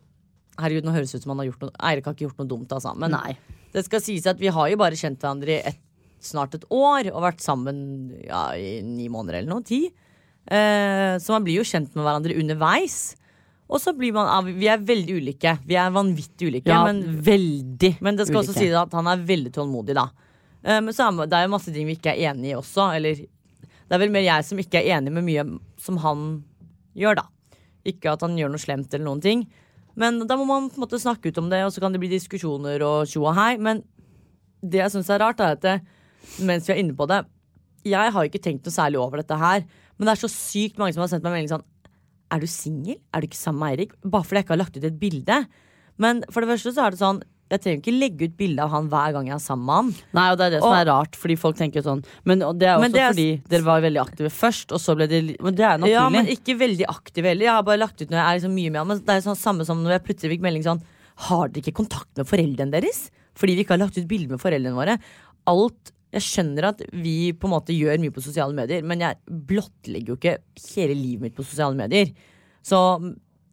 Herregud, 0.57 0.87
nå 0.87 0.93
høres 0.95 1.11
det 1.13 1.19
ut 1.19 1.25
som 1.27 1.35
man 1.35 1.43
har 1.43 1.51
gjort 1.51 1.67
noe 1.67 1.73
Eirik 1.85 2.07
har 2.07 2.15
ikke 2.15 2.25
gjort 2.25 2.39
noe 2.41 2.49
dumt, 2.49 2.71
altså. 2.73 2.95
Men 2.97 3.13
Nei. 3.13 3.35
det 3.75 3.83
skal 3.85 4.01
sies 4.01 4.25
at 4.25 4.39
vi 4.41 4.49
har 4.49 4.71
jo 4.71 4.79
bare 4.81 4.97
kjent 4.97 5.21
hverandre 5.21 5.53
i 5.53 5.59
et, 5.69 5.77
snart 6.17 6.55
et 6.57 6.65
år 6.73 7.11
og 7.11 7.21
vært 7.21 7.43
sammen 7.45 7.77
ja, 8.23 8.41
i 8.57 8.79
ni 8.81 9.05
måneder 9.13 9.37
eller 9.37 9.51
noe. 9.53 9.61
Ti. 9.61 9.83
Uh, 10.49 11.13
så 11.21 11.35
man 11.35 11.45
blir 11.45 11.59
jo 11.59 11.67
kjent 11.67 11.93
med 11.93 12.01
hverandre 12.01 12.39
underveis. 12.41 12.97
Og 13.67 13.83
så 13.83 13.93
blir 13.93 14.15
man 14.15 14.49
Vi 14.49 14.65
er 14.71 14.81
veldig 14.81 15.19
ulike. 15.21 15.53
Vi 15.67 15.77
er 15.77 15.93
vanvittig 15.93 16.49
ulike. 16.49 16.71
Ja, 16.71 16.81
men, 16.87 17.03
veldig 17.21 17.97
men 18.01 18.17
det 18.17 18.25
skal 18.25 18.41
ulike. 18.41 18.49
også 18.49 18.57
sies 18.57 18.75
at 18.81 18.97
han 18.97 19.11
er 19.11 19.25
veldig 19.29 19.53
tålmodig, 19.59 19.93
da. 19.99 20.07
Eh, 20.63 20.79
men 20.81 20.93
så 20.93 21.09
er 21.09 21.29
det 21.29 21.43
jo 21.45 21.53
masse 21.53 21.73
ting 21.73 21.87
vi 21.89 21.97
ikke 21.97 22.13
er 22.13 22.31
enig 22.31 22.51
i 22.51 22.57
også. 22.57 22.89
Eller 22.97 23.23
det 23.23 23.95
er 23.95 24.03
vel 24.03 24.13
mer 24.13 24.25
jeg 24.25 24.47
som 24.47 24.61
ikke 24.61 24.81
er 24.81 24.97
enig 24.97 25.13
med 25.15 25.27
mye 25.27 25.45
som 25.81 25.99
han 26.03 26.27
gjør, 26.97 27.21
da. 27.21 27.27
Ikke 27.87 28.13
at 28.13 28.25
han 28.25 28.35
gjør 28.39 28.51
noe 28.53 28.61
slemt 28.61 28.93
eller 28.93 29.07
noen 29.07 29.23
ting. 29.23 29.45
Men 29.97 30.19
da 30.29 30.37
må 30.37 30.45
man 30.45 30.67
på 30.69 30.77
en 30.77 30.85
måte 30.85 30.99
snakke 31.01 31.31
ut 31.31 31.39
om 31.41 31.47
det, 31.49 31.63
og 31.65 31.71
så 31.73 31.81
kan 31.81 31.95
det 31.95 32.01
bli 32.03 32.11
diskusjoner 32.11 32.83
og 32.85 33.07
tjo 33.09 33.23
og 33.25 33.37
hei. 33.37 33.55
Men 33.61 33.81
det 34.61 34.83
jeg 34.83 34.93
syns 34.93 35.09
er 35.13 35.23
rart, 35.23 35.41
er 35.41 35.55
at 35.55 35.63
det, 35.63 35.77
mens 36.45 36.67
vi 36.67 36.75
er 36.75 36.81
inne 36.81 36.97
på 36.97 37.05
det 37.07 37.21
Jeg 37.87 38.11
har 38.11 38.25
ikke 38.25 38.41
tenkt 38.43 38.65
noe 38.65 38.73
særlig 38.73 38.99
over 38.99 39.21
dette 39.21 39.37
her, 39.39 39.61
men 39.95 40.09
det 40.09 40.11
er 40.11 40.19
så 40.19 40.29
sykt 40.31 40.81
mange 40.81 40.95
som 40.95 41.03
har 41.05 41.11
sendt 41.11 41.23
meg 41.23 41.37
melding 41.37 41.51
sånn 41.53 41.63
Er 42.33 42.41
du 42.41 42.47
singel? 42.51 42.97
Er 43.13 43.23
du 43.23 43.29
ikke 43.29 43.39
sammen 43.39 43.61
med 43.61 43.75
Eirik? 43.77 43.93
Bare 44.03 44.27
fordi 44.27 44.41
jeg 44.41 44.47
ikke 44.47 44.55
har 44.55 44.59
lagt 44.59 44.77
ut 44.77 44.87
et 44.89 44.99
bilde. 44.99 45.37
Men 46.01 46.19
for 46.27 46.43
det 46.43 46.51
første 46.51 46.73
så 46.75 46.83
er 46.83 46.93
det 46.93 46.99
sånn 46.99 47.21
jeg 47.47 47.61
trenger 47.63 47.79
ikke 47.79 47.93
legge 47.95 48.27
ut 48.27 48.35
bilde 48.39 48.63
av 48.65 48.73
han 48.73 48.87
hver 48.91 49.13
gang 49.15 49.29
jeg 49.29 49.35
er 49.37 49.43
sammen 49.43 49.67
med 49.67 49.77
han. 49.77 49.91
Nei, 50.17 50.25
og 50.33 50.39
det 50.39 50.45
er 50.47 50.53
det 50.57 50.61
som 50.63 50.75
er 50.75 50.87
rart, 50.89 51.15
fordi 51.15 51.37
folk 51.39 51.59
tenker 51.59 51.85
sånn. 51.85 52.03
Men 52.27 52.43
det 52.43 52.67
er 52.67 52.75
også 52.75 52.91
det 52.91 53.01
er, 53.03 53.13
fordi 53.13 53.27
dere 53.53 53.67
var 53.67 53.83
veldig 53.85 54.01
aktive 54.03 54.31
først, 54.33 54.73
og 54.75 54.83
så 54.83 54.97
ble 54.99 55.07
det 55.11 55.21
Men 55.33 55.55
det 55.55 55.65
er 55.65 55.79
naturlig. 55.79 55.93
Ja, 55.95 56.05
men 56.13 56.31
ikke 56.33 56.57
veldig 56.59 56.87
aktive 56.91 57.31
heller. 57.31 57.47
Jeg 57.47 57.55
har 57.55 57.67
bare 57.69 57.81
lagt 57.85 58.01
ut 58.01 58.09
når 58.09 58.19
jeg 58.19 58.25
er 58.25 58.39
liksom 58.41 58.57
mye 58.57 58.73
med 58.73 58.81
han. 58.81 58.89
Men 58.91 59.03
det 59.07 59.15
er 59.15 59.27
sånn 59.29 59.39
samme 59.39 59.67
som 59.67 59.83
når 59.83 59.97
jeg 59.97 60.05
plutselig 60.09 60.35
fikk 60.35 60.47
melding 60.47 60.65
sånn 60.67 60.83
Har 61.27 61.47
dere 61.47 61.63
ikke 61.63 61.79
kontakt 61.79 62.11
med 62.19 62.29
foreldrene 62.29 62.75
deres? 62.75 63.05
Fordi 63.37 63.55
vi 63.55 63.63
ikke 63.63 63.77
har 63.77 63.85
lagt 63.85 63.99
ut 63.99 64.09
bilde 64.09 64.35
med 64.35 64.43
foreldrene 64.43 64.77
våre. 64.77 64.97
Alt 65.47 65.93
jeg 66.17 66.23
skjønner 66.23 66.69
at 66.69 66.81
vi 66.95 67.33
på 67.35 67.47
en 67.49 67.53
måte 67.53 67.75
gjør 67.75 67.99
mye 68.01 68.13
på 68.15 68.23
sosiale 68.23 68.55
medier, 68.55 68.83
men 68.87 69.01
jeg 69.03 69.19
blottlegger 69.27 70.13
jo 70.13 70.17
ikke 70.19 70.37
hele 70.73 70.95
livet 70.95 71.27
mitt 71.27 71.35
på 71.37 71.45
sosiale 71.45 71.75
medier. 71.77 72.13
Så 72.65 72.79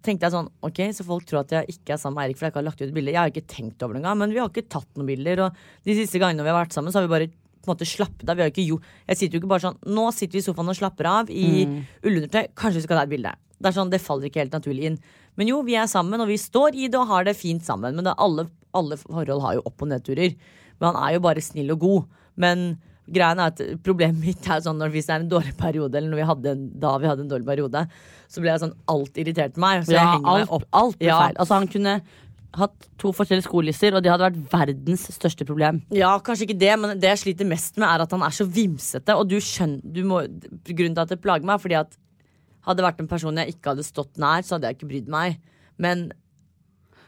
tenkte 0.05 0.29
jeg 0.29 0.35
sånn, 0.35 0.51
ok, 0.65 0.81
så 0.97 1.07
folk 1.07 1.25
tror 1.29 1.43
at 1.43 1.55
jeg 1.57 1.77
ikke 1.77 1.95
er 1.95 2.01
sammen 2.01 2.19
med 2.19 2.27
Eirik 2.27 2.39
fordi 2.39 2.49
jeg 2.49 2.55
ikke 2.55 2.61
har 2.61 2.69
lagt 2.69 2.83
ut 2.83 2.93
bilde. 2.97 3.15
Jeg 3.15 3.21
har 3.21 3.33
ikke 3.33 3.49
tenkt 3.51 3.85
over 3.85 3.97
det 3.97 4.03
engang, 4.03 4.21
men 4.21 4.35
vi 4.35 4.43
har 4.43 4.51
ikke 4.51 4.69
tatt 4.73 4.91
noen 4.99 5.09
bilder. 5.09 5.47
Og 5.47 5.89
de 5.89 5.97
siste 5.99 6.21
gangene 6.23 6.45
vi 6.45 6.53
har 6.53 6.61
vært 6.61 6.77
sammen, 6.77 6.93
så 6.93 7.01
har 7.01 7.09
vi 7.09 7.15
bare 7.15 7.31
på 7.65 7.71
en 7.71 7.73
måte 7.73 7.89
slappet 7.89 8.29
av. 8.29 8.37
Vi 8.37 8.45
har 8.45 8.53
ikke 8.53 8.67
gjort, 8.67 8.89
jeg 9.09 9.21
sitter 9.21 9.39
jo 9.39 9.43
ikke 9.43 9.53
bare 9.55 9.65
sånn 9.65 9.79
Nå 9.97 10.05
sitter 10.13 10.37
vi 10.37 10.43
i 10.43 10.45
sofaen 10.45 10.69
og 10.69 10.77
slapper 10.77 11.09
av 11.09 11.33
i 11.33 11.49
mm. 11.71 11.77
ullundertøy. 12.05 12.43
Kanskje 12.53 12.83
vi 12.83 12.87
skal 12.87 13.01
ta 13.01 13.07
et 13.07 13.15
bilde. 13.15 13.33
Det 13.57 13.71
er 13.71 13.77
sånn, 13.79 13.93
det 13.93 14.03
faller 14.05 14.29
ikke 14.29 14.43
helt 14.43 14.57
naturlig 14.57 14.91
inn. 14.91 14.99
Men 15.41 15.49
jo, 15.51 15.63
vi 15.67 15.79
er 15.81 15.89
sammen, 15.91 16.21
og 16.21 16.29
vi 16.31 16.37
står 16.41 16.77
i 16.77 16.91
det 16.93 17.01
og 17.01 17.09
har 17.11 17.25
det 17.27 17.37
fint 17.39 17.65
sammen. 17.65 17.97
Men 17.97 18.07
det, 18.07 18.17
alle, 18.21 18.47
alle 18.77 18.99
forhold 19.01 19.45
har 19.47 19.57
jo 19.57 19.65
opp- 19.71 19.87
og 19.87 19.91
nedturer. 19.91 20.35
Men 20.79 20.91
han 20.91 21.01
er 21.01 21.17
jo 21.17 21.25
bare 21.25 21.45
snill 21.45 21.73
og 21.75 21.81
god. 21.87 22.21
Men 22.45 22.75
greien 23.11 23.41
er 23.41 23.53
at 23.53 23.63
Problemet 23.85 24.21
mitt 24.23 24.49
er 24.49 24.63
sånn 24.65 24.79
når 24.81 24.93
hvis 24.95 25.09
det 25.09 25.17
er 25.17 25.25
en 25.25 25.31
dårlig 25.31 25.55
periode, 25.59 25.99
eller 26.01 26.19
vi 26.19 26.27
hadde, 26.29 26.57
da 26.81 26.97
vi 27.01 27.09
hadde 27.11 27.27
en 27.27 27.33
dårlig 27.33 27.49
periode, 27.49 27.87
så 28.31 28.43
ble 28.43 28.53
jeg 28.53 28.65
sånn 28.65 28.77
Alt 28.91 29.21
irriterte 29.21 29.61
meg. 29.61 29.85
Så 29.87 29.97
ja, 29.97 30.03
jeg 30.03 30.13
henger 30.17 30.31
alt, 30.33 30.45
meg 30.45 30.55
opp. 30.59 30.69
Alt 30.83 31.01
ble 31.01 31.11
ja. 31.11 31.19
feil. 31.23 31.41
Altså 31.43 31.59
Han 31.59 31.71
kunne 31.75 31.97
hatt 32.55 32.89
to 33.03 33.11
forskjellige 33.15 33.49
skolisser, 33.49 33.97
og 33.97 34.05
det 34.05 34.13
hadde 34.13 34.29
vært 34.29 34.43
verdens 34.53 35.09
største 35.17 35.47
problem. 35.49 35.81
Ja, 35.95 36.13
kanskje 36.23 36.49
ikke 36.49 36.61
det, 36.61 36.73
men 36.79 37.01
det 37.03 37.11
jeg 37.11 37.23
sliter 37.25 37.49
mest 37.51 37.81
med, 37.81 37.89
er 37.89 38.05
at 38.05 38.15
han 38.15 38.23
er 38.23 38.35
så 38.35 38.47
vimsete. 38.47 39.17
Og 39.19 39.27
du 39.31 39.41
skjønner 39.43 39.83
du 39.83 40.05
må, 40.07 40.23
Grunnen 40.71 40.95
til 40.95 41.03
at 41.03 41.11
det 41.11 41.21
plager 41.25 41.49
meg, 41.49 41.59
fordi 41.63 41.81
at 41.81 41.97
hadde 42.65 42.81
det 42.81 42.87
vært 42.87 43.03
en 43.03 43.11
person 43.11 43.41
jeg 43.43 43.57
ikke 43.57 43.75
hadde 43.75 43.87
stått 43.87 44.21
nær, 44.23 44.45
så 44.47 44.57
hadde 44.57 44.71
jeg 44.71 44.79
ikke 44.79 44.91
brydd 44.93 45.11
meg. 45.13 45.41
Men 45.83 46.07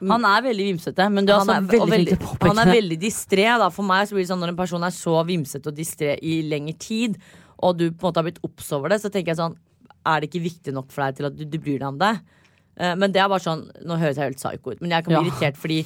han 0.01 0.27
er 0.29 0.45
veldig 0.45 0.67
vimsete, 0.67 1.09
men 1.13 1.29
han, 1.31 1.51
er, 1.53 1.67
veldig, 1.71 1.91
veldig, 1.91 2.17
han 2.43 2.61
er 2.61 2.71
veldig 2.75 2.99
distré. 3.01 3.47
For 3.73 3.87
meg 3.87 4.09
så 4.09 4.17
blir 4.17 4.27
det 4.27 4.31
sånn 4.33 4.43
når 4.45 4.53
en 4.53 4.59
person 4.59 4.85
er 4.85 4.95
så 4.95 5.17
vimsete 5.29 5.73
og 5.73 5.77
distré 5.77 6.17
i 6.21 6.41
lengre 6.47 6.77
tid, 6.81 7.17
og 7.65 7.79
du 7.79 7.87
på 7.89 8.05
en 8.05 8.09
måte 8.11 8.21
har 8.21 8.29
blitt 8.29 8.43
obs 8.45 8.69
over 8.77 8.93
det, 8.93 9.01
så 9.01 9.09
tenker 9.13 9.33
jeg 9.33 9.41
sånn 9.41 9.57
Er 10.07 10.21
det 10.21 10.29
ikke 10.29 10.45
viktig 10.45 10.75
nok 10.77 10.91
for 10.93 11.07
deg 11.07 11.17
til 11.17 11.29
at 11.31 11.39
du, 11.39 11.47
du 11.49 11.57
bryr 11.57 11.81
deg 11.81 11.89
om 11.89 12.01
det? 12.03 12.13
Uh, 12.77 12.93
men 13.01 13.09
det 13.15 13.23
er 13.23 13.31
bare 13.33 13.41
sånn 13.41 13.63
Nå 13.89 13.97
høres 13.97 14.21
jeg 14.21 14.29
helt 14.29 14.43
psyko 14.43 14.75
ut, 14.75 14.83
men 14.85 14.93
jeg 14.93 15.07
kan 15.07 15.15
bli 15.15 15.17
ja. 15.17 15.25
irritert 15.25 15.57
fordi 15.57 15.79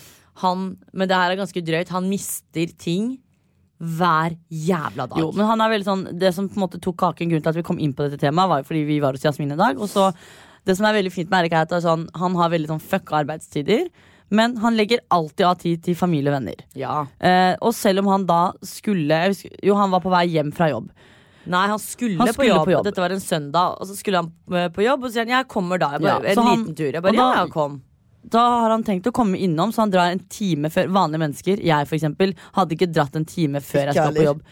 han 0.42 0.72
Men 0.90 1.10
det 1.10 1.18
her 1.18 1.32
er 1.32 1.38
ganske 1.38 1.62
drøyt. 1.62 1.90
Han 1.94 2.08
mister 2.10 2.70
ting 2.80 3.18
hver 3.80 4.34
jævla 4.52 5.06
dag. 5.08 5.18
Jo, 5.22 5.30
men 5.32 5.48
han 5.48 5.62
er 5.64 5.72
veldig 5.72 5.88
sånn 5.88 6.04
Det 6.20 6.30
som 6.36 6.48
på 6.50 6.58
en 6.58 6.64
måte 6.66 6.80
tok 6.82 6.98
kaken, 7.00 7.30
grunnen 7.30 7.44
til 7.44 7.52
at 7.52 7.58
vi 7.58 7.66
kom 7.66 7.80
inn 7.80 7.94
på 7.96 8.06
dette 8.06 8.20
temaet, 8.20 8.50
var 8.50 8.66
fordi 8.68 8.84
vi 8.88 8.98
var 9.02 9.16
hos 9.16 9.24
Jasmin 9.24 9.54
i 9.54 9.58
dag. 9.60 9.80
Og 9.80 9.88
så 9.88 10.10
det 10.66 10.76
som 10.76 10.86
er 10.86 10.94
veldig 11.02 11.12
fint 11.12 11.30
med 11.30 11.44
Erik, 11.44 11.52
er 11.52 11.66
at 11.66 11.82
sånn, 11.82 12.08
han 12.14 12.34
har 12.36 12.50
veldig 12.52 12.68
sånn 12.68 12.80
fucka 12.82 13.22
arbeidstider. 13.24 13.88
Men 14.30 14.56
han 14.62 14.76
legger 14.78 15.00
alltid 15.10 15.46
av 15.46 15.56
tid 15.58 15.82
til 15.82 15.96
familie 15.98 16.30
og 16.30 16.36
venner. 16.38 16.60
Ja. 16.78 17.06
Eh, 17.18 17.56
og 17.60 17.72
selv 17.74 17.98
om 18.04 18.06
han 18.12 18.26
da 18.26 18.52
skulle 18.62 19.16
husker, 19.26 19.50
Jo, 19.66 19.74
han 19.74 19.90
var 19.90 20.00
på 20.04 20.10
vei 20.12 20.26
hjem 20.30 20.52
fra 20.54 20.68
jobb. 20.70 20.90
Nei, 21.50 21.66
han 21.66 21.78
skulle, 21.82 22.18
Han 22.20 22.28
på, 22.36 22.46
jobb. 22.46 22.64
på 22.68 22.70
jobb. 22.76 22.84
Dette 22.84 23.00
var 23.02 23.10
en 23.10 23.18
søndag, 23.24 23.80
og 23.80 23.88
så 23.88 23.96
skulle 23.98 24.20
han 24.22 24.30
eh, 24.54 24.68
på 24.68 24.84
jobb, 24.84 25.02
og 25.02 25.10
så 25.10 25.12
sier 25.14 25.26
han 25.26 25.34
'jeg 25.40 25.48
kommer 25.48 25.78
da'. 25.78 25.92
Jeg 25.92 26.00
bare, 26.02 26.22
Ja, 26.22 26.30
en 26.30 26.38
han- 26.46 26.58
liten 26.64 26.76
tur. 26.76 26.92
Jeg 26.92 27.02
bare, 27.02 27.12
da- 27.16 27.34
ja, 27.34 27.42
jeg 27.44 27.50
kom. 27.52 27.82
Da 28.28 28.38
har 28.60 28.70
han 28.70 28.84
tenkt 28.84 29.06
å 29.06 29.12
komme 29.12 29.36
innom, 29.36 29.72
så 29.72 29.76
han 29.80 29.90
drar 29.90 30.12
en 30.12 30.20
time 30.28 30.68
før 30.68 30.86
vanlige 30.92 31.18
mennesker. 31.18 31.56
Jeg 31.64 31.88
for 31.88 31.96
eksempel, 31.96 32.34
hadde 32.54 32.76
ikke 32.76 32.92
dratt 32.92 33.16
en 33.16 33.24
time 33.24 33.58
før 33.58 33.86
jeg 33.86 33.94
skal 33.94 34.12
på 34.14 34.22
jobb. 34.22 34.42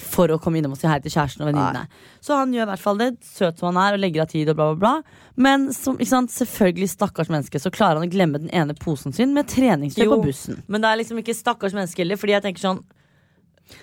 For 0.00 0.30
å 0.32 0.38
komme 0.40 0.56
innom 0.56 0.72
og 0.72 0.78
si 0.80 0.86
hei 0.88 0.98
til 1.04 1.12
kjæresten 1.12 1.42
og 1.44 1.50
venninnene. 1.50 1.82
Så 2.24 2.36
han 2.38 2.52
gjør 2.54 2.64
i 2.64 2.70
hvert 2.70 2.80
fall 2.80 2.96
det, 2.96 3.10
søt 3.28 3.58
som 3.60 3.68
han 3.76 3.80
er, 3.82 3.96
og 3.98 4.00
legger 4.00 4.22
av 4.22 4.30
tid 4.30 4.48
og 4.48 4.56
bla, 4.56 4.70
bla, 4.72 4.78
bla. 4.80 5.20
Men 5.36 5.66
som, 5.76 5.98
selvfølgelig, 6.00 6.88
stakkars 6.94 7.28
menneske, 7.28 7.60
så 7.60 7.68
klarer 7.74 8.00
han 8.00 8.08
å 8.08 8.12
glemme 8.12 8.40
den 8.40 8.48
ene 8.56 8.72
posen 8.78 9.12
sin 9.12 9.34
med 9.36 9.50
treningstøy 9.52 10.06
på 10.08 10.22
bussen. 10.24 10.62
Men 10.66 10.80
det 10.80 10.88
er 10.88 11.00
liksom 11.02 11.20
ikke 11.20 11.36
stakkars 11.36 11.76
menneske 11.76 12.00
heller, 12.00 12.16
fordi 12.16 12.32
jeg 12.38 12.42
tenker 12.48 12.64
sånn 12.64 12.82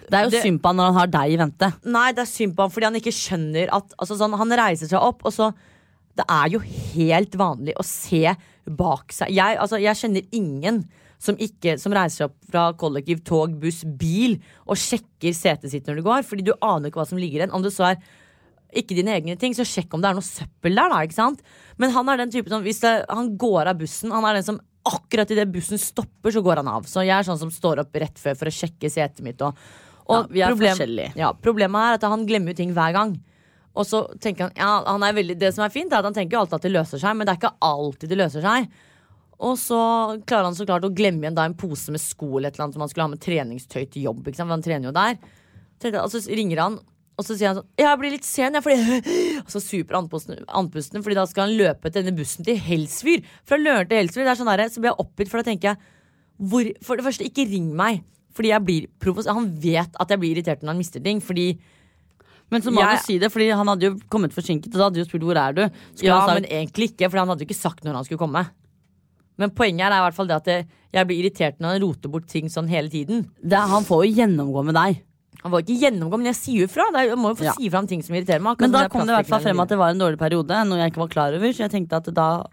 Det 0.09 0.13
er 0.17 0.23
jo 0.25 0.29
Det- 0.29 0.41
synd 0.43 0.61
på 0.61 0.67
han 0.69 0.75
når 0.77 0.85
han 0.89 0.93
har 0.99 1.07
deg 1.07 1.31
i 1.33 1.37
vente. 1.37 1.73
Nei, 1.85 2.11
det 2.11 2.21
er 2.25 2.25
synd 2.29 2.55
på 2.55 2.61
han 2.65 2.69
fordi 2.73 2.83
han 2.89 2.95
ikke 2.99 3.13
skjønner 3.15 3.69
at 3.71 3.93
altså 3.97 4.17
sånn, 4.17 4.37
Han 4.37 4.49
reiser 4.49 4.87
seg 4.89 4.99
opp, 4.99 5.21
og 5.25 5.31
så 5.33 5.53
Det 6.15 6.25
er 6.27 6.49
jo 6.49 6.59
helt 6.59 7.31
vanlig 7.31 7.73
å 7.79 7.83
se 7.85 8.35
bak 8.67 9.13
seg. 9.13 9.29
Jeg, 9.29 9.57
altså, 9.57 9.79
jeg 9.81 9.95
kjenner 9.95 10.25
ingen 10.33 10.83
som, 11.19 11.35
ikke, 11.35 11.75
som 11.81 11.93
reiser 11.95 12.23
seg 12.23 12.29
opp 12.29 12.37
fra 12.49 12.69
kollektiv, 12.79 13.21
tog, 13.27 13.57
buss, 13.59 13.83
bil 13.99 14.37
og 14.65 14.79
sjekker 14.79 15.35
setet 15.35 15.73
sitt 15.73 15.89
når 15.89 15.99
du 15.99 16.05
går, 16.07 16.25
fordi 16.27 16.47
du 16.47 16.53
aner 16.63 16.89
ikke 16.89 17.01
hva 17.01 17.07
som 17.09 17.19
ligger 17.19 17.43
igjen. 17.43 17.53
Om 17.55 17.65
det 17.65 17.73
så 17.75 17.89
er 17.91 17.99
ikke 18.79 18.95
dine 18.95 19.15
egne 19.17 19.35
ting, 19.39 19.55
så 19.57 19.65
sjekk 19.65 19.93
om 19.97 20.03
det 20.03 20.11
er 20.11 20.17
noe 20.19 20.25
søppel 20.25 20.77
der. 20.77 20.91
Da, 20.93 21.01
ikke 21.03 21.17
sant? 21.17 21.43
Men 21.81 21.93
han 21.95 22.11
er 22.11 22.21
den 22.21 22.33
typen 22.33 22.53
som 22.53 22.65
hvis 22.65 22.81
det, 22.85 22.93
han 23.09 23.33
går 23.41 23.71
av 23.73 23.79
bussen, 23.81 24.13
han 24.15 24.27
er 24.29 24.39
den 24.39 24.47
som 24.47 24.59
akkurat 24.89 25.31
idet 25.33 25.49
bussen 25.51 25.81
stopper, 25.81 26.31
så 26.33 26.43
går 26.45 26.61
han 26.61 26.69
av. 26.71 26.87
Så 26.87 27.03
jeg 27.03 27.17
er 27.17 27.27
sånn 27.27 27.41
som 27.41 27.51
står 27.53 27.83
opp 27.83 27.99
rett 27.99 28.21
før 28.21 28.37
for 28.39 28.49
å 28.49 28.53
sjekke 28.53 28.91
setet 28.91 29.23
mitt. 29.25 29.41
Og, 29.43 29.57
og 30.07 30.29
Ja, 30.29 30.29
vi 30.31 30.45
er 30.45 30.55
forskjellige. 30.55 31.15
Ja, 31.19 31.33
problemet 31.35 31.81
er 31.81 31.99
at 31.99 32.07
han 32.07 32.23
glemmer 32.29 32.55
ting 32.57 32.71
hver 32.77 32.95
gang. 32.95 33.17
Og 33.77 33.85
så 33.87 34.03
tenker 34.21 34.47
han, 34.47 34.55
ja, 34.57 34.69
han 34.87 35.15
veldig, 35.15 35.37
Det 35.39 35.51
som 35.55 35.63
er 35.65 35.73
fint, 35.73 35.91
er 35.91 36.01
at 36.01 36.07
han 36.07 36.15
tenker 36.15 36.37
jo 36.37 36.43
alltid 36.43 36.57
at 36.57 36.67
det 36.67 36.73
løser 36.73 37.01
seg, 37.01 37.17
men 37.17 37.27
det 37.27 37.35
er 37.35 37.41
ikke 37.41 37.57
alltid 37.69 38.11
det 38.11 38.21
løser 38.21 38.45
seg. 38.45 38.69
Og 39.39 39.55
så 39.55 39.79
klarer 40.27 40.49
han 40.49 40.55
så 40.57 40.65
klart 40.67 40.83
å 40.83 40.91
glemme 40.91 41.23
igjen 41.23 41.35
da 41.37 41.45
en 41.47 41.55
pose 41.55 41.93
med 41.95 42.01
sko 42.03 42.37
eller 42.37 42.49
et 42.49 42.57
eller 42.57 42.65
annet 42.67 42.75
som 42.75 42.83
han 42.83 42.89
skulle 42.91 43.05
ha 43.07 43.11
med 43.13 43.21
treningstøy 43.23 43.85
til 43.93 44.03
jobb. 44.09 44.25
Ikke 44.27 44.35
sant? 44.41 44.49
For 44.49 44.57
han 44.57 44.65
trener 44.65 44.89
jo 44.89 44.95
der. 44.97 45.19
Og 46.03 46.11
så 46.11 46.19
ringer 46.27 46.59
han, 46.59 46.73
og 47.15 47.23
så 47.23 47.37
sier 47.39 47.47
han 47.53 47.59
sånn 47.61 47.69
Ja, 47.79 47.93
jeg 47.93 47.99
blir 48.01 48.11
litt 48.17 48.27
sen, 48.27 48.57
jeg, 48.57 48.63
fordi 48.65 49.39
Og 49.45 49.53
så 49.53 49.61
super 49.63 49.95
andpusten, 50.01 51.03
fordi 51.05 51.15
da 51.15 51.23
skal 51.29 51.47
han 51.47 51.55
løpe 51.59 51.87
til 51.87 52.03
denne 52.03 52.17
bussen 52.19 52.43
til 52.47 52.59
Helsfyr. 52.59 53.23
Fra 53.47 53.59
Løren 53.59 53.87
til 53.87 54.01
Helsfyr. 54.01 54.25
Det 54.27 54.33
er 54.33 54.39
sånn 54.41 54.51
der, 54.51 54.65
så 54.67 54.83
blir 54.83 54.91
jeg 54.91 54.99
oppgitt, 55.05 55.31
for 55.31 55.39
da 55.39 55.47
tenker 55.51 55.71
jeg 55.71 55.81
hvor, 56.39 56.67
For 56.83 56.99
det 56.99 57.03
første, 57.07 57.27
ikke 57.27 57.47
ring 57.51 57.71
meg. 57.75 58.03
Fordi 58.35 58.51
jeg 58.53 58.63
blir 58.67 58.85
provos 59.03 59.27
Han 59.27 59.49
vet 59.59 59.95
at 59.99 60.11
jeg 60.13 60.19
blir 60.21 60.35
irritert 60.35 60.61
når 60.63 60.73
han 60.75 60.79
mister 60.83 61.03
ting. 61.03 61.19
Fordi 61.23 61.47
Men 62.51 62.61
så 62.65 62.71
må 62.75 62.79
Jeg- 62.83 62.99
du 62.99 63.03
si 63.07 63.17
det, 63.19 63.31
Fordi 63.31 63.49
han 63.55 63.67
hadde 63.67 63.87
jo 63.87 63.95
kommet 64.11 64.35
forsinket, 64.35 64.71
og 64.73 64.79
da 64.79 64.83
hadde 64.89 64.99
du 65.03 65.07
spurt 65.07 65.23
hvor 65.27 65.39
er 65.39 65.53
du 65.53 65.63
Skulle 65.95 66.11
Ja, 66.11 66.25
sagt, 66.27 66.41
men 66.41 66.49
egentlig 66.51 66.91
ikke, 66.91 67.09
for 67.09 67.19
han 67.23 67.27
hadde 67.31 67.43
jo 67.43 67.47
ikke 67.47 67.59
sagt 67.63 67.83
når 67.83 67.93
han 67.99 68.03
skulle 68.07 68.19
komme. 68.19 68.49
Men 69.39 69.53
poenget 69.55 69.87
er 69.87 69.97
i 70.01 70.05
hvert 70.05 70.17
fall 70.17 70.27
det 70.29 70.35
at 70.41 70.49
jeg 70.93 71.07
blir 71.07 71.21
irritert 71.23 71.59
når 71.63 71.77
han 71.77 71.83
roter 71.85 72.11
bort 72.11 72.27
ting 72.27 72.49
sånn 72.51 72.67
hele 72.69 72.89
tiden. 72.91 73.25
det, 73.41 73.57
Han 73.71 73.85
får 73.87 74.05
jo 74.05 74.15
gjennomgå 74.19 74.65
med 74.67 74.75
deg. 74.75 75.01
Han 75.39 75.53
får 75.53 75.61
ikke 75.63 75.79
gjennomgå, 75.85 76.17
men 76.19 76.27
jeg 76.33 76.35
sier 76.35 76.61
jo 76.65 76.67
fra. 76.67 76.83
Det 76.91 76.99
er, 76.99 77.07
jeg 77.13 77.17
må 77.21 77.29
jo 77.31 77.35
få 77.39 77.45
Ja. 77.47 77.53
si 77.55 77.69
fra 77.71 77.79
om 77.79 77.87
ting 77.87 78.01
som 78.03 78.15
irriterer 78.17 78.41
meg. 78.43 78.59
Men 78.59 78.71
da 78.75 78.87
kom 78.91 79.05
det 79.07 79.13
i 79.13 79.17
hvert 79.21 79.29
fall 79.31 79.39
frem 79.45 79.59
at 79.63 79.69
det 79.71 79.77
var 79.79 79.93
en 79.93 80.01
dårlig 80.01 80.19
periode, 80.19 80.57
noe 80.67 80.77
jeg 80.81 80.91
ikke 80.91 80.99
var 81.05 81.07
klar 81.13 81.37
over. 81.37 81.53
Så 81.55 81.63
jeg 81.63 81.71
tenkte 81.71 81.95
at 82.01 82.09
da 82.13 82.43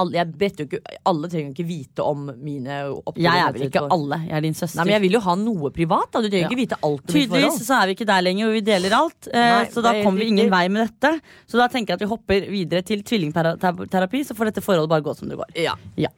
alle, 0.00 0.16
jeg 0.18 0.32
vet 0.40 0.60
jo 0.62 0.66
ikke, 0.68 0.80
alle 1.10 1.28
trenger 1.32 1.52
ikke 1.54 1.66
vite 1.68 2.04
om 2.06 2.26
mine 2.40 2.78
oppgaver. 2.90 3.22
Jeg 3.26 3.44
er 3.44 3.52
vel 3.56 3.66
ikke 3.68 3.82
alle, 3.96 4.18
jeg 4.26 4.36
er 4.38 4.44
din 4.46 4.56
søster. 4.58 4.80
Nei, 4.80 4.86
men 4.88 4.94
jeg 4.96 5.04
vil 5.06 5.16
jo 5.18 5.22
ha 5.28 5.34
noe 5.40 5.70
privat. 5.76 6.10
da 6.12 6.20
Du 6.24 6.28
trenger 6.28 6.46
Ja. 6.46 6.48
ikke 6.50 6.60
vite 6.62 6.80
alt 6.82 7.06
Tydeligvis 7.06 7.60
så 7.66 7.78
er 7.82 7.86
vi 7.90 7.94
ikke 7.98 8.06
der 8.10 8.22
lenger, 8.26 8.48
og 8.48 8.52
vi 8.58 8.60
deler 8.66 8.96
alt. 8.98 9.28
Eh, 9.32 9.38
Nei, 9.40 9.64
så 9.70 9.82
da 9.82 9.92
er 9.94 10.02
kommer 10.04 10.18
vi 10.24 10.28
ingen 10.32 10.50
vei 10.50 10.68
med 10.68 10.88
dette. 10.88 11.20
Så 11.46 11.58
da 11.60 11.68
tenker 11.68 11.92
jeg 11.94 12.00
at 12.00 12.06
vi 12.06 12.10
hopper 12.14 12.50
videre 12.50 12.82
til 12.82 13.02
tvillingterapi, 13.02 14.24
så 14.24 14.34
får 14.34 14.50
dette 14.52 14.62
forholdet 14.64 14.88
bare 14.88 15.02
gå 15.02 15.16
som 15.16 15.28
det 15.28 15.36
går. 15.38 15.54
Ja. 15.60 15.74
Ja. 15.96 16.08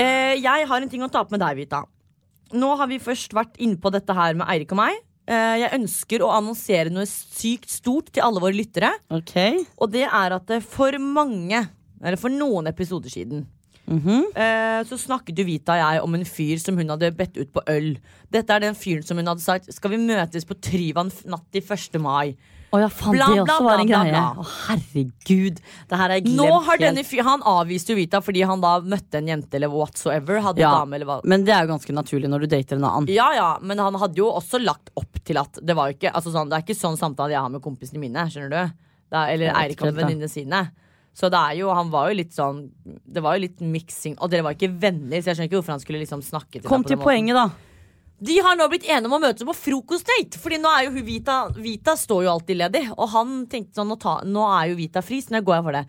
Eh, 0.00 0.36
jeg 0.40 0.66
har 0.70 0.80
en 0.80 0.88
ting 0.90 1.02
å 1.04 1.10
ta 1.12 1.22
opp 1.24 1.32
med 1.34 1.42
deg, 1.42 1.58
Vita. 1.58 1.82
Nå 2.56 2.72
har 2.80 2.88
vi 2.90 2.98
først 3.02 3.34
vært 3.36 3.58
inne 3.62 3.78
på 3.80 3.92
dette 3.94 4.14
her 4.16 4.36
med 4.38 4.48
Eirik 4.50 4.72
og 4.74 4.80
meg. 4.80 4.96
Eh, 5.30 5.56
jeg 5.62 5.74
ønsker 5.78 6.24
å 6.24 6.32
annonsere 6.34 6.90
noe 6.90 7.06
sykt 7.06 7.70
stort 7.70 8.10
til 8.10 8.24
alle 8.26 8.42
våre 8.42 8.56
lyttere. 8.56 8.90
Okay. 9.20 9.60
Og 9.78 9.92
det 9.94 10.08
er 10.08 10.34
at 10.34 10.50
eh, 10.50 10.64
for 10.64 10.96
mange, 10.98 11.62
eller 12.02 12.20
for 12.20 12.34
noen 12.34 12.70
episoder 12.72 13.12
siden, 13.12 13.46
Mm 13.90 14.00
-hmm. 14.00 14.84
så 14.86 14.96
snakket 14.96 15.38
jo 15.38 15.44
Vita 15.44 15.72
og 15.72 15.78
jeg 15.78 16.02
om 16.02 16.14
en 16.14 16.24
fyr 16.24 16.58
som 16.58 16.76
hun 16.76 16.88
hadde 16.88 17.10
bedt 17.10 17.36
ut 17.36 17.52
på 17.52 17.60
øl. 17.66 17.98
Dette 18.30 18.52
er 18.52 18.60
den 18.60 18.74
fyren 18.74 19.02
som 19.02 19.16
hun 19.16 19.26
hadde 19.26 19.40
sagt 19.40 19.74
Skal 19.74 19.90
vi 19.90 19.96
møtes 19.96 20.44
på 20.44 20.54
Tryvann 20.54 21.10
natt 21.26 21.50
til 21.50 21.60
1. 21.62 21.98
mai. 21.98 22.36
Å 22.70 22.78
ja, 22.78 22.88
fan, 22.92 23.16
Bla, 23.16 23.26
det 23.34 23.42
bla, 23.42 23.54
også 23.56 23.64
var 23.66 23.80
en 23.82 23.88
bla, 23.88 24.00
bla, 24.04 24.10
greie. 24.10 24.18
Å, 24.38 24.44
herregud. 24.68 25.56
Det 25.90 25.98
her 25.98 26.12
jeg 26.14 26.24
glemt 26.26 26.38
Nå 26.38 26.58
har 26.68 26.78
denne 26.78 27.02
fyr, 27.06 27.22
Han 27.26 27.42
avviste 27.50 27.90
jo 27.90 27.96
Vita 27.98 28.20
fordi 28.22 28.44
han 28.46 28.62
da 28.62 28.76
møtte 28.84 29.18
en 29.18 29.30
jente 29.32 29.58
eller 29.58 29.72
whatsoever. 29.72 30.38
Hadde 30.44 30.62
ja, 30.62 30.70
dame 30.78 30.98
eller 30.98 31.08
hva 31.08 31.16
Men 31.26 31.42
det 31.48 31.54
er 31.56 31.64
jo 31.66 31.72
ganske 31.72 31.96
naturlig 31.96 32.30
når 32.30 32.44
du 32.44 32.50
dater 32.52 32.78
en 32.78 32.86
annen. 32.86 33.10
Ja, 33.10 33.26
ja, 33.34 33.48
men 33.62 33.82
han 33.82 33.98
hadde 33.98 34.22
jo 34.22 34.28
også 34.30 34.60
lagt 34.62 34.92
opp 34.94 35.18
til 35.26 35.40
at 35.42 35.58
det 35.58 35.74
var 35.74 35.90
jo 35.90 35.98
ikke 35.98 36.12
altså 36.14 36.30
sånn, 36.34 36.52
Det 36.52 36.60
er 36.60 36.66
ikke 36.68 36.78
sånn 36.78 36.98
samtale 37.00 37.34
jeg 37.34 37.42
har 37.42 37.50
med 37.50 37.64
kompisene 37.64 38.02
mine. 38.02 38.28
Skjønner 38.30 38.54
du? 38.54 38.60
Er, 39.10 39.32
eller 39.34 39.50
Eirik 39.64 39.82
og 39.82 39.96
venninnene 39.98 40.30
sine. 40.30 40.68
Så 41.12 41.26
det 41.26 41.40
er 41.42 41.56
jo, 41.58 41.72
han 41.74 41.90
var 41.90 42.12
jo 42.12 42.20
litt 42.20 42.30
sånn 42.36 42.68
Det 42.86 43.18
var 43.24 43.34
jo 43.34 43.42
litt 43.48 43.58
miksing. 43.66 44.14
Og 44.22 44.30
dere 44.30 44.46
var 44.46 44.54
ikke 44.54 44.70
venner, 44.70 45.18
så 45.18 45.32
jeg 45.32 45.40
skjønner 45.40 45.50
ikke 45.50 45.58
hvorfor 45.58 45.74
han 45.74 45.82
skulle 45.82 46.04
liksom 46.04 46.22
snakke 46.22 46.60
til 46.60 46.68
Kom 46.70 46.84
deg 46.86 46.86
på 46.86 46.92
til 46.92 46.94
den 46.94 47.02
måten. 47.02 47.08
poenget, 47.10 47.40
da. 47.40 47.48
De 48.20 48.36
har 48.44 48.56
nå 48.58 48.66
blitt 48.68 48.84
enige 48.84 49.08
om 49.08 49.16
å 49.16 49.22
møtes 49.22 49.46
på 49.48 49.56
frokostdate! 49.56 50.40
Fordi 50.42 50.60
nå 50.60 50.70
er 50.76 50.86
jo 50.88 51.04
Vita 51.06 51.40
Vita 51.56 51.96
står 51.96 52.26
jo 52.26 52.34
alltid 52.34 52.60
ledig. 52.60 52.84
Og 52.96 53.08
han 53.14 53.42
tenkte 53.50 53.80
sånn, 53.80 53.96
ta, 54.00 54.18
nå 54.28 54.44
er 54.58 54.70
jo 54.72 54.78
Vita 54.80 55.02
fri, 55.04 55.22
så 55.24 55.36
nå 55.36 55.42
går 55.46 55.56
jeg 55.56 55.66
for 55.68 55.78
det. 55.78 55.84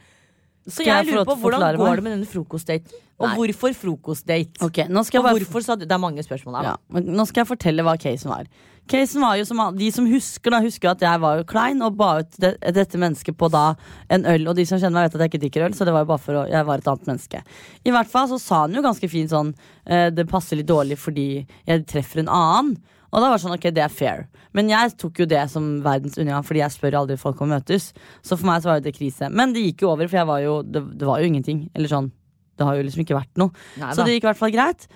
Så 0.70 0.86
jeg, 0.86 0.94
jeg 0.94 1.08
lurer 1.10 1.26
på 1.26 1.36
hvordan 1.42 1.64
går 1.74 1.88
meg? 1.88 1.96
det 1.98 2.06
med 2.06 2.14
denne 2.16 2.30
frokostdaten? 2.30 3.00
Og 3.22 3.28
Nei. 3.28 3.34
hvorfor 3.38 3.74
frokostdate? 3.78 4.62
Okay, 4.66 4.88
Og 4.90 5.26
hvorfor 5.28 5.78
du 5.78 5.86
Det 5.86 5.94
er 5.94 6.02
mange 6.02 6.24
spørsmål 6.26 6.58
her. 6.60 6.70
Ja, 6.72 7.02
nå 7.06 7.26
skal 7.30 7.44
jeg 7.44 7.50
fortelle 7.52 7.86
hva 7.86 7.98
casen 8.02 8.32
var. 8.32 8.48
Casen 8.90 9.22
var 9.22 9.38
jo 9.40 9.46
som 9.48 9.60
De 9.78 9.88
som 9.94 10.08
husker, 10.10 10.52
da 10.52 10.60
husker 10.64 10.92
at 10.92 11.04
jeg 11.06 11.22
var 11.24 11.38
jo 11.40 11.48
klein 11.48 11.82
og 11.86 11.96
ba 12.00 12.20
ut 12.22 12.40
det, 12.42 12.56
dette 12.76 13.00
mennesket 13.00 13.38
på 13.38 13.50
da 13.52 13.76
en 14.12 14.26
øl. 14.26 14.48
Og 14.52 14.58
de 14.58 14.66
som 14.68 14.80
kjenner 14.82 15.00
meg, 15.00 15.10
vet 15.10 15.20
at 15.20 15.26
jeg 15.26 15.32
ikke 15.32 15.44
drikker 15.46 15.68
øl, 15.68 15.76
så 15.78 15.88
det 15.88 15.94
var 15.96 16.06
jo 16.06 16.12
bare 16.12 16.24
for 16.24 16.42
å 16.42 16.48
Jeg 16.52 16.68
var 16.68 16.82
et 16.82 16.90
annet 16.92 17.12
menneske. 17.12 17.44
I 17.86 17.94
hvert 17.96 18.12
fall 18.12 18.28
så 18.32 18.40
sa 18.42 18.64
han 18.66 18.76
jo 18.76 18.84
ganske 18.84 19.12
fint 19.12 19.32
sånn 19.32 19.54
eh, 19.86 20.10
Det 20.12 20.28
passer 20.30 20.60
litt 20.60 20.70
dårlig 20.72 20.98
fordi 21.00 21.46
jeg 21.68 21.86
treffer 21.88 22.24
en 22.24 22.32
annen. 22.32 22.76
Og 23.12 23.20
da 23.20 23.28
var 23.28 23.36
det 23.36 23.44
sånn, 23.44 23.58
ok, 23.58 23.66
det 23.76 23.84
er 23.84 23.92
fair. 23.92 24.22
Men 24.56 24.70
jeg 24.72 24.94
tok 25.00 25.20
jo 25.20 25.28
det 25.28 25.42
som 25.52 25.66
verdens 25.84 26.16
undergang, 26.16 26.46
fordi 26.48 26.62
jeg 26.64 26.76
spør 26.78 27.02
aldri 27.02 27.18
folk 27.20 27.42
om 27.44 27.50
å 27.50 27.58
møtes. 27.58 27.90
Så 28.24 28.38
for 28.38 28.48
meg 28.48 28.64
så 28.64 28.72
var 28.72 28.84
det 28.84 28.94
krise. 28.96 29.28
Men 29.28 29.52
det 29.52 29.66
gikk 29.66 29.84
jo 29.84 29.92
over, 29.92 30.08
for 30.08 30.22
jeg 30.22 30.30
var 30.30 30.40
jo 30.46 30.62
Det, 30.64 30.84
det 31.00 31.08
var 31.10 31.20
jo 31.20 31.28
ingenting. 31.28 31.66
Eller 31.76 31.92
sånn. 31.92 32.08
Det 32.56 32.68
har 32.68 32.78
jo 32.78 32.86
liksom 32.86 33.04
ikke 33.04 33.18
vært 33.18 33.42
noe. 33.42 33.52
Nei 33.82 33.92
Så 33.96 34.06
det 34.06 34.16
gikk 34.16 34.28
i 34.28 34.30
hvert 34.30 34.40
fall 34.40 34.54
greit. 34.54 34.88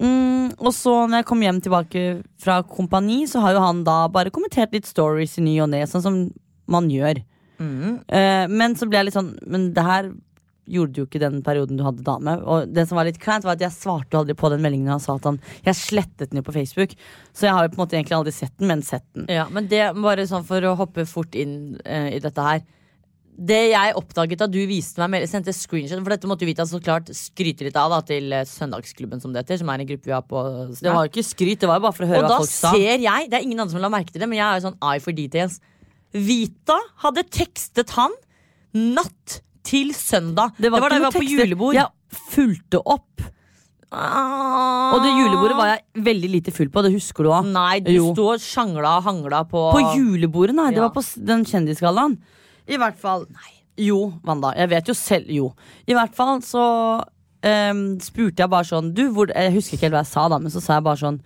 Mm, 0.00 0.56
og 0.56 0.72
så 0.72 0.94
når 1.04 1.20
jeg 1.20 1.28
kom 1.28 1.42
hjem 1.44 1.60
tilbake 1.64 2.04
fra 2.40 2.60
kompani, 2.66 3.22
så 3.28 3.42
har 3.44 3.56
jo 3.56 3.64
han 3.64 3.84
da 3.84 4.02
bare 4.12 4.32
kommentert 4.34 4.72
litt 4.76 4.88
stories 4.88 5.36
i 5.38 5.44
ny 5.44 5.58
og 5.64 5.70
ne, 5.74 5.84
sånn 5.88 6.04
som 6.04 6.18
man 6.70 6.88
gjør. 6.92 7.20
Mm. 7.60 8.00
Uh, 8.08 8.46
men 8.48 8.76
så 8.78 8.88
ble 8.88 8.96
jeg 8.96 9.10
litt 9.10 9.16
sånn 9.18 9.34
Men 9.44 9.66
det 9.76 9.82
her 9.84 10.06
gjorde 10.70 10.94
du 10.94 11.00
jo 11.02 11.04
ikke 11.04 11.20
den 11.20 11.40
perioden 11.44 11.76
du 11.76 11.84
hadde 11.84 12.04
dame. 12.06 12.36
Og 12.46 12.70
det 12.70 12.86
som 12.88 12.96
var 12.96 13.08
litt 13.08 13.20
kleint, 13.20 13.44
var 13.44 13.58
at 13.58 13.64
jeg 13.64 13.74
svarte 13.74 14.16
aldri 14.20 14.36
på 14.38 14.48
den 14.52 14.62
meldingen 14.64 14.92
han 14.92 15.02
sa 15.02 15.16
at 15.18 15.26
han 15.28 15.40
Jeg 15.66 15.78
slettet 15.78 16.30
den 16.30 16.40
jo 16.40 16.46
på 16.46 16.54
Facebook. 16.54 16.94
Så 17.34 17.48
jeg 17.48 17.56
har 17.56 17.66
jo 17.66 17.72
på 17.74 17.80
en 17.80 17.84
måte 17.84 17.98
egentlig 17.98 18.18
aldri 18.20 18.34
sett 18.36 18.54
den, 18.56 18.70
men 18.70 18.84
sett 18.86 19.06
den. 19.16 19.26
Ja, 19.32 19.48
men 19.52 19.68
det 19.70 19.82
bare 19.98 20.28
sånn 20.30 20.46
for 20.46 20.64
å 20.64 20.76
hoppe 20.78 21.08
fort 21.10 21.34
inn 21.38 21.74
uh, 21.82 22.08
i 22.12 22.20
dette 22.22 22.46
her. 22.46 22.62
Det 23.40 23.58
jeg 23.70 23.94
oppdaget 23.96 24.42
da 24.42 24.46
du 24.52 24.58
viste 24.68 25.00
meg 25.08 25.24
sendte 25.30 25.54
screenshot 25.56 26.02
For 26.04 26.12
dette 26.12 26.28
måtte 26.28 26.44
jo 26.44 26.50
Vita 26.50 26.66
så 26.68 26.76
klart 26.82 27.08
skryte 27.16 27.64
litt 27.64 27.78
av 27.80 27.88
da 27.94 28.00
til 28.04 28.34
eh, 28.36 28.44
Søndagsklubben, 28.44 29.22
som 29.22 29.32
det 29.32 29.46
heter. 29.46 29.62
Som 29.62 29.70
er 29.72 29.80
en 29.80 29.88
gruppe 29.88 30.10
vi 30.10 30.12
har 30.12 30.26
på 30.28 30.42
Det 30.76 30.92
var 30.92 31.06
jo 31.06 31.12
ikke 31.14 31.24
skryt, 31.24 31.62
det 31.62 31.70
var 31.70 31.80
jo 31.80 31.86
bare 31.86 31.96
for 31.96 32.04
å 32.04 32.10
høre 32.10 32.24
Og 32.26 32.28
hva 32.34 32.40
folk 32.42 32.52
sa. 32.52 32.74
Og 32.74 32.76
da 32.76 32.82
ser 32.84 33.04
jeg, 33.06 33.30
det 33.32 33.38
er 33.38 33.46
ingen 33.46 33.62
andre 33.64 33.72
som 33.72 33.84
la 33.84 33.92
merke 33.92 34.12
til 34.12 34.20
det, 34.20 34.28
men 34.28 34.42
jeg 34.42 34.46
er 34.46 34.60
jo 34.60 34.66
sånn 34.68 34.80
eye 34.90 35.04
for 35.04 35.16
details. 35.16 35.60
Vita 36.12 36.76
hadde 37.04 37.24
tekstet 37.32 37.94
han 37.96 38.16
natt 38.76 39.40
til 39.66 39.94
søndag. 39.96 40.56
Det 40.60 40.70
var, 40.72 40.84
da 40.84 40.90
ikke 40.90 40.98
vi 40.98 41.06
var 41.06 41.16
på 41.16 41.26
julebord. 41.28 41.78
Jeg 41.78 42.20
fulgte 42.34 42.80
opp. 42.84 43.24
Ah. 43.90 44.92
Og 44.94 45.00
det 45.02 45.14
julebordet 45.16 45.56
var 45.58 45.72
jeg 45.72 46.04
veldig 46.06 46.30
lite 46.30 46.52
full 46.54 46.68
på, 46.70 46.82
det 46.86 46.92
husker 46.94 47.26
du 47.26 47.32
òg. 47.32 47.48
Nei, 47.50 47.80
du 47.82 47.90
Jo. 47.90 48.10
sto 48.12 48.28
og 48.34 48.44
sjangla 48.44 48.98
og 49.00 49.08
hangla 49.08 49.42
på 49.50 49.64
På 49.74 49.80
julebordet, 49.96 50.54
nei. 50.54 50.68
Det 50.76 50.84
var 50.84 50.92
på 50.94 51.02
den 51.18 51.42
kjendisgallaen. 51.48 52.18
I 52.68 52.78
hvert 52.80 52.98
fall 53.00 53.26
Nei. 53.30 53.56
Jo, 53.80 54.10
Wanda. 54.26 54.52
Jeg 54.58 54.70
vet 54.72 54.90
jo 54.90 54.96
selv 54.96 55.30
Jo. 55.32 55.50
I 55.88 55.96
hvert 55.96 56.14
fall 56.16 56.42
så 56.44 56.64
um, 57.00 57.84
spurte 58.02 58.44
jeg 58.44 58.52
bare 58.52 58.68
sånn 58.68 58.92
Du, 58.96 59.06
hvor 59.14 59.32
Jeg 59.32 59.54
husker 59.56 59.76
ikke 59.76 59.88
helt 59.88 59.98
hva 59.98 60.04
jeg 60.04 60.12
sa, 60.12 60.26
da, 60.32 60.40
men 60.42 60.52
så 60.52 60.62
sa 60.64 60.78
jeg 60.78 60.86
bare 60.88 61.00
sånn 61.00 61.20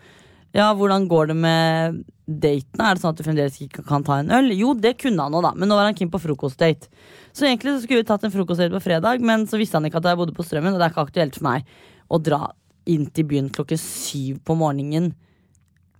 Ja, 0.55 0.69
hvordan 0.77 1.09
går 1.11 1.33
det 1.33 1.39
med 1.41 2.03
datene? 2.25 2.87
Er 2.87 2.95
det 2.95 3.03
sånn 3.03 3.13
at 3.13 3.19
du 3.19 3.25
fremdeles 3.27 3.57
ikke 3.65 3.83
kan 3.87 4.05
ta 4.07 4.21
en 4.23 4.31
øl? 4.33 4.53
Jo, 4.57 4.73
det 4.79 4.95
kunne 5.03 5.27
han 5.27 5.35
nå, 5.35 5.43
da, 5.45 5.51
men 5.59 5.69
nå 5.69 5.77
var 5.77 5.91
han 5.91 5.97
keen 5.99 6.13
på 6.13 6.21
frokostdate. 6.23 6.87
Så 7.35 7.49
egentlig 7.49 7.75
så 7.75 7.83
skulle 7.83 8.05
vi 8.05 8.07
tatt 8.09 8.23
en 8.25 8.33
frokostdate 8.33 8.73
på 8.73 8.85
fredag, 8.85 9.21
men 9.21 9.49
så 9.51 9.59
visste 9.61 9.77
han 9.81 9.89
ikke 9.89 9.99
at 9.99 10.07
jeg 10.09 10.21
bodde 10.21 10.37
på 10.37 10.47
Strømmen, 10.47 10.77
og 10.77 10.81
det 10.81 10.87
er 10.87 10.95
ikke 10.95 11.05
aktuelt 11.09 11.37
for 11.37 11.49
meg 11.49 11.67
å 12.07 12.21
dra 12.23 12.41
inn 12.89 13.09
til 13.11 13.27
byen 13.29 13.51
klokken 13.53 13.81
syv 13.83 14.39
på 14.47 14.57
morgenen 14.61 15.11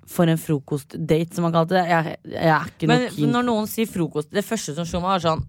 for 0.07 0.29
en 0.29 0.37
frokostdate, 0.39 1.35
som 1.35 1.45
han 1.49 1.53
kalte 1.53 1.77
det. 1.79 1.87
Jeg, 1.89 2.17
jeg 2.35 2.53
er 2.59 2.71
ikke 2.75 2.87
Men 2.91 3.01
noe 3.07 3.11
keen. 3.17 3.31
når 3.33 3.45
noen 3.51 3.67
sier 3.71 3.87
frokost, 3.91 4.31
det 4.31 4.45
første 4.45 4.75
som 4.77 4.85
slo 4.87 5.01
meg, 5.01 5.17
var 5.17 5.27
sånn 5.31 5.45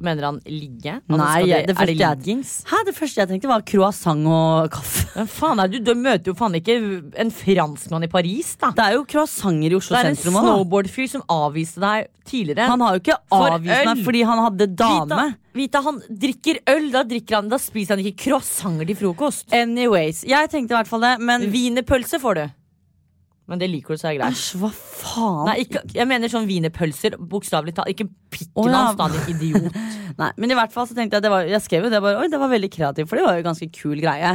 Mener 0.00 0.24
han 0.24 0.38
ligge? 0.48 0.94
Altså, 1.10 1.16
Nei, 1.20 1.32
skal 1.42 1.48
jeg- 1.50 1.50
det 1.50 1.60
er 1.60 1.66
det 1.66 1.76
første 1.76 1.98
jeg- 2.00 2.16
liggings? 2.16 2.64
Hæ, 2.64 2.76
det 2.86 2.94
første 2.96 3.16
jeg 3.20 3.28
tenkte 3.28 3.48
var 3.50 3.60
croissant 3.60 4.26
og 4.26 4.70
kaffe. 4.70 5.02
Men 5.14 5.26
faen 5.26 5.60
er 5.60 5.68
du, 5.68 5.78
du 5.78 5.94
møter 5.94 6.24
jo 6.24 6.32
faen 6.32 6.54
ikke 6.56 7.12
en 7.20 7.30
franskmann 7.30 8.04
i 8.04 8.06
Paris, 8.08 8.56
da. 8.56 8.70
Det 8.70 8.78
er 8.80 8.92
jo 8.94 9.04
croissanter 9.04 9.70
i 9.70 9.74
Oslo 9.76 9.96
Det 9.98 10.06
er 10.06 10.08
en 10.08 10.16
sentrum 10.16 10.32
da. 10.32 10.40
snowboardfyr 10.40 11.06
som 11.10 11.20
avviste 11.28 11.80
deg 11.84 12.08
tidligere. 12.24 12.66
Han 12.66 12.80
har 12.80 12.96
jo 12.96 13.00
ikke 13.04 13.18
For 13.28 13.50
avvist 13.58 13.84
meg 13.90 13.98
fordi 14.06 14.22
han 14.24 14.38
hadde 14.38 14.66
dame. 14.74 15.04
Vita, 15.04 15.36
Vita, 15.52 15.82
han 15.82 16.00
drikker 16.08 16.58
øl, 16.66 16.90
da 16.92 17.02
drikker 17.04 17.34
han 17.36 17.48
Da 17.50 17.58
spiser 17.58 17.88
han 17.96 17.98
ikke 18.06 18.16
croissanter 18.24 18.86
til 18.86 18.96
frokost. 18.96 19.52
Anyways, 19.52 20.24
jeg 20.24 20.48
tenkte 20.48 20.72
i 20.72 20.76
hvert 20.80 20.88
fall 20.88 21.00
det, 21.02 21.20
men 21.20 21.42
Wienerpølse 21.52 22.18
får 22.18 22.34
du. 22.36 22.50
Men 23.50 23.58
det 23.58 23.66
liker 23.66 23.96
du, 23.96 23.98
så 23.98 24.06
er 24.08 24.14
det 24.14 24.20
greit. 24.20 24.36
æsj, 24.38 24.58
hva 24.62 24.68
faen? 24.70 25.40
Nei, 25.48 25.56
ikke, 25.64 25.82
jeg 25.96 26.06
mener 26.06 26.30
sånn 26.30 26.46
wienerpølser, 26.46 27.16
bokstavelig 27.32 27.74
talt. 27.74 27.90
Ikke 27.90 28.06
pikken 28.06 28.62
oh, 28.62 28.68
ja. 28.70 28.84
hans, 28.86 28.98
da, 29.00 29.08
din 29.10 29.34
idiot. 29.34 29.74
Nei, 30.20 30.30
men 30.38 30.54
i 30.54 30.58
hvert 30.58 30.74
fall 30.74 30.86
så 30.86 30.94
tenkte 30.94 31.18
jeg 31.18 31.24
det 31.26 31.32
var, 31.32 31.48
Jeg 31.50 31.62
skrev 31.64 31.86
jo 31.86 31.90
det 31.90 31.98
bare 32.04 32.20
Oi, 32.22 32.28
det 32.30 32.38
var 32.42 32.50
veldig 32.52 32.70
kreativt, 32.70 33.10
for 33.10 33.18
det 33.18 33.26
var 33.26 33.34
jo 33.38 33.42
en 33.42 33.48
ganske 33.50 33.68
kul 33.74 33.98
greie. 33.98 34.32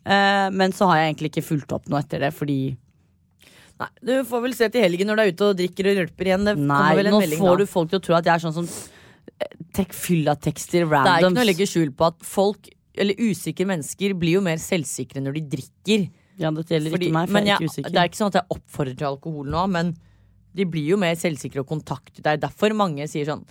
Uh, 0.00 0.46
men 0.52 0.76
så 0.76 0.90
har 0.90 1.00
jeg 1.00 1.10
egentlig 1.10 1.32
ikke 1.32 1.46
fulgt 1.46 1.74
opp 1.76 1.88
noe 1.92 2.00
etter 2.04 2.24
det, 2.24 2.32
fordi 2.36 2.60
Nei, 3.80 3.88
Du 4.04 4.14
får 4.28 4.44
vel 4.44 4.56
se 4.56 4.68
til 4.72 4.84
helgen 4.84 5.08
når 5.08 5.16
du 5.16 5.22
er 5.22 5.32
ute 5.32 5.48
og 5.48 5.58
drikker 5.60 5.88
og 5.88 6.00
rølper 6.02 6.30
igjen. 6.30 6.46
Det 6.48 6.56
Nei, 6.60 6.94
nå 7.08 7.16
melding 7.16 7.40
får 7.40 7.54
da. 7.54 7.64
du 7.64 7.74
folk 7.78 7.92
til 7.92 8.00
å 8.00 8.04
tro 8.04 8.18
at 8.18 8.28
jeg 8.28 8.34
er 8.34 8.44
sånn 8.44 8.56
som 8.58 8.68
eh, 8.68 9.54
tek 9.76 9.96
fylla-tekster 9.96 10.84
Det 10.84 11.00
er 11.00 11.24
ikke 11.24 11.32
noe 11.32 11.46
å 11.46 11.48
legge 11.48 11.68
skjul 11.68 11.94
på 11.96 12.10
at 12.10 12.20
folk, 12.28 12.68
eller 13.00 13.24
usikre 13.24 13.68
mennesker, 13.70 14.16
blir 14.20 14.36
jo 14.36 14.44
mer 14.44 14.60
selvsikre 14.60 15.24
når 15.24 15.38
de 15.38 15.46
drikker. 15.56 16.10
Ja, 16.40 16.50
dette 16.56 16.74
gjelder 16.76 16.94
Fordi, 16.96 17.10
ikke 17.10 17.18
meg, 17.20 17.28
for 17.28 17.36
men 17.38 17.48
jeg 17.50 17.56
er 17.56 17.60
ikke 17.60 17.74
usikker. 17.74 17.94
det 17.94 18.02
er 18.02 18.10
ikke 18.10 18.20
sånn 18.22 18.32
at 18.32 18.38
jeg 18.40 18.56
oppfordrer 18.56 18.96
til 19.00 19.10
alkohol 19.12 19.50
nå, 19.52 19.64
men 19.78 19.94
de 20.56 20.64
blir 20.66 20.94
jo 20.94 20.96
mer 21.00 21.18
selvsikre 21.20 21.62
og 21.62 21.68
kontakter. 21.70 22.22
Det 22.24 22.30
er 22.32 22.40
derfor 22.48 22.72
mange 22.74 23.06
sier 23.10 23.28
sånn 23.28 23.44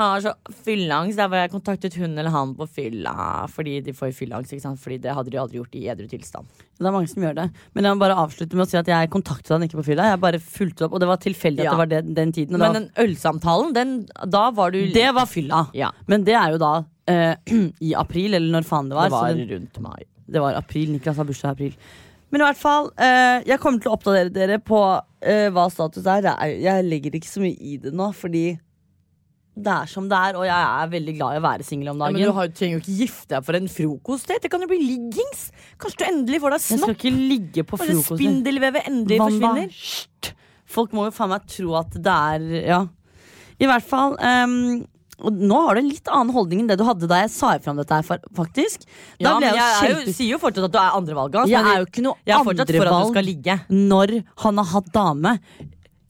ah, 0.00 0.16
så 0.24 0.32
Fylleangst, 0.64 1.18
der 1.20 1.28
var 1.28 1.42
jeg 1.42 1.50
kontaktet 1.52 1.96
hun 2.00 2.16
eller 2.16 2.32
han 2.32 2.54
på 2.56 2.66
fylla. 2.78 3.12
Fordi 3.52 3.78
de 3.84 3.92
får 3.96 4.12
fylleangst, 4.16 4.54
ikke 4.54 4.64
sant? 4.64 4.80
Fordi 4.80 4.98
det 5.04 5.12
hadde 5.16 5.32
de 5.32 5.40
aldri 5.40 5.58
gjort 5.60 5.76
i 5.76 5.82
edru 5.92 6.06
tilstand. 6.08 6.48
Det 6.78 6.88
er 6.88 6.94
mange 6.94 7.10
som 7.12 7.24
gjør 7.24 7.36
det. 7.36 7.46
Men 7.76 7.88
jeg 7.88 7.96
må 7.98 8.00
bare 8.00 8.16
avslutte 8.22 8.56
med 8.56 8.64
å 8.64 8.70
si 8.70 8.78
at 8.80 8.88
jeg 8.88 9.10
kontaktet 9.12 9.52
han 9.52 9.66
ikke 9.66 9.80
på 9.82 9.86
fylla. 9.90 10.06
Jeg 10.12 10.22
bare 10.22 10.40
fulgte 10.40 10.86
opp, 10.86 10.96
og 10.96 11.02
det 11.04 11.10
var 11.10 11.20
tilfeldig 11.22 11.64
Ja. 11.66 11.72
at 11.72 11.76
det 11.76 11.82
var 11.82 11.90
den, 11.92 12.14
den 12.16 12.32
tiden. 12.32 12.58
Men 12.58 12.78
den 12.78 12.88
ølsamtalen, 13.04 13.74
den, 13.76 13.92
da 14.32 14.46
var 14.56 14.72
du 14.72 14.80
det 14.92 15.10
var 15.14 15.28
fylla. 15.28 15.66
Ja. 15.76 15.92
Men 16.08 16.24
det 16.24 16.38
er 16.40 16.56
jo 16.56 16.62
da 16.62 16.72
eh, 17.12 17.36
i 17.88 17.92
april, 17.94 18.34
eller 18.34 18.48
når 18.60 18.68
faen 18.68 18.88
det 18.88 18.96
var. 18.96 19.12
Det 19.12 19.18
var 19.18 19.36
det, 19.36 19.50
rundt 19.52 19.82
mai. 19.84 20.00
det 20.24 20.40
var 20.40 20.56
april. 20.56 20.92
Niklas 20.96 21.20
har 21.20 21.28
bursdag 21.28 21.52
i 21.52 21.52
april. 21.52 21.76
Men 22.32 22.40
i 22.40 22.44
hvert 22.46 22.60
fall, 22.60 22.90
eh, 22.96 23.42
jeg 23.44 23.60
kommer 23.60 23.82
til 23.82 23.90
å 23.92 23.96
oppdatere 23.98 24.32
dere 24.32 24.56
på 24.64 24.78
eh, 25.20 25.50
hva 25.52 25.66
status 25.70 26.06
er. 26.08 26.24
Er. 26.32 26.54
Jeg 26.64 26.84
legger 26.88 27.18
ikke 27.18 27.28
så 27.28 27.42
mye 27.44 27.56
i 27.60 27.76
det 27.82 27.92
nå, 27.92 28.06
fordi 28.16 28.46
det 29.52 29.68
er 29.68 29.88
som 29.90 30.06
det 30.08 30.16
er, 30.16 30.36
og 30.40 30.46
jeg 30.48 30.56
er 30.56 30.92
veldig 30.94 31.14
glad 31.18 31.34
i 31.36 31.40
å 31.42 31.44
være 31.44 31.66
singel 31.68 31.90
om 31.92 31.98
dagen. 32.00 32.16
Ja, 32.16 32.24
men 32.24 32.32
du 32.32 32.38
har, 32.38 32.48
trenger 32.56 32.78
jo 32.78 32.80
ikke 32.80 32.94
gifte 33.02 33.34
deg 33.34 33.44
for 33.44 33.58
en 33.58 33.68
frokost. 33.68 34.30
Det 34.32 34.48
kan 34.52 34.64
jo 34.64 34.68
bli 34.70 34.78
liggings. 34.80 35.42
Kanskje 35.76 36.00
du 36.00 36.04
endelig 36.08 36.40
får 36.40 36.54
deg 36.56 36.64
snopp. 36.64 36.72
jeg 36.72 36.96
skal 36.96 36.96
ikke 36.96 37.28
ligge 37.34 37.64
på 37.68 37.80
frokost. 37.82 38.14
spindelvevet 38.16 38.88
endelig 38.88 39.18
Vanda. 39.20 39.50
forsvinner. 39.52 40.32
Folk 40.72 40.96
må 40.96 41.04
jo 41.04 41.12
faen 41.12 41.34
meg 41.34 41.44
tro 41.52 41.76
at 41.82 42.00
det 42.00 42.16
er 42.16 42.48
Ja. 42.70 42.80
I 43.60 43.68
hvert 43.68 43.84
fall. 43.84 44.16
ehm, 44.24 44.86
og 45.22 45.32
nå 45.38 45.58
har 45.66 45.74
du 45.78 45.80
en 45.82 45.88
litt 45.88 46.08
annen 46.10 46.32
holdning 46.34 46.62
enn 46.62 46.70
det 46.72 46.76
du 46.80 46.84
hadde 46.84 47.08
da 47.10 47.20
jeg 47.22 47.30
sa 47.34 47.52
ifra 47.58 47.72
om 47.74 47.78
dette 47.80 47.94
her, 47.98 48.22
faktisk. 48.36 48.86
Da 49.20 49.24
Ja, 49.24 49.34
men 49.38 49.54
jeg 49.54 49.76
kjempe... 49.80 50.06
jo, 50.06 50.14
sier 50.18 50.30
jo 50.34 50.38
fortsatt 50.42 50.66
at 50.68 50.74
du 50.74 50.80
er 50.82 50.96
andrevalget 50.98 51.40
hans. 51.42 51.50
Jeg 51.52 51.62
er 51.72 51.78
jo 51.82 51.86
ikke 51.90 52.04
noe 52.06 52.16
jeg 52.26 52.34
andrevalg 52.82 53.14
når 53.70 54.14
han 54.44 54.58
har 54.62 54.68
hatt 54.72 54.90
dame. 54.92 55.36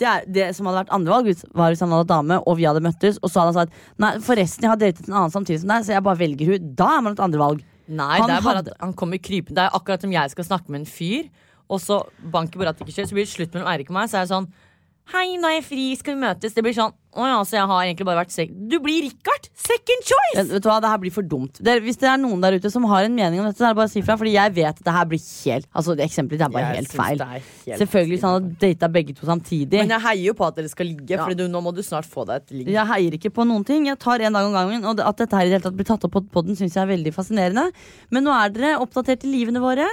Det, 0.03 0.09
er, 0.09 0.25
det 0.27 0.47
som 0.57 0.67
hadde 0.67 0.81
vært 0.81 0.95
andrevalg, 0.97 1.29
var 1.55 1.71
hvis 1.71 1.83
han 1.85 1.93
hadde 1.95 2.03
hatt 2.03 2.11
dame, 2.11 2.39
og 2.49 2.57
vi 2.59 2.65
hadde 2.67 2.81
møttes, 2.83 3.21
og 3.23 3.31
så 3.31 3.43
hadde 3.45 3.53
han 3.53 3.59
sagt 3.61 4.01
Nei, 4.03 4.13
forresten, 4.25 4.65
jeg 4.67 4.73
har 4.73 4.81
datet 4.81 5.07
en 5.07 5.15
annen 5.21 5.35
samtidig 5.35 5.61
som 5.63 5.71
deg, 5.71 5.85
så 5.87 5.95
jeg 5.95 6.03
bare 6.09 6.19
velger 6.25 6.51
hun. 6.55 6.73
Da 6.81 6.89
er 6.97 7.05
man 7.07 7.15
et 7.15 7.23
andrevalg. 7.23 7.63
Nei, 7.93 8.17
Han 8.19 8.29
det 8.31 8.37
er 8.39 8.43
bare 8.49 8.63
hadde- 8.63 8.75
at 8.75 8.83
han 8.83 8.95
kommer 8.99 9.21
krypende. 9.23 9.55
Det 9.61 9.65
er 9.69 9.79
akkurat 9.79 10.01
som 10.03 10.13
jeg 10.15 10.31
skal 10.35 10.45
snakke 10.49 10.71
med 10.75 10.81
en 10.83 10.91
fyr, 10.91 11.29
og 11.71 11.81
så 11.81 12.01
banker 12.35 12.59
bare 12.59 12.73
at 12.75 12.79
det 12.79 12.87
ikke 12.89 12.97
skjer. 12.99 13.09
Så 13.13 13.15
blir 13.17 13.27
det 13.29 13.35
slutt 13.35 13.55
mellom 13.55 13.69
Eirik 13.71 13.91
og 13.93 13.97
meg, 14.01 14.11
så 14.11 14.19
er 14.19 14.27
det 14.27 14.33
sånn 14.35 14.49
Hei, 15.13 15.35
nå 15.37 15.45
er 15.45 15.59
jeg 15.59 15.65
fri, 15.67 15.83
skal 16.01 16.15
vi 16.17 16.23
møtes? 16.23 16.55
Det 16.57 16.63
blir 16.65 16.73
sånn 16.73 16.93
Å 17.13 17.25
ja, 17.29 17.41
så 17.45 17.59
jeg 17.59 17.69
har 17.69 17.81
egentlig 17.85 18.07
bare 18.09 18.23
vært 18.23 18.33
sek... 18.33 18.53
Du 18.71 18.79
blir 18.81 19.03
Richard! 19.05 19.49
Second 19.61 20.07
choice! 20.09 20.37
Vet 20.39 20.53
vet 20.55 20.65
du 20.65 20.69
hva, 20.71 20.79
det 20.81 20.89
her 20.89 21.01
blir 21.03 21.13
for 21.13 21.27
dumt. 21.29 21.59
Det, 21.61 21.75
hvis 21.85 21.99
det 22.01 22.09
er 22.09 22.17
noen 22.23 22.41
der 22.41 22.57
ute 22.57 22.71
som 22.73 22.87
har 22.89 23.05
en 23.05 23.13
mening 23.13 23.43
om 23.43 23.49
dette, 23.51 23.59
så 23.61 23.67
er 23.69 23.75
det 23.75 23.79
bare 23.83 23.91
å 23.91 23.93
si 23.93 24.01
fra. 24.07 24.17
Fordi 24.17 24.33
jeg 24.33 24.55
vet 24.57 24.71
at 24.71 24.81
det 24.87 24.95
her 24.97 25.11
blir 25.11 25.21
helt 25.21 25.69
Altså, 25.77 25.97
det 25.99 26.07
eksempelet 26.07 26.47
er 26.47 26.55
bare 26.55 26.71
Jeg 26.71 26.79
helt 26.81 26.95
feil. 26.97 27.21
er 27.27 27.35
helt 27.45 27.83
Selvfølgelig 27.83 28.17
hvis 28.17 28.25
han 28.25 28.37
hadde 28.39 28.55
data 28.65 28.91
begge 28.97 29.17
to 29.19 29.29
samtidig. 29.29 29.83
Men 29.83 29.93
jeg 29.99 30.05
heier 30.07 30.25
jo 30.31 30.35
på 30.41 30.49
at 30.49 30.57
dere 30.63 30.73
skal 30.73 30.89
ligge, 30.89 31.13
Ja. 31.13 31.27
for 31.29 31.45
nå 31.53 31.63
må 31.69 31.75
du 31.77 31.83
snart 31.85 32.09
få 32.09 32.25
deg 32.31 32.41
et 32.41 32.57
ligg. 32.57 32.73
Jeg 32.73 32.91
heier 32.95 33.19
ikke 33.21 33.35
på 33.37 33.47
noen 33.53 33.69
ting. 33.69 33.91
Jeg 33.93 34.01
tar 34.01 34.25
en 34.25 34.41
dag 34.41 34.49
om 34.49 34.57
gangen. 34.57 34.89
Og 34.89 35.05
at 35.05 35.21
dette 35.21 35.37
her 35.37 35.45
i 35.45 35.53
det 35.53 35.59
hele 35.59 35.67
tatt 35.69 35.77
blir 35.77 35.91
tatt 35.93 36.09
opp 36.09 36.17
på 36.33 36.47
den 36.49 36.57
syns 36.57 36.81
jeg 36.81 36.87
er 36.87 36.93
veldig 36.97 37.13
fascinerende. 37.13 37.69
Men 38.09 38.25
nå 38.25 38.33
er 38.41 38.57
dere 38.57 38.81
oppdatert 38.81 39.29
i 39.29 39.37
livene 39.37 39.61
våre. 39.61 39.91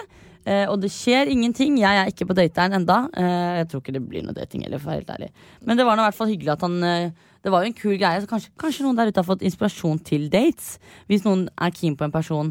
Eh, 0.49 0.65
og 0.71 0.79
det 0.81 0.89
skjer 0.93 1.29
ingenting. 1.29 1.77
Jeg 1.81 2.01
er 2.01 2.09
ikke 2.09 2.25
på 2.29 2.37
dateren 2.37 2.79
enda. 2.79 3.03
Eh, 3.13 3.59
jeg 3.61 3.69
tror 3.69 3.83
ikke 3.83 3.95
det 3.97 4.05
blir 4.07 4.25
noe 4.25 4.37
dating 4.37 4.63
heller, 4.65 4.81
for 4.81 4.89
å 4.89 4.95
være 4.95 5.03
helt 5.03 5.11
ærlig. 5.17 5.29
Men 5.67 5.77
det 5.77 5.85
var 5.85 5.99
nå 5.99 6.05
i 6.05 6.09
hvert 6.09 6.17
fall 6.17 6.31
hyggelig 6.31 6.55
at 6.55 6.65
han 6.65 6.79
eh, 6.83 7.27
Det 7.39 7.53
var 7.53 7.63
jo 7.63 7.69
en 7.69 7.77
kul 7.77 7.93
greie. 7.95 8.23
Så 8.23 8.27
kanskje, 8.27 8.49
kanskje 8.59 8.83
noen 8.83 8.97
der 8.97 9.11
ute 9.11 9.21
har 9.21 9.27
fått 9.29 9.45
inspirasjon 9.47 10.01
til 10.03 10.25
dates. 10.33 10.73
Hvis 11.07 11.23
noen 11.27 11.45
er 11.55 11.71
keen 11.71 11.95
på 11.95 12.03
en 12.07 12.11
person, 12.11 12.49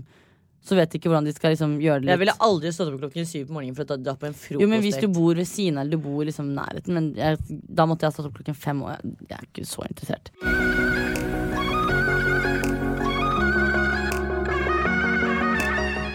så 0.64 0.76
vet 0.76 0.92
de 0.92 1.01
ikke 1.01 1.11
hvordan 1.11 1.28
de 1.28 1.34
skal 1.36 1.53
liksom 1.55 1.76
gjøre 1.80 2.05
det 2.05 2.12
Jeg 2.12 2.20
ville 2.22 2.36
aldri 2.44 2.72
stått 2.74 2.92
opp 2.92 3.03
klokken 3.03 3.28
syv 3.28 3.49
på 3.49 3.57
morgenen 3.57 3.76
for 3.76 3.88
å 3.88 3.99
dra 4.01 4.16
på 4.18 4.28
en 4.28 4.36
frokost. 4.36 4.64
Jo, 4.64 4.70
men 4.70 4.84
Hvis 4.84 5.01
du 5.01 5.09
bor 5.12 5.36
ved 5.38 5.49
siden 5.49 5.80
eller 5.80 5.96
du 5.96 6.05
bor 6.05 6.24
liksom 6.28 6.53
nærheten 6.57 6.96
Men 6.99 7.11
jeg, 7.16 7.40
da 7.49 7.88
måtte 7.88 8.05
jeg 8.07 8.12
ha 8.12 8.16
stått 8.18 8.30
opp 8.30 8.40
klokken 8.40 8.59
fem, 8.59 8.84
og 8.84 8.94
jeg, 8.94 9.18
jeg 9.28 9.36
er 9.38 9.51
ikke 9.53 9.68
så 9.68 9.86
interessert. 9.88 10.97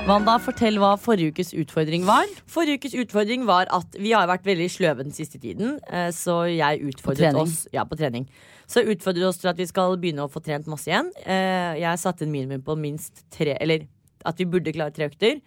Wanda, 0.04 0.34
fortell 0.44 0.76
hva 0.82 0.94
forrige 1.00 1.32
ukes 1.32 1.54
utfordring 1.56 2.04
var. 2.04 2.28
Forrige 2.52 2.76
ukes 2.82 2.96
utfordring 3.06 3.46
var 3.48 3.70
at 3.72 3.96
vi 4.04 4.12
har 4.12 4.28
vært 4.28 4.44
veldig 4.46 4.66
sløve 4.74 5.06
den 5.06 5.16
siste 5.16 5.40
tiden. 5.40 5.78
eh, 5.88 6.10
Så 6.12 6.44
jeg 6.52 6.82
utfordret 6.84 7.34
oss 7.40 7.68
Ja, 7.72 7.86
på 7.86 7.96
trening. 7.96 8.28
Så 8.68 8.84
jeg 8.84 8.98
utfordret 8.98 9.24
oss 9.24 9.38
til 9.38 9.48
at 9.48 9.58
vi 9.58 9.66
skal 9.66 9.96
begynne 9.98 10.26
å 10.28 10.30
få 10.32 10.44
trent 10.44 10.68
masse 10.68 10.88
igjen. 10.92 11.10
Eh, 11.26 11.80
Jeg 11.80 12.00
satte 12.00 12.24
en 12.24 12.32
minimum 12.32 12.62
på 12.62 12.76
minst 12.78 13.24
tre 13.32 13.56
Eller 13.62 13.88
at 14.26 14.36
vi 14.38 14.46
burde 14.46 14.74
klare 14.74 14.92
tre 14.92 15.08
økter. 15.10 15.40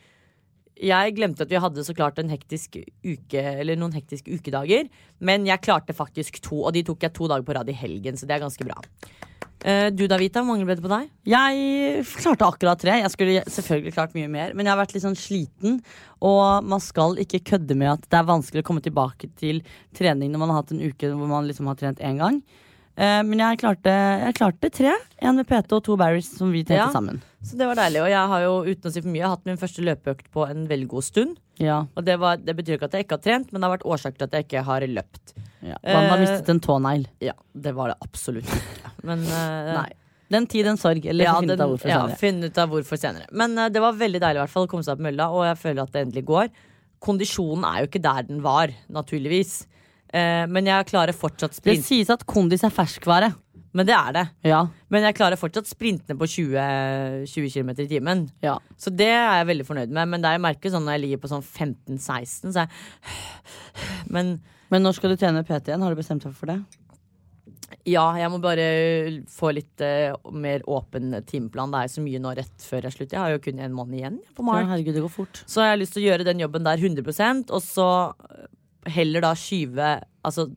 Jeg 0.77 1.15
glemte 1.17 1.47
at 1.47 1.53
vi 1.53 1.61
hadde 1.61 1.85
så 1.87 1.95
klart 1.97 2.19
en 2.21 2.29
hektisk 2.29 2.77
uke 3.01 3.41
Eller 3.41 3.79
noen 3.81 3.95
hektiske 3.97 4.29
ukedager. 4.29 4.91
Men 5.25 5.47
jeg 5.49 5.63
klarte 5.65 5.97
faktisk 5.97 6.43
to, 6.45 6.67
og 6.67 6.75
de 6.77 6.85
tok 6.85 7.07
jeg 7.07 7.15
to 7.17 7.29
dager 7.31 7.47
på 7.47 7.57
rad 7.57 7.71
i 7.73 7.77
helgen, 7.77 8.19
så 8.19 8.29
det 8.29 8.37
er 8.37 8.45
ganske 8.45 8.67
bra. 8.67 8.77
Uh, 9.65 9.89
Du 9.89 10.05
da, 10.07 10.19
Vita, 10.21 10.43
hvor 10.43 10.53
mange 10.53 10.67
ble 10.69 10.77
det 10.77 10.85
på 10.85 10.93
deg? 10.93 11.09
Jeg 11.27 12.05
klarte 12.21 12.51
akkurat 12.51 12.83
tre. 12.83 12.99
Jeg 13.01 13.15
skulle 13.15 13.41
selvfølgelig 13.49 13.95
klart 13.97 14.15
mye 14.19 14.29
mer, 14.31 14.53
men 14.53 14.69
jeg 14.69 14.75
har 14.75 14.83
vært 14.83 14.93
litt 14.95 15.07
sånn 15.07 15.17
sliten. 15.19 15.81
Og 16.21 16.69
man 16.69 16.83
skal 16.85 17.17
ikke 17.25 17.45
kødde 17.55 17.79
med 17.79 17.95
at 17.95 18.05
det 18.11 18.21
er 18.21 18.29
vanskelig 18.29 18.63
å 18.63 18.69
komme 18.69 18.85
tilbake 18.85 19.33
til 19.41 19.65
trening 19.97 20.31
når 20.33 20.45
man 20.45 20.53
har 20.53 20.63
hatt 20.63 20.77
en 20.77 20.85
uke 20.85 21.09
hvor 21.09 21.33
man 21.33 21.49
liksom 21.49 21.73
har 21.73 21.81
trent 21.81 22.05
én 22.05 22.21
gang. 22.21 22.43
Eh, 22.97 23.23
men 23.29 23.39
jeg 23.43 23.59
klarte, 23.61 23.93
jeg 24.25 24.35
klarte 24.39 24.71
tre. 24.73 24.93
Én 25.21 25.37
med 25.37 25.47
PT 25.49 25.73
og 25.77 25.83
to 25.85 25.97
Barries 26.01 26.29
som 26.39 26.51
vi 26.53 26.63
trente 26.65 26.87
Ja. 26.87 26.93
sammen. 26.93 27.21
Så 27.45 27.57
det 27.59 27.67
var 27.69 27.77
deilig. 27.77 28.01
Og 28.03 28.09
jeg 28.09 28.29
har 28.33 28.41
jo 28.43 28.55
uten 28.65 28.89
å 28.89 28.93
si 28.93 29.01
for 29.03 29.09
mye 29.13 29.29
hatt 29.29 29.45
min 29.45 29.57
første 29.61 29.85
løpeøkt 29.85 30.31
på 30.33 30.47
en 30.49 30.67
veldig 30.67 30.89
god 30.89 31.05
stund. 31.05 31.37
Ja, 31.59 31.87
Og 31.97 32.05
det, 32.05 32.19
var, 32.19 32.37
det 32.37 32.55
betyr 32.57 32.77
ikke 32.77 32.85
at 32.89 32.93
jeg 32.93 33.05
ikke 33.07 33.17
har 33.17 33.23
trent, 33.25 33.53
men 33.53 33.61
det 33.61 33.69
har 33.69 33.77
vært 33.79 33.87
årsak 33.89 34.17
til 34.19 34.25
at 34.27 34.33
jeg 34.33 34.45
ikke 34.49 34.65
har 34.65 34.81
løpt. 34.81 35.35
ja. 35.63 35.77
Wanda 35.85 36.17
Eh, 36.17 36.21
mistet 36.21 36.49
en 36.49 36.61
tånegl. 36.61 37.07
Ja, 37.21 37.33
det 37.55 37.75
var 37.75 37.89
det 37.93 37.97
absolutt 38.03 38.45
ikke. 38.45 38.91
Men 39.05 39.21
eh, 39.25 39.73
Nei. 39.83 39.93
Den 40.29 40.47
tid, 40.51 40.67
en 40.67 40.77
sorg. 40.77 41.05
Eller 41.07 41.25
ja, 41.25 41.35
finne 41.39 41.53
ut 41.53 41.59
den- 41.59 41.65
av 41.69 41.71
hvorfor 41.71 41.89
ja, 41.89 42.01
senere. 42.19 42.45
ut 42.51 42.59
av 42.59 42.69
hvorfor 42.71 42.99
senere. 42.99 43.27
Men 43.31 43.57
eh, 43.59 43.69
det 43.69 43.81
var 43.81 43.93
veldig 43.93 44.21
deilig 44.21 44.41
i 44.41 44.43
hvert 44.43 44.51
fall 44.57 44.67
å 44.67 44.69
komme 44.73 44.83
seg 44.83 44.97
opp 44.97 45.05
mølla, 45.07 45.29
og 45.31 45.45
jeg 45.47 45.57
føler 45.63 45.83
at 45.85 45.93
det 45.93 46.03
endelig 46.07 46.25
går. 46.27 46.49
Kondisjonen 47.01 47.65
er 47.69 47.85
jo 47.85 47.87
ikke 47.91 48.03
der 48.03 48.23
den 48.27 48.41
var, 48.43 48.69
naturligvis. 48.91 49.67
Eh, 50.17 50.45
men 50.49 50.69
jeg 50.69 50.89
klarer 50.89 51.17
fortsatt 51.17 51.59
sprint. 51.59 51.83
Det 51.83 51.89
sies 51.89 52.13
at 52.13 52.25
kondis 52.29 52.65
er 52.67 52.73
ferskvare. 52.75 53.35
Men 53.77 53.85
det 53.85 53.93
er 53.93 54.15
det. 54.17 54.25
Ja, 54.49 54.63
Men 54.89 55.05
jeg 55.05 55.19
klarer 55.19 55.37
fortsatt 55.37 55.69
sprintene 55.69 56.17
på 56.17 56.25
20, 56.33 57.27
20 57.29 57.51
km 57.53 57.75
i 57.77 57.89
timen. 57.91 58.23
ja. 58.41 58.57
Så 58.81 58.89
det 58.95 59.11
er 59.11 59.43
jeg 59.43 59.51
veldig 59.51 59.67
fornøyd 59.69 59.93
med. 59.93 60.09
Men 60.09 60.25
det 60.25 60.33
jeg 60.33 60.45
merker 60.47 60.73
sånn 60.73 60.87
når 60.89 60.97
jeg 60.97 61.03
ligger 61.05 61.21
på 61.21 61.33
sånn 61.35 61.45
15-16, 61.45 62.55
så 62.55 62.65
jeg 62.65 62.71
Men 64.15 64.39
Men 64.73 64.83
når 64.83 64.97
skal 64.97 65.13
du 65.13 65.21
trene 65.21 65.45
PT 65.45 65.69
igjen? 65.69 65.85
Har 65.85 65.93
du 65.93 66.01
bestemt 66.01 66.25
deg 66.25 66.35
for 66.35 66.51
det? 66.51 66.61
ja, 67.87 68.05
jeg 68.19 68.31
må 68.31 68.39
bare 68.43 68.67
få 69.31 69.53
litt 69.55 69.83
uh, 69.83 70.15
mer 70.35 70.63
åpen 70.71 71.15
timeplan. 71.27 71.73
Det 71.75 71.83
er 71.83 71.93
så 71.93 72.03
mye 72.03 72.21
nå 72.23 72.33
rett 72.39 72.67
før 72.67 72.87
jeg 72.87 72.95
slutter. 72.97 73.17
Jeg 73.17 73.23
har 73.23 73.35
jo 73.35 73.43
kun 73.43 73.63
en 73.63 73.75
måned 73.75 73.99
igjen 73.99 74.19
på 74.35 74.47
Ja, 74.47 74.65
herregud, 74.71 74.95
det 74.95 75.05
går 75.05 75.15
fort. 75.15 75.43
Så 75.51 75.63
jeg 75.63 75.75
har 75.75 75.81
lyst 75.81 75.97
til 75.97 76.05
å 76.05 76.07
gjøre 76.09 76.27
den 76.27 76.43
jobben 76.43 76.67
der 76.67 76.83
100% 76.83 77.51
og 77.55 77.63
så 77.63 77.89
heller 78.87 79.25
da 79.25 79.35
skyve 79.39 79.91
altså, 80.27 80.49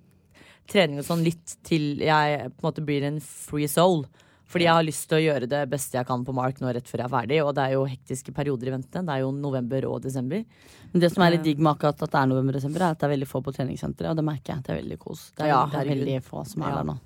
trening 0.70 1.02
og 1.02 1.06
sånn 1.08 1.24
litt 1.26 1.58
til 1.66 1.98
jeg 2.04 2.50
på 2.54 2.62
en 2.62 2.68
måte 2.70 2.84
blir 2.86 3.06
en 3.08 3.20
free 3.24 3.68
soul. 3.68 4.06
Fordi 4.50 4.66
jeg 4.66 4.74
har 4.74 4.86
lyst 4.86 5.04
til 5.10 5.20
å 5.20 5.22
gjøre 5.22 5.48
det 5.50 5.60
beste 5.70 5.94
jeg 6.00 6.08
kan 6.10 6.24
på 6.26 6.34
Mark 6.34 6.58
nå 6.58 6.72
rett 6.74 6.88
før 6.90 7.04
jeg 7.04 7.06
er 7.06 7.14
ferdig. 7.14 7.38
Og 7.46 7.52
det 7.54 7.66
er 7.68 7.74
jo 7.76 7.84
hektiske 7.86 8.34
perioder 8.34 8.72
i 8.72 8.74
vente. 8.74 9.04
Det 9.06 9.14
er 9.14 9.22
jo 9.22 9.30
november 9.36 9.86
og 9.92 10.00
desember. 10.02 10.42
Men 10.90 11.04
det 11.04 11.12
som 11.14 11.22
er 11.22 11.36
litt 11.36 11.44
digg 11.46 11.62
med 11.62 11.76
akkurat 11.76 12.02
at 12.02 12.10
det 12.10 12.18
er 12.18 12.32
november 12.32 12.56
og 12.56 12.58
desember, 12.58 12.82
er 12.82 12.96
at 12.96 13.02
det 13.02 13.06
er 13.06 13.14
veldig 13.14 13.28
få 13.30 13.44
på 13.46 13.54
treningssenteret, 13.54 14.10
og 14.10 14.18
det 14.18 14.26
merker 14.26 14.56
jeg. 14.56 14.64
Det 14.66 14.74
er 14.74 14.80
veldig 14.82 14.98
kos. 15.04 15.28
Det 15.38 15.46
er, 15.46 15.52
Ja, 15.54 15.60
det 15.70 15.84
er 15.84 15.92
veldig 15.92 16.18
få 16.26 16.46
som 16.50 16.64
er 16.66 16.72
Ja. 16.72 16.76
der 16.80 16.90
nå. 16.90 16.98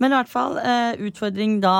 Men 0.00 0.12
i 0.12 0.16
hvert 0.18 0.28
fall, 0.28 0.58
eh, 0.58 0.96
utfordring 1.08 1.60
da 1.64 1.76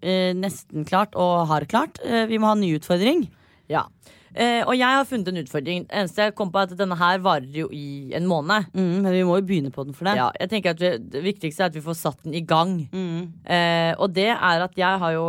eh, 0.00 0.32
nesten 0.32 0.86
klart, 0.88 1.12
og 1.14 1.46
har 1.48 1.68
klart. 1.68 2.00
Eh, 2.02 2.24
vi 2.24 2.38
må 2.40 2.48
ha 2.48 2.52
en 2.56 2.60
ny 2.64 2.72
utfordring. 2.78 3.28
Ja. 3.68 3.84
Eh, 4.30 4.62
og 4.62 4.76
jeg 4.76 4.86
har 4.86 5.06
funnet 5.08 5.28
en 5.32 5.40
utfordring. 5.42 5.84
Det 5.88 5.96
eneste 6.02 6.28
jeg 6.28 6.36
kom 6.38 6.52
på, 6.52 6.60
er 6.60 6.70
at 6.70 6.78
denne 6.78 6.98
her 7.00 7.18
varer 7.24 7.50
jo 7.50 7.66
i 7.74 8.14
en 8.14 8.28
måned. 8.30 8.68
Mm, 8.76 9.02
men 9.02 9.12
vi 9.14 9.24
må 9.26 9.40
jo 9.40 9.46
begynne 9.48 9.72
på 9.74 9.84
den 9.86 9.96
for 9.96 10.06
det. 10.06 10.16
Ja, 10.20 10.28
jeg 10.38 10.52
tenker 10.52 10.74
at 10.76 10.82
vi, 10.82 10.92
Det 11.16 11.22
viktigste 11.24 11.64
er 11.64 11.72
at 11.72 11.78
vi 11.78 11.84
får 11.84 11.98
satt 11.98 12.22
den 12.26 12.36
i 12.38 12.44
gang. 12.46 12.76
Eh, 12.94 13.92
og 13.98 14.14
det 14.14 14.30
er 14.30 14.66
at 14.66 14.78
jeg 14.78 15.02
har 15.02 15.12
jo 15.16 15.26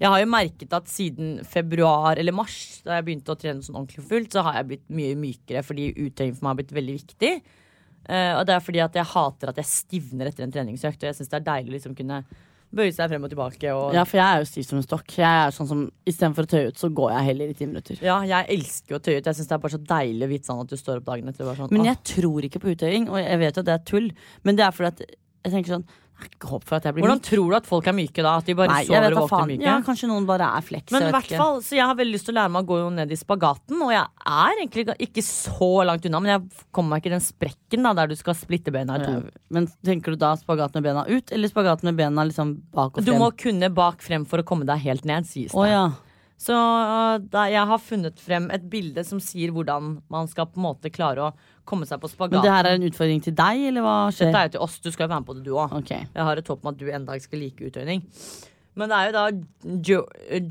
Jeg 0.00 0.08
har 0.12 0.20
jo 0.20 0.28
merket 0.28 0.72
at 0.76 0.88
siden 0.88 1.44
februar 1.44 2.16
eller 2.20 2.32
mars, 2.32 2.82
da 2.84 2.96
jeg 2.96 3.04
begynte 3.04 3.32
å 3.32 3.38
trene 3.40 3.64
sånn 3.64 3.76
ordentlig 3.76 4.04
fullt, 4.04 4.32
så 4.32 4.42
har 4.44 4.58
jeg 4.58 4.68
blitt 4.72 4.88
mye 4.92 5.14
mykere 5.16 5.62
fordi 5.64 5.92
uttrening 5.94 6.34
for 6.36 6.44
meg 6.44 6.50
har 6.52 6.58
blitt 6.60 6.74
veldig 6.76 6.96
viktig. 6.98 7.30
Eh, 8.08 8.32
og 8.36 8.44
det 8.46 8.54
er 8.54 8.60
fordi 8.60 8.82
at 8.84 8.94
jeg 8.94 9.08
hater 9.12 9.50
at 9.50 9.56
jeg 9.56 9.70
stivner 9.70 10.28
etter 10.28 10.44
en 10.44 10.52
treningsøkt, 10.52 11.00
og 11.00 11.08
jeg 11.08 11.16
syns 11.16 11.32
det 11.32 11.40
er 11.40 11.48
deilig 11.48 11.72
å 11.72 11.76
liksom 11.78 11.96
kunne 11.98 12.20
bøye 12.74 12.92
seg 12.92 13.10
frem 13.12 13.24
og 13.24 13.30
tilbake. 13.32 13.72
Og 13.74 13.94
Ja, 13.94 14.04
for 14.04 14.18
jeg 14.18 14.26
er 14.26 14.42
jo 14.42 14.48
stiv 14.50 14.64
som 14.68 14.78
en 14.80 14.86
stokk. 14.86 15.14
Jeg 15.16 15.26
er 15.46 15.54
sånn 15.54 15.68
som 15.70 15.84
Istedenfor 16.06 16.46
å 16.46 16.50
tøye 16.50 16.72
ut, 16.72 16.78
så 16.78 16.90
går 16.92 17.12
jeg 17.14 17.28
heller 17.30 17.52
i 17.52 17.54
ti 17.58 17.66
minutter. 17.66 18.00
Ja, 18.04 18.18
jeg 18.26 18.50
elsker 18.56 18.96
å 18.98 19.02
tøye 19.02 19.20
ut. 19.20 19.26
Jeg 19.30 19.38
syns 19.38 19.48
det 19.50 19.56
er 19.56 19.62
bare 19.62 19.76
så 19.76 19.82
deilig 19.92 20.26
å 20.26 20.32
vite 20.32 20.50
sånn 20.50 20.64
at 20.64 20.72
du 20.72 20.76
står 20.76 21.00
opp 21.02 21.06
dagen 21.12 21.28
etter. 21.28 21.52
Sånn, 21.56 21.70
Men 21.70 21.84
jeg 21.90 22.02
tror 22.16 22.48
ikke 22.48 22.60
på 22.62 22.72
uttøying, 22.74 23.08
og 23.10 23.20
jeg 23.22 23.38
vet 23.38 23.56
jo 23.56 23.64
at 23.64 23.70
det 23.70 23.76
er 23.78 23.86
tull. 23.92 24.10
Men 24.42 24.56
det 24.58 24.66
er 24.66 24.74
fordi 24.76 24.92
at 24.92 25.00
jeg 25.46 25.52
tenker 25.52 25.76
sånn 25.76 25.86
Håp 26.16 26.64
for 26.64 26.78
at 26.78 26.86
jeg 26.88 26.96
blir 26.96 27.04
Hvordan 27.04 27.20
tror 27.24 27.50
du 27.50 27.54
at 27.58 27.66
folk 27.68 27.88
er 27.90 27.94
myke 27.96 28.22
da? 28.24 28.36
At 28.40 28.46
de 28.48 28.54
bare 28.56 28.70
Nei, 28.72 28.84
sover 28.88 29.16
og 29.16 29.26
våkner 29.26 29.50
myke? 29.50 29.66
Ja, 29.66 29.74
kanskje 29.84 30.08
noen 30.08 30.26
bare 30.28 30.48
er 30.56 30.64
fleks. 30.64 30.94
Men 30.94 31.08
i 31.08 31.10
hvert 31.12 31.34
fall, 31.36 31.60
så 31.64 31.76
jeg 31.76 31.84
har 31.84 31.98
veldig 31.98 32.16
lyst 32.16 32.28
til 32.28 32.34
å 32.34 32.38
lære 32.38 32.52
meg 32.54 32.64
å 32.64 32.70
gå 32.70 32.90
ned 32.96 33.12
i 33.12 33.18
spagaten, 33.20 33.82
og 33.84 33.92
jeg 33.92 34.04
er 34.32 34.62
egentlig 34.62 34.86
ikke 35.08 35.24
så 35.26 35.70
langt 35.88 36.08
unna, 36.08 36.22
men 36.24 36.32
jeg 36.32 36.64
kommer 36.76 36.94
meg 36.94 37.04
ikke 37.04 37.12
i 37.12 37.16
den 37.16 37.26
sprekken 37.26 37.88
da, 37.88 37.92
der 38.00 38.12
du 38.12 38.16
skal 38.16 38.38
splitte 38.38 38.72
bena 38.74 38.96
i 38.96 39.04
to. 39.04 39.12
Ja, 39.18 39.44
Men 39.58 39.68
tenker 39.84 40.16
du 40.16 40.20
da 40.24 40.32
spagat 40.40 40.78
med 40.78 40.88
bena 40.88 41.04
ut, 41.10 41.34
eller 41.36 41.52
spagat 41.52 41.84
med 41.86 42.00
bena 42.00 42.24
liksom 42.30 42.56
bak 42.72 42.96
og 42.96 43.02
frem? 43.02 43.10
Du 43.10 43.20
må 43.20 43.30
kunne 43.36 43.72
bak 43.76 44.04
frem 44.04 44.24
for 44.28 44.40
å 44.40 44.46
komme 44.46 44.68
deg 44.68 44.82
helt 44.86 45.04
ned, 45.08 45.28
sies 45.28 45.52
det. 45.52 45.60
Å 45.60 45.68
ja. 45.68 45.86
Så 46.36 46.52
da 47.32 47.46
jeg 47.48 47.64
har 47.64 47.80
funnet 47.80 48.18
frem 48.20 48.50
et 48.52 48.64
bilde 48.68 49.00
som 49.08 49.20
sier 49.24 49.52
hvordan 49.56 49.98
man 50.12 50.28
skal 50.28 50.50
på 50.50 50.60
en 50.60 50.66
måte 50.66 50.92
klare 50.92 51.30
å 51.30 51.30
komme 51.68 51.86
seg 51.88 52.00
på 52.02 52.10
spagaten. 52.10 52.38
Men 52.38 52.46
det 52.46 52.54
her 52.54 52.68
er 52.70 52.78
en 52.78 52.88
utfordring 52.88 53.22
til 53.24 53.34
deg, 53.36 53.62
eller 53.70 53.84
hva 53.84 53.96
skjer? 54.14 54.30
Dette 54.30 54.42
er 54.42 54.50
jo 54.50 54.54
til 54.56 54.66
oss, 54.66 54.76
du 54.82 54.90
skal 54.92 55.06
jo 55.06 55.12
være 55.12 55.22
med 55.22 55.30
på 55.30 55.38
det 55.38 55.46
du 55.46 55.54
òg. 55.54 55.74
Okay. 55.82 56.06
Jeg 56.14 56.28
har 56.28 56.42
et 56.42 56.52
håp 56.52 56.62
om 56.62 56.70
at 56.72 56.78
du 56.80 56.86
en 56.90 57.08
dag 57.08 57.24
skal 57.24 57.42
like 57.42 57.70
utøyning. 57.70 58.04
Men 58.76 58.92
det 58.92 58.96
er 58.96 59.08
jo 59.08 59.14
da 59.16 59.24
jo 59.88 60.00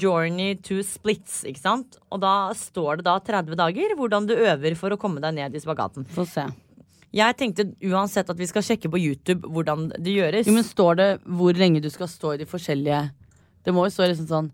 Journey 0.02 0.56
to 0.66 0.80
Splits, 0.86 1.44
ikke 1.46 1.62
sant? 1.62 2.00
Og 2.10 2.24
da 2.24 2.50
står 2.58 3.00
det 3.00 3.08
da 3.08 3.20
30 3.22 3.58
dager 3.60 3.94
hvordan 4.00 4.30
du 4.30 4.34
øver 4.34 4.78
for 4.80 4.96
å 4.96 5.00
komme 5.02 5.22
deg 5.22 5.38
ned 5.38 5.58
i 5.58 5.62
spagaten. 5.62 6.08
Få 6.16 6.26
se. 6.30 6.48
Jeg 7.16 7.38
tenkte 7.40 7.70
uansett 7.86 8.30
at 8.32 8.40
vi 8.40 8.48
skal 8.50 8.66
sjekke 8.66 8.90
på 8.92 9.00
YouTube 9.00 9.48
hvordan 9.48 9.92
det 9.94 10.18
gjøres. 10.18 10.50
Jo, 10.50 10.56
men 10.58 10.66
står 10.68 10.98
det 11.00 11.10
hvor 11.38 11.56
lenge 11.56 11.84
du 11.84 11.92
skal 11.94 12.10
stå 12.12 12.34
i 12.34 12.42
de 12.42 12.50
forskjellige 12.50 13.06
Det 13.66 13.74
må 13.74 13.86
jo 13.86 13.94
stå 13.94 14.10
liksom 14.10 14.28
sånn 14.30 14.50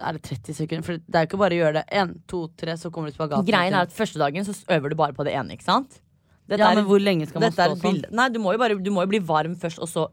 Er 0.00 0.16
det 0.16 0.22
30 0.22 0.54
sekunder? 0.56 0.84
For 0.86 0.96
det 1.02 1.14
er 1.18 1.26
jo 1.26 1.30
ikke 1.32 1.40
bare 1.42 1.56
å 1.56 1.60
gjøre 1.60 1.74
det. 1.80 1.84
Én, 2.00 2.14
to, 2.30 2.46
tre, 2.56 2.76
så 2.80 2.90
kommer 2.94 3.10
du 3.12 3.16
spagaten. 3.16 3.46
Greien 3.48 3.74
er 3.76 3.86
at 3.88 3.92
første 3.92 4.18
dagen 4.22 4.44
så 4.48 4.54
øver 4.72 4.90
du 4.94 4.96
bare 4.98 5.12
på 5.16 5.24
det 5.28 5.34
ene, 5.36 5.56
ikke 5.58 5.68
sant? 5.68 6.00
Dette 6.48 6.60
Ja, 6.64 6.74
men 6.74 6.84
hvor 6.88 7.00
lenge 7.00 7.28
skal 7.28 7.40
man 7.44 7.52
stå 7.54 7.76
sånn? 7.80 8.02
Nei, 8.10 8.28
du 8.34 8.38
må, 8.42 8.52
jo 8.52 8.58
bare, 8.62 8.76
du 8.78 8.90
må 8.94 9.04
jo 9.06 9.12
bli 9.14 9.20
varm 9.24 9.54
først, 9.56 9.78
og 9.82 9.88
så 9.88 10.08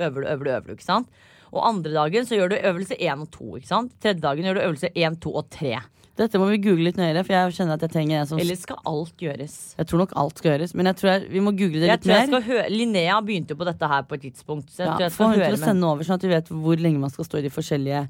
øver 0.00 0.24
du, 0.24 0.28
øver 0.28 0.44
du, 0.44 0.50
øver 0.50 0.66
du, 0.70 0.76
ikke 0.78 0.86
sant? 0.86 1.08
Og 1.54 1.62
andre 1.68 1.92
dagen 1.94 2.26
så 2.26 2.34
gjør 2.38 2.54
du 2.54 2.56
øvelse 2.58 2.96
én 2.98 3.20
og 3.22 3.30
to, 3.30 3.56
ikke 3.58 3.70
sant? 3.70 3.92
Tredje 4.02 4.22
dagen 4.24 4.48
gjør 4.48 4.58
du 4.58 4.64
øvelse 4.68 4.90
én, 4.96 5.18
to 5.22 5.34
og 5.38 5.50
tre. 5.54 5.76
Dette 6.14 6.38
må 6.38 6.46
vi 6.46 6.60
google 6.62 6.84
litt 6.86 6.98
nøyere, 6.98 7.24
for 7.26 7.34
jeg 7.34 7.54
kjenner 7.56 7.74
at 7.74 7.82
jeg 7.82 7.90
trenger 7.90 8.20
en 8.20 8.26
som 8.30 8.38
Eller 8.38 8.54
skal 8.58 8.76
alt 8.86 9.16
gjøres? 9.18 9.54
Jeg 9.80 9.88
tror 9.90 9.98
nok 10.04 10.12
alt 10.22 10.38
skal 10.38 10.52
gjøres, 10.52 10.74
men 10.78 10.86
jeg 10.86 10.98
tror 11.00 11.10
jeg, 11.10 11.24
vi 11.32 11.40
må 11.42 11.50
google 11.58 11.80
det 11.82 11.88
Jeg 11.88 11.98
litt 11.98 12.04
tror 12.06 12.14
jeg 12.14 12.30
mer. 12.30 12.44
høre 12.46 12.66
Linnea 12.70 13.16
begynte 13.26 13.50
jo 13.50 13.58
på 13.58 13.66
dette 13.66 13.88
her 13.90 14.04
på 14.06 14.14
et 14.14 14.22
tidspunkt. 14.28 14.70
Så 14.70 14.84
jeg 14.84 14.86
Ja, 14.86 14.94
tror 14.94 15.02
jeg 15.08 15.14
skal 15.16 15.32
høre 15.34 15.48
til 15.50 15.58
å 15.58 15.64
sende 15.64 15.88
over, 15.90 16.06
sånn 16.06 16.14
at 16.20 16.26
vi 16.28 16.30
vet 16.30 16.52
hvor 16.54 16.84
lenge 16.86 17.02
man 17.02 17.10
skal 17.10 17.26
stå 17.26 17.40
i 17.40 17.42
de 17.48 17.50
forskjellige 17.50 18.04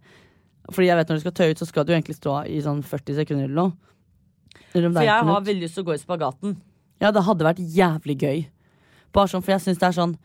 Fordi 0.72 0.86
jeg 0.88 0.96
vet 0.96 1.08
når 1.10 1.16
du 1.18 1.24
skal 1.26 1.34
tøye 1.36 1.50
ut, 1.54 1.58
så 1.60 1.66
skal 1.68 1.84
du 1.84 1.92
egentlig 1.92 2.16
stå 2.16 2.38
i 2.48 2.60
sånn 2.64 2.82
40 2.82 3.18
sekunder 3.20 3.44
eller 3.48 3.58
noe. 3.58 3.72
Eller 4.74 4.90
For 4.94 5.06
jeg 5.06 5.26
har 5.28 5.42
veldig 5.48 5.62
lyst 5.66 5.74
til 5.76 5.84
å 5.84 5.88
gå 5.90 5.94
i 5.96 6.00
spagaten. 6.02 6.54
Ja, 7.02 7.10
det 7.14 7.24
hadde 7.26 7.44
vært 7.46 7.60
jævlig 7.60 8.16
gøy. 8.22 8.44
Bare 9.14 9.28
sånn, 9.30 9.42
for 9.44 9.52
jeg 9.54 9.60
synes 9.66 9.78
det 9.82 9.88
er 9.90 9.98
sånn 9.98 10.16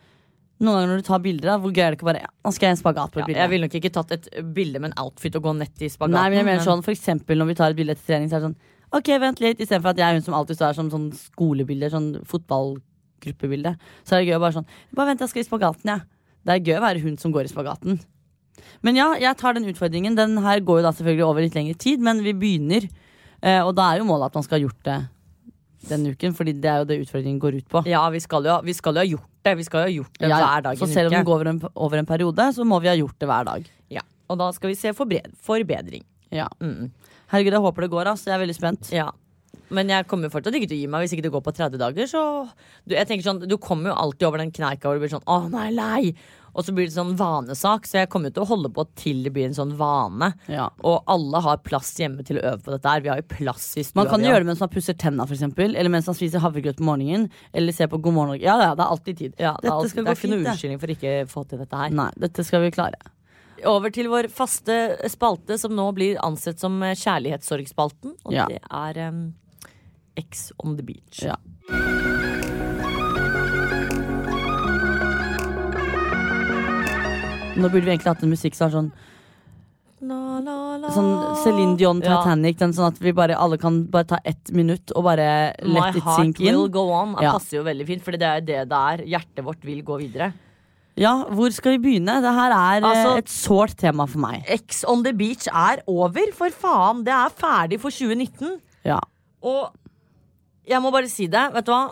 Noen 0.60 0.76
ganger 0.76 0.90
når 0.92 0.98
du 1.00 1.06
tar 1.08 1.20
bilder, 1.24 1.48
da, 1.48 1.54
hvor 1.64 1.72
gøy 1.72 1.84
er 1.86 1.94
det 1.94 1.98
ikke 2.00 2.08
bare 2.10 2.20
ja, 2.26 2.30
Nå 2.44 2.52
skal 2.52 2.66
jeg 2.68 2.74
i 2.74 2.76
en 2.76 2.80
spagat 2.82 3.12
på 3.14 3.20
et 3.20 3.22
Ja, 3.22 3.28
bilde. 3.30 3.40
jeg 3.40 3.50
ville 3.54 3.68
nok 3.70 3.76
ikke 3.80 3.92
tatt 3.96 4.10
et 4.12 4.26
bilde 4.58 4.82
med 4.84 4.90
en 4.92 4.98
outfit 5.06 5.38
og 5.40 5.46
gå 5.46 5.54
nett 5.56 5.84
i 5.86 5.88
spagaten. 5.88 6.18
Nei, 6.18 6.24
men 6.34 6.38
jeg 6.42 6.48
mener 6.50 6.66
sånn, 6.66 6.82
for 6.84 6.92
eksempel 6.92 7.40
når 7.40 7.48
vi 7.48 7.56
tar 7.62 7.72
et 7.72 7.78
bilde 7.78 7.94
etter 7.96 8.04
trening, 8.10 8.28
så 8.28 8.36
er 8.36 8.44
det 8.44 8.50
sånn 8.50 8.58
Ok, 9.00 9.12
vent 9.24 9.40
litt, 9.40 9.60
istedenfor 9.64 9.94
at 9.94 10.02
jeg 10.02 10.10
er 10.10 10.18
hun 10.18 10.26
som 10.26 10.36
alltid 10.36 10.58
står 10.60 10.68
her 10.72 10.78
som 10.82 10.90
sånn 10.92 11.08
skolebilder, 11.16 11.94
sånn 11.94 12.10
fotballgruppebilde. 12.28 13.76
Så 14.04 14.16
er 14.18 14.24
det 14.24 14.32
gøy 14.32 14.38
å 14.40 14.42
bare 14.44 14.58
sånn 14.60 14.68
Bare 14.98 15.12
vent, 15.14 15.24
jeg 15.24 15.32
skal 15.32 15.44
i 15.44 15.48
spagaten, 15.48 15.92
jeg. 15.94 16.02
Det 16.44 16.56
er 16.56 16.64
gøy 16.66 16.78
å 16.80 16.84
være 16.86 17.04
hun 17.04 17.18
som 17.22 17.32
går 17.36 17.48
i 17.48 17.52
spagaten. 17.54 18.00
Men 18.86 19.00
ja, 19.00 19.12
jeg 19.22 19.38
tar 19.40 19.56
den 19.58 19.68
utfordringen. 19.70 20.18
Den 20.18 20.38
her 20.44 20.60
går 20.66 20.82
jo 20.82 20.88
da 20.88 20.92
selvfølgelig 20.96 21.26
over 21.28 21.46
litt 21.46 21.56
lengre 21.58 21.78
tid, 21.80 22.04
men 22.06 22.24
vi 22.26 22.34
begynner. 22.38 22.90
Eh, 23.42 23.62
og 23.64 23.74
da 23.78 23.92
er 23.94 24.02
jo 24.02 24.10
målet 24.10 24.30
at 24.30 24.38
man 24.40 24.46
skal 24.46 24.60
ha 24.60 24.66
gjort 24.68 24.84
det 24.88 25.00
denne 25.90 26.12
uken, 26.12 26.34
fordi 26.36 26.54
det 26.60 26.68
er 26.70 26.82
jo 26.82 26.88
det 26.90 26.98
utfordringen 27.06 27.40
går 27.40 27.62
ut 27.62 27.70
på. 27.72 27.82
Ja, 27.88 28.02
vi 28.12 28.20
skal, 28.20 28.44
jo, 28.44 28.58
vi 28.68 28.76
skal 28.76 28.98
jo 28.98 29.04
ha 29.04 29.08
gjort 29.08 29.30
det. 29.48 29.54
Vi 29.60 29.64
skal 29.68 29.80
jo 29.80 29.88
ha 29.88 29.94
gjort 29.96 30.20
det 30.20 30.28
Ja, 30.32 30.40
hver 30.44 30.66
dag 30.66 30.76
i 30.76 30.82
Så 30.82 30.90
en 30.90 30.94
selv 30.94 31.08
om 31.08 31.14
uke. 31.14 31.18
den 31.18 31.30
går 31.30 31.36
over 31.40 31.52
en, 31.54 31.62
over 31.88 32.02
en 32.02 32.10
periode, 32.10 32.50
så 32.56 32.66
må 32.68 32.82
vi 32.84 32.92
ha 32.92 32.98
gjort 33.00 33.16
det 33.20 33.30
hver 33.30 33.48
dag. 33.48 33.70
Ja, 33.96 34.04
Og 34.28 34.38
da 34.42 34.52
skal 34.52 34.74
vi 34.74 34.76
se 34.76 34.92
forbedring. 34.94 36.04
Ja. 36.36 36.50
Mm. 36.60 36.92
Herregud, 37.32 37.56
jeg 37.56 37.64
håper 37.64 37.86
det 37.86 37.92
går, 37.94 38.12
ass. 38.12 38.26
Jeg 38.28 38.36
er 38.36 38.44
veldig 38.44 38.58
spent. 38.58 38.92
Ja. 38.94 39.08
Men 39.74 39.90
jeg 39.90 40.08
kommer 40.10 40.32
fortsatt 40.34 40.56
ikke 40.58 40.70
til 40.70 40.80
å 40.80 40.82
gi 40.82 40.90
meg 40.90 41.04
hvis 41.06 41.14
ikke 41.14 41.26
det 41.28 41.32
går 41.34 41.44
på 41.46 41.54
30 41.56 41.80
dager. 41.82 42.10
Så 42.10 42.22
du, 42.86 42.96
jeg 42.98 43.08
tenker 43.10 43.26
sånn, 43.26 43.42
du 43.50 43.56
kommer 43.62 43.92
jo 43.92 43.98
alltid 44.02 44.28
over 44.28 44.42
den 44.42 44.54
kneika 44.54 44.90
hvor 44.90 44.98
du 44.98 45.04
blir 45.06 45.14
sånn 45.14 45.26
Å, 45.30 45.40
nei, 45.54 45.70
lei. 45.74 46.02
Og 46.54 46.66
så 46.66 46.74
blir 46.76 46.88
det 46.90 46.96
sånn 46.96 47.16
vanesak. 47.20 47.86
Så 47.90 48.00
jeg 48.02 48.10
kommer 48.10 48.34
til 48.34 48.44
å 48.44 48.50
holde 48.50 48.72
på 48.74 48.86
til 49.00 49.22
det 49.26 49.32
blir 49.36 49.46
en 49.50 49.56
sånn 49.58 49.76
vane. 49.80 50.32
Ja. 50.52 50.70
Og 50.84 51.04
alle 51.10 51.42
har 51.46 51.62
plass 51.66 51.92
hjemme 52.00 52.26
til 52.26 52.40
å 52.40 52.46
øve 52.54 52.64
på 52.66 52.74
dette 52.76 52.90
her. 52.94 53.02
Vi 53.06 53.12
har 53.14 53.22
jo 53.22 53.28
plass 53.30 53.70
i 53.78 53.84
stua. 53.84 54.02
Man 54.04 54.10
kan 54.12 54.26
gjøre 54.26 54.44
det 54.44 54.50
mens 54.52 54.64
man 54.64 54.72
pusser 54.74 54.98
tenna, 55.00 55.28
eksempel, 55.30 55.76
eller 55.76 55.94
mens 55.94 56.10
man 56.10 56.18
spiser 56.18 56.44
havregrøt 56.44 56.80
på 56.82 56.88
morgenen. 56.88 57.30
Eller 57.54 57.76
ser 57.76 57.88
på 57.92 58.00
God 58.02 58.14
morgen 58.18 58.34
Norge. 58.36 58.44
Ja, 58.46 58.58
ja, 58.62 58.74
det 58.76 58.84
er 58.86 58.96
alltid 58.96 59.18
tid. 59.18 59.34
ja, 59.40 59.54
det, 59.62 59.70
er 59.70 59.76
alltid, 59.78 60.04
det 60.04 60.10
er 60.12 60.20
ikke 60.20 60.34
noen 60.34 60.46
unnskyldning 60.48 60.80
for 60.82 60.96
ikke 60.96 61.16
å 61.24 61.30
få 61.32 61.46
til 61.50 61.64
dette 61.64 61.80
her. 61.84 61.96
Nei, 62.02 62.10
dette 62.26 62.46
skal 62.48 62.66
vi 62.66 62.74
klare. 62.76 63.00
Over 63.68 63.92
til 63.92 64.08
vår 64.08 64.30
faste 64.32 64.76
spalte, 65.12 65.58
som 65.60 65.74
nå 65.76 65.90
blir 65.98 66.20
ansett 66.24 66.62
som 66.62 66.80
kjærlighetssorgspalten. 66.80 68.16
Og 68.26 68.34
Ja. 68.34 68.46
det 68.48 68.62
er 68.64 69.02
um, 69.10 69.34
X 70.16 70.52
on 70.64 70.78
the 70.78 70.84
beach. 70.84 71.24
Ja. 71.24 71.36
Nå 77.60 77.70
burde 77.70 77.86
vi 77.86 77.92
egentlig 77.94 78.12
hatt 78.14 78.24
en 78.26 78.32
musikk 78.34 78.56
som 78.58 78.68
er 78.70 78.76
sånn 78.78 78.92
La, 80.02 80.40
la, 80.40 80.78
la. 80.80 80.90
Sånn 80.96 81.10
Céline 81.44 81.74
Dion 81.76 82.00
Ja. 82.02 82.22
Titanic. 82.22 82.56
Den 82.62 82.72
sånn 82.72 82.88
at 82.94 83.00
vi 83.04 83.12
bare 83.12 83.36
alle 83.36 83.58
kan 83.60 83.82
bare 83.92 84.08
ta 84.08 84.20
ett 84.24 84.52
minutt 84.56 84.94
og 84.96 85.04
bare 85.04 85.26
My 85.62 85.74
let 85.76 85.98
it 86.00 86.04
heart 86.06 86.22
sink 86.22 86.40
in. 86.40 86.56
will 86.56 86.70
go 86.72 86.86
on. 86.96 87.16
Det 87.16 87.24
Ja. 87.26 87.34
passer 87.34 87.58
jo 87.58 87.64
veldig 87.66 87.86
fint, 87.88 88.02
for 88.02 88.12
det 88.12 88.22
er 88.22 88.40
det 88.40 88.70
det 88.70 88.78
er. 88.78 89.04
Hjertet 89.04 89.44
vårt 89.44 89.60
vil 89.68 89.84
gå 89.84 89.98
videre. 90.00 90.32
Ja, 90.96 91.26
hvor 91.26 91.52
skal 91.52 91.78
vi 91.78 91.84
begynne? 92.00 92.22
Det 92.22 92.32
her 92.34 92.52
er 92.52 92.78
eh, 92.82 92.88
Altså- 92.90 93.18
et 93.18 93.26
sårt 93.28 93.76
tema 93.76 94.06
for 94.08 94.20
meg. 94.20 94.46
X 94.48 94.86
on 94.88 95.04
the 95.04 95.12
beach 95.12 95.48
er 95.48 95.82
over, 95.86 96.32
for 96.34 96.50
faen. 96.50 97.04
Det 97.04 97.12
er 97.14 97.30
ferdig 97.30 97.80
for 97.82 97.90
2019. 97.92 98.62
Ja. 98.86 99.00
Og 99.44 99.74
jeg 100.66 100.82
må 100.82 100.92
bare 100.94 101.10
si 101.10 101.28
det, 101.28 101.54
vet 101.54 101.66
du 101.66 101.72
hva? 101.74 101.92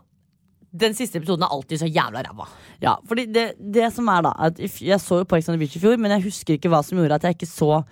Den 0.77 0.93
siste 0.97 1.17
episoden 1.21 1.43
er 1.47 1.53
alltid 1.55 1.79
så 1.81 1.87
jævla 1.89 2.21
ræva. 2.27 2.45
Ja, 2.83 2.95
fordi 3.07 3.25
det, 3.33 3.45
det 3.59 3.87
som 3.95 4.07
er 4.13 4.21
da 4.27 4.33
at 4.47 4.59
if- 4.59 4.81
Jeg 4.85 4.99
så 5.01 5.19
jo 5.21 5.25
på 5.25 5.37
Ex 5.39 5.49
on 5.49 5.55
the 5.57 5.61
Beach 5.63 5.75
i 5.75 5.81
fjor, 5.83 5.97
men 5.97 6.11
jeg 6.15 6.23
husker 6.27 6.57
ikke 6.57 6.69
hva 6.69 6.83
som 6.85 6.97
gjorde 6.99 7.15
at 7.17 7.23
jeg 7.27 7.37
ikke 7.39 7.49
så 7.49 7.83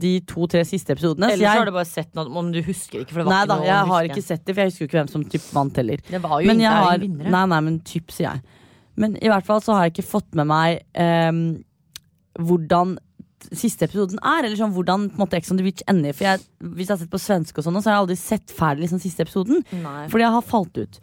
de 0.00 0.12
to-tre 0.24 0.62
siste 0.64 0.94
episodene. 0.94 1.26
så 1.28 1.34
Ellers 1.34 1.44
jeg, 1.44 1.58
har 1.58 1.66
du 1.66 1.72
bare 1.74 1.88
sett 1.90 2.14
noe 2.16 2.30
om 2.40 2.52
du 2.54 2.60
husker 2.64 3.02
ikke. 3.02 3.12
For 3.12 3.20
det 3.20 3.26
var 3.26 3.32
Nei 3.34 3.40
ikke 3.42 3.48
da, 3.50 3.56
noe 3.56 3.64
å 3.64 3.68
jeg 3.68 3.76
har 3.90 4.04
huske. 4.04 4.14
ikke 4.14 4.26
sett 4.28 4.44
det, 4.46 4.54
for 4.54 4.60
jeg 4.62 4.70
husker 4.70 4.84
jo 4.84 4.88
ikke 4.88 4.98
hvem 5.00 5.10
som 5.12 5.24
typ 5.34 5.48
vant 5.52 5.76
heller. 5.82 6.00
Det 6.08 6.20
var 6.22 6.40
jo 6.40 6.46
Men 6.46 6.56
ingen, 6.56 6.64
jeg 6.64 6.70
det 6.70 6.78
er 6.78 6.86
har, 6.86 6.94
ingen 7.04 7.18
vinnere. 7.18 7.30
nei, 7.34 7.44
nei, 7.52 7.60
men 7.66 7.80
typ, 7.80 8.10
sier 8.14 8.28
jeg. 8.30 8.42
Men 8.96 9.16
i 9.20 9.28
hvert 9.28 9.44
fall 9.50 9.60
så 9.60 9.74
har 9.76 9.84
jeg 9.88 9.92
ikke 9.96 10.06
fått 10.10 10.34
med 10.38 10.46
meg 10.46 10.80
ehm, 10.94 11.42
hvordan 12.40 12.96
siste 13.56 13.86
episoden 13.88 14.20
er, 14.22 14.44
eller 14.44 14.56
sånn 14.60 14.72
hvordan 14.76 15.06
på 15.10 15.16
en 15.18 15.22
måte 15.24 15.38
Ex 15.38 15.50
on 15.52 15.56
the 15.60 15.64
Beach 15.66 15.82
ender. 15.88 16.12
For 16.16 16.24
jeg, 16.28 16.42
Hvis 16.60 16.86
jeg 16.90 16.94
har 16.94 17.00
sett 17.02 17.12
på 17.12 17.20
svenske, 17.20 17.58
og 17.58 17.64
sånn, 17.66 17.78
så 17.82 17.88
har 17.90 17.96
jeg 17.98 18.04
aldri 18.04 18.16
sett 18.20 18.52
ferdig 18.56 18.84
liksom, 18.86 19.00
siste 19.02 19.24
episoden. 19.26 19.62
Nei. 19.82 20.06
Fordi 20.12 20.26
jeg 20.26 20.34
har 20.36 20.44
falt 20.46 20.76
ut. 20.80 21.00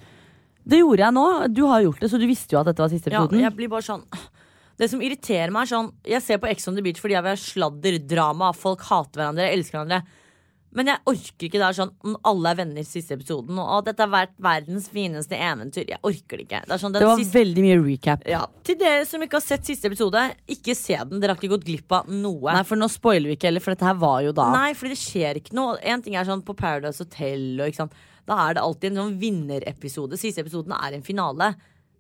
Det 0.67 0.81
gjorde 0.81 1.05
jeg 1.05 1.15
nå. 1.15 1.25
Du 1.55 1.63
har 1.69 1.85
gjort 1.85 2.03
det, 2.03 2.09
så 2.11 2.19
du 2.19 2.27
visste 2.27 2.55
jo 2.57 2.59
at 2.61 2.67
dette 2.71 2.83
var 2.83 2.91
siste 2.91 3.11
episoden. 3.11 3.39
Ja, 3.39 3.47
jeg 3.47 3.57
blir 3.59 3.71
bare 3.71 3.85
sånn 3.87 4.03
Det 4.77 4.91
som 4.91 5.01
irriterer 5.01 5.49
meg 5.49 5.63
er 5.65 5.71
sånn 5.71 5.87
Jeg 6.05 6.21
ser 6.21 6.37
på 6.43 6.49
Ex 6.51 6.67
on 6.69 6.75
the 6.77 6.83
Beach 6.85 6.99
fordi 7.01 7.15
jeg 7.15 7.23
vil 7.25 7.33
ha 7.33 7.41
sladder, 7.41 7.99
drama, 8.05 8.51
folk 8.53 8.83
hater 8.89 9.23
hverandre, 9.23 9.47
elsker 9.55 9.79
hverandre. 9.79 10.03
Men 10.77 10.91
jeg 10.91 10.99
orker 11.09 11.47
ikke 11.47 11.57
det 11.61 11.65
er 11.65 11.75
sånn 11.77 12.17
alle 12.27 12.51
er 12.51 12.57
venner 12.59 12.83
i 12.83 12.85
siste 12.85 13.15
episoden. 13.15 13.57
Og 13.63 13.85
dette 13.87 14.03
har 14.03 14.11
vært 14.11 14.33
verdens 14.43 14.89
fineste 14.93 15.39
eventyr. 15.39 15.87
Jeg 15.89 15.97
orker 16.05 16.37
det 16.37 16.45
ikke. 16.45 16.59
Det, 16.67 16.77
sånn, 16.83 16.93
Det 16.93 17.07
var 17.07 17.17
siste, 17.17 17.37
veldig 17.39 17.63
mye 17.65 17.77
recap. 17.81 18.27
ja, 18.29 18.43
Til 18.67 18.77
dere 18.77 19.07
som 19.09 19.23
ikke 19.23 19.39
har 19.39 19.45
sett 19.47 19.65
siste 19.65 19.89
episode, 19.89 20.21
ikke 20.53 20.75
se 20.77 20.99
den. 20.99 21.23
Dere 21.23 21.33
har 21.33 21.39
ikke 21.39 21.53
gått 21.55 21.65
glipp 21.65 21.95
av 21.97 22.11
noe. 22.11 22.51
Nei, 22.51 22.65
for 22.67 22.77
nå 22.77 22.91
spoiler 22.93 23.31
vi 23.31 23.39
ikke 23.39 23.49
heller, 23.49 23.63
for 23.63 23.73
dette 23.73 23.87
her 23.87 23.97
var 24.03 24.19
jo 24.27 24.35
da. 24.37 24.51
Nei, 24.53 24.75
fordi 24.77 24.93
det 24.93 25.01
skjer 25.01 25.41
ikke 25.41 25.57
noe. 25.57 25.79
En 25.81 26.03
ting 26.05 26.19
er 26.19 26.27
sånn 26.29 26.43
på 26.45 26.53
Paradise 26.59 27.01
Hotel, 27.01 27.47
og, 27.57 27.71
ikke 27.71 27.81
sant? 27.85 27.97
Da 28.27 28.37
er 28.49 28.53
det 28.57 28.61
alltid 28.63 28.91
en 28.91 29.01
sånn 29.01 29.17
vinnerepisode. 29.21 30.17
Siste 30.19 30.43
episoden 30.43 30.73
er 30.77 30.97
en 30.97 31.05
finale. 31.05 31.53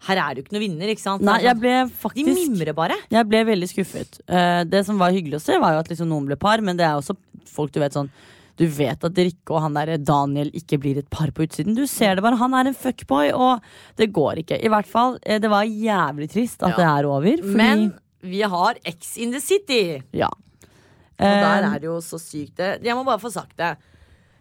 Her 0.07 0.19
er 0.21 0.35
det 0.35 0.41
jo 0.41 0.45
ikke 0.45 0.53
noen 0.57 0.65
vinner, 0.67 0.89
ikke 0.93 1.01
sant? 1.01 1.23
Nei, 1.25 1.39
jeg 1.41 1.57
ble 1.57 1.75
faktisk, 1.89 2.27
De 2.29 2.33
mimrer 2.37 2.75
bare. 2.77 2.97
Jeg 3.09 3.25
ble 3.31 3.39
veldig 3.47 3.69
skuffet. 3.71 4.19
Eh, 4.29 4.63
det 4.69 4.83
som 4.85 4.99
var 5.01 5.15
hyggelig 5.15 5.39
å 5.39 5.45
se, 5.47 5.55
var 5.63 5.73
jo 5.73 5.79
at 5.81 5.89
liksom 5.89 6.09
noen 6.11 6.27
ble 6.29 6.37
par, 6.37 6.61
men 6.61 6.77
det 6.77 6.85
er 6.85 6.99
også 6.99 7.15
folk 7.49 7.71
du 7.73 7.79
vet 7.81 7.95
sånn 7.97 8.11
Du 8.57 8.65
vet 8.73 9.03
at 9.05 9.13
Rikke 9.21 9.53
og 9.53 9.61
han 9.61 9.73
der 9.77 9.97
Daniel 10.01 10.49
ikke 10.57 10.79
blir 10.81 10.97
et 10.97 11.09
par 11.13 11.29
på 11.29 11.43
utsiden. 11.45 11.75
Du 11.77 11.85
ser 11.85 12.15
det 12.17 12.23
bare. 12.25 12.39
Han 12.41 12.55
er 12.57 12.65
en 12.71 12.73
fuckboy, 12.73 13.29
og 13.37 13.61
det 14.01 14.07
går 14.11 14.39
ikke. 14.41 14.57
I 14.65 14.69
hvert 14.73 14.87
fall, 14.89 15.19
eh, 15.23 15.37
det 15.39 15.49
var 15.49 15.61
jævlig 15.63 16.27
trist 16.33 16.63
at 16.63 16.71
Ja. 16.73 16.75
det 16.75 16.85
er 16.89 17.05
over. 17.09 17.37
Fordi, 17.37 17.55
Men 17.55 17.93
vi 18.23 18.41
har 18.41 18.73
X 18.83 19.15
in 19.17 19.31
the 19.31 19.39
City. 19.39 20.01
ja. 20.11 20.29
Og 21.19 21.25
der 21.25 21.63
Eh, 21.63 21.73
er 21.75 21.79
det 21.79 21.83
jo 21.89 21.97
så 22.01 22.17
sykt 22.21 22.55
det. 22.57 22.83
Jeg 22.83 22.95
må 22.95 23.03
bare 23.05 23.17
få 23.19 23.31
sagt 23.31 23.55
det. 23.57 23.75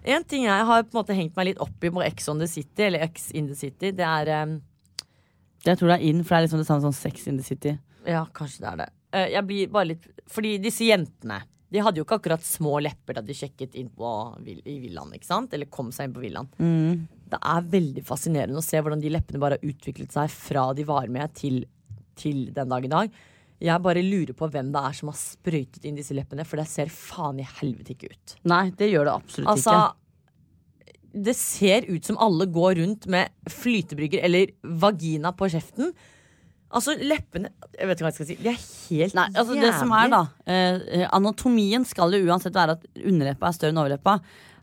En 0.07 0.25
ting 0.25 0.45
jeg 0.47 0.67
har 0.69 0.85
på 0.87 0.95
en 0.95 1.01
måte 1.01 1.17
hengt 1.19 1.35
meg 1.37 1.49
litt 1.51 1.59
opp 1.65 1.83
i 1.85 1.91
på 1.91 2.03
X 2.07 2.29
on 2.31 2.39
the 2.43 2.47
City, 2.51 2.85
eller 2.87 3.03
X 3.09 3.31
in 3.35 3.49
the 3.51 3.57
City, 3.59 3.91
det 3.97 4.07
er 4.07 4.31
um, 4.47 4.61
jeg 5.67 5.81
tror 5.81 5.91
det 5.91 5.97
er 5.99 6.05
inn, 6.07 6.21
for 6.23 6.37
det 6.37 6.39
er 6.39 6.45
liksom 6.47 6.61
det 6.63 6.69
samme 6.69 6.85
som 6.85 6.95
Sex 6.95 7.27
in 7.27 7.41
the 7.41 7.45
City. 7.47 7.73
Ja, 8.07 8.21
kanskje 8.37 8.63
det 8.63 8.69
er 8.71 8.77
det. 8.85 8.89
Eh, 9.19 9.29
Jeg 9.35 9.47
blir 9.49 9.69
bare 9.75 9.89
litt 9.91 10.05
Fordi 10.31 10.57
disse 10.63 10.85
jentene 10.87 11.41
De 11.73 11.81
hadde 11.83 11.99
jo 11.99 12.05
ikke 12.05 12.19
akkurat 12.21 12.43
små 12.47 12.77
lepper 12.83 13.17
da 13.19 13.23
de 13.27 13.35
sjekket 13.35 13.75
inn 13.79 13.89
på, 13.91 14.11
vill- 14.47 14.63
i 14.67 14.77
villaen, 14.85 15.11
ikke 15.17 15.27
sant? 15.27 15.53
Eller 15.55 15.67
kom 15.67 15.89
seg 15.95 16.07
inn 16.07 16.15
på 16.15 16.23
villaen. 16.23 16.47
Mm. 16.63 17.09
Det 17.33 17.41
er 17.43 17.67
veldig 17.73 18.05
fascinerende 18.07 18.61
å 18.61 18.65
se 18.65 18.79
hvordan 18.79 19.03
de 19.03 19.11
leppene 19.11 19.41
bare 19.43 19.59
har 19.59 19.67
utviklet 19.73 20.15
seg 20.15 20.31
fra 20.31 20.69
de 20.79 20.85
var 20.87 21.09
med 21.11 21.35
til, 21.35 21.65
til 22.15 22.45
den 22.55 22.71
dag 22.71 22.87
i 22.87 22.93
dag. 22.93 23.11
Jeg 23.63 23.81
bare 23.85 24.03
lurer 24.05 24.37
på 24.37 24.49
hvem 24.53 24.73
det 24.75 24.81
er 24.85 24.97
som 24.99 25.09
har 25.09 25.17
sprøytet 25.17 25.87
inn 25.89 25.97
disse 25.97 26.17
leppene, 26.17 26.45
for 26.45 26.61
det 26.61 26.67
ser 26.69 26.91
faen 26.93 27.39
i 27.41 27.47
helvete 27.61 27.95
ikke 27.95 28.11
ut. 28.13 28.35
Nei, 28.53 28.67
det 28.77 28.91
gjør 28.91 29.09
det 29.09 29.15
absolutt 29.15 29.53
Altså, 29.55 29.77
ikke. 29.79 30.99
det 31.29 31.37
ser 31.41 31.89
ut 31.89 32.11
som 32.11 32.21
alle 32.21 32.49
går 32.53 32.77
rundt 32.83 33.09
med 33.13 33.33
flytebrygger 33.49 34.27
eller 34.29 34.53
vagina 34.83 35.33
på 35.33 35.49
kjeften. 35.55 35.95
Altså, 36.77 36.97
leppene 36.99 37.53
Jeg 37.79 37.87
vet 37.87 37.97
ikke 37.97 38.05
hva 38.05 38.11
jeg 38.11 38.19
skal 38.19 38.29
si. 38.29 38.37
De 38.43 38.51
er 38.51 38.59
helt 38.59 39.17
Nei, 39.17 39.27
altså 39.39 39.57
det 39.57 39.71
som 39.79 39.93
er 39.95 40.11
da 40.11 40.21
eh, 40.51 41.05
Anatomien 41.15 41.87
skal 41.87 42.13
jo 42.13 42.27
uansett 42.27 42.57
være 42.59 42.75
at 42.77 42.87
underleppa 42.99 43.49
er 43.49 43.57
større 43.57 43.73
enn 43.73 43.81
overleppa. 43.81 44.19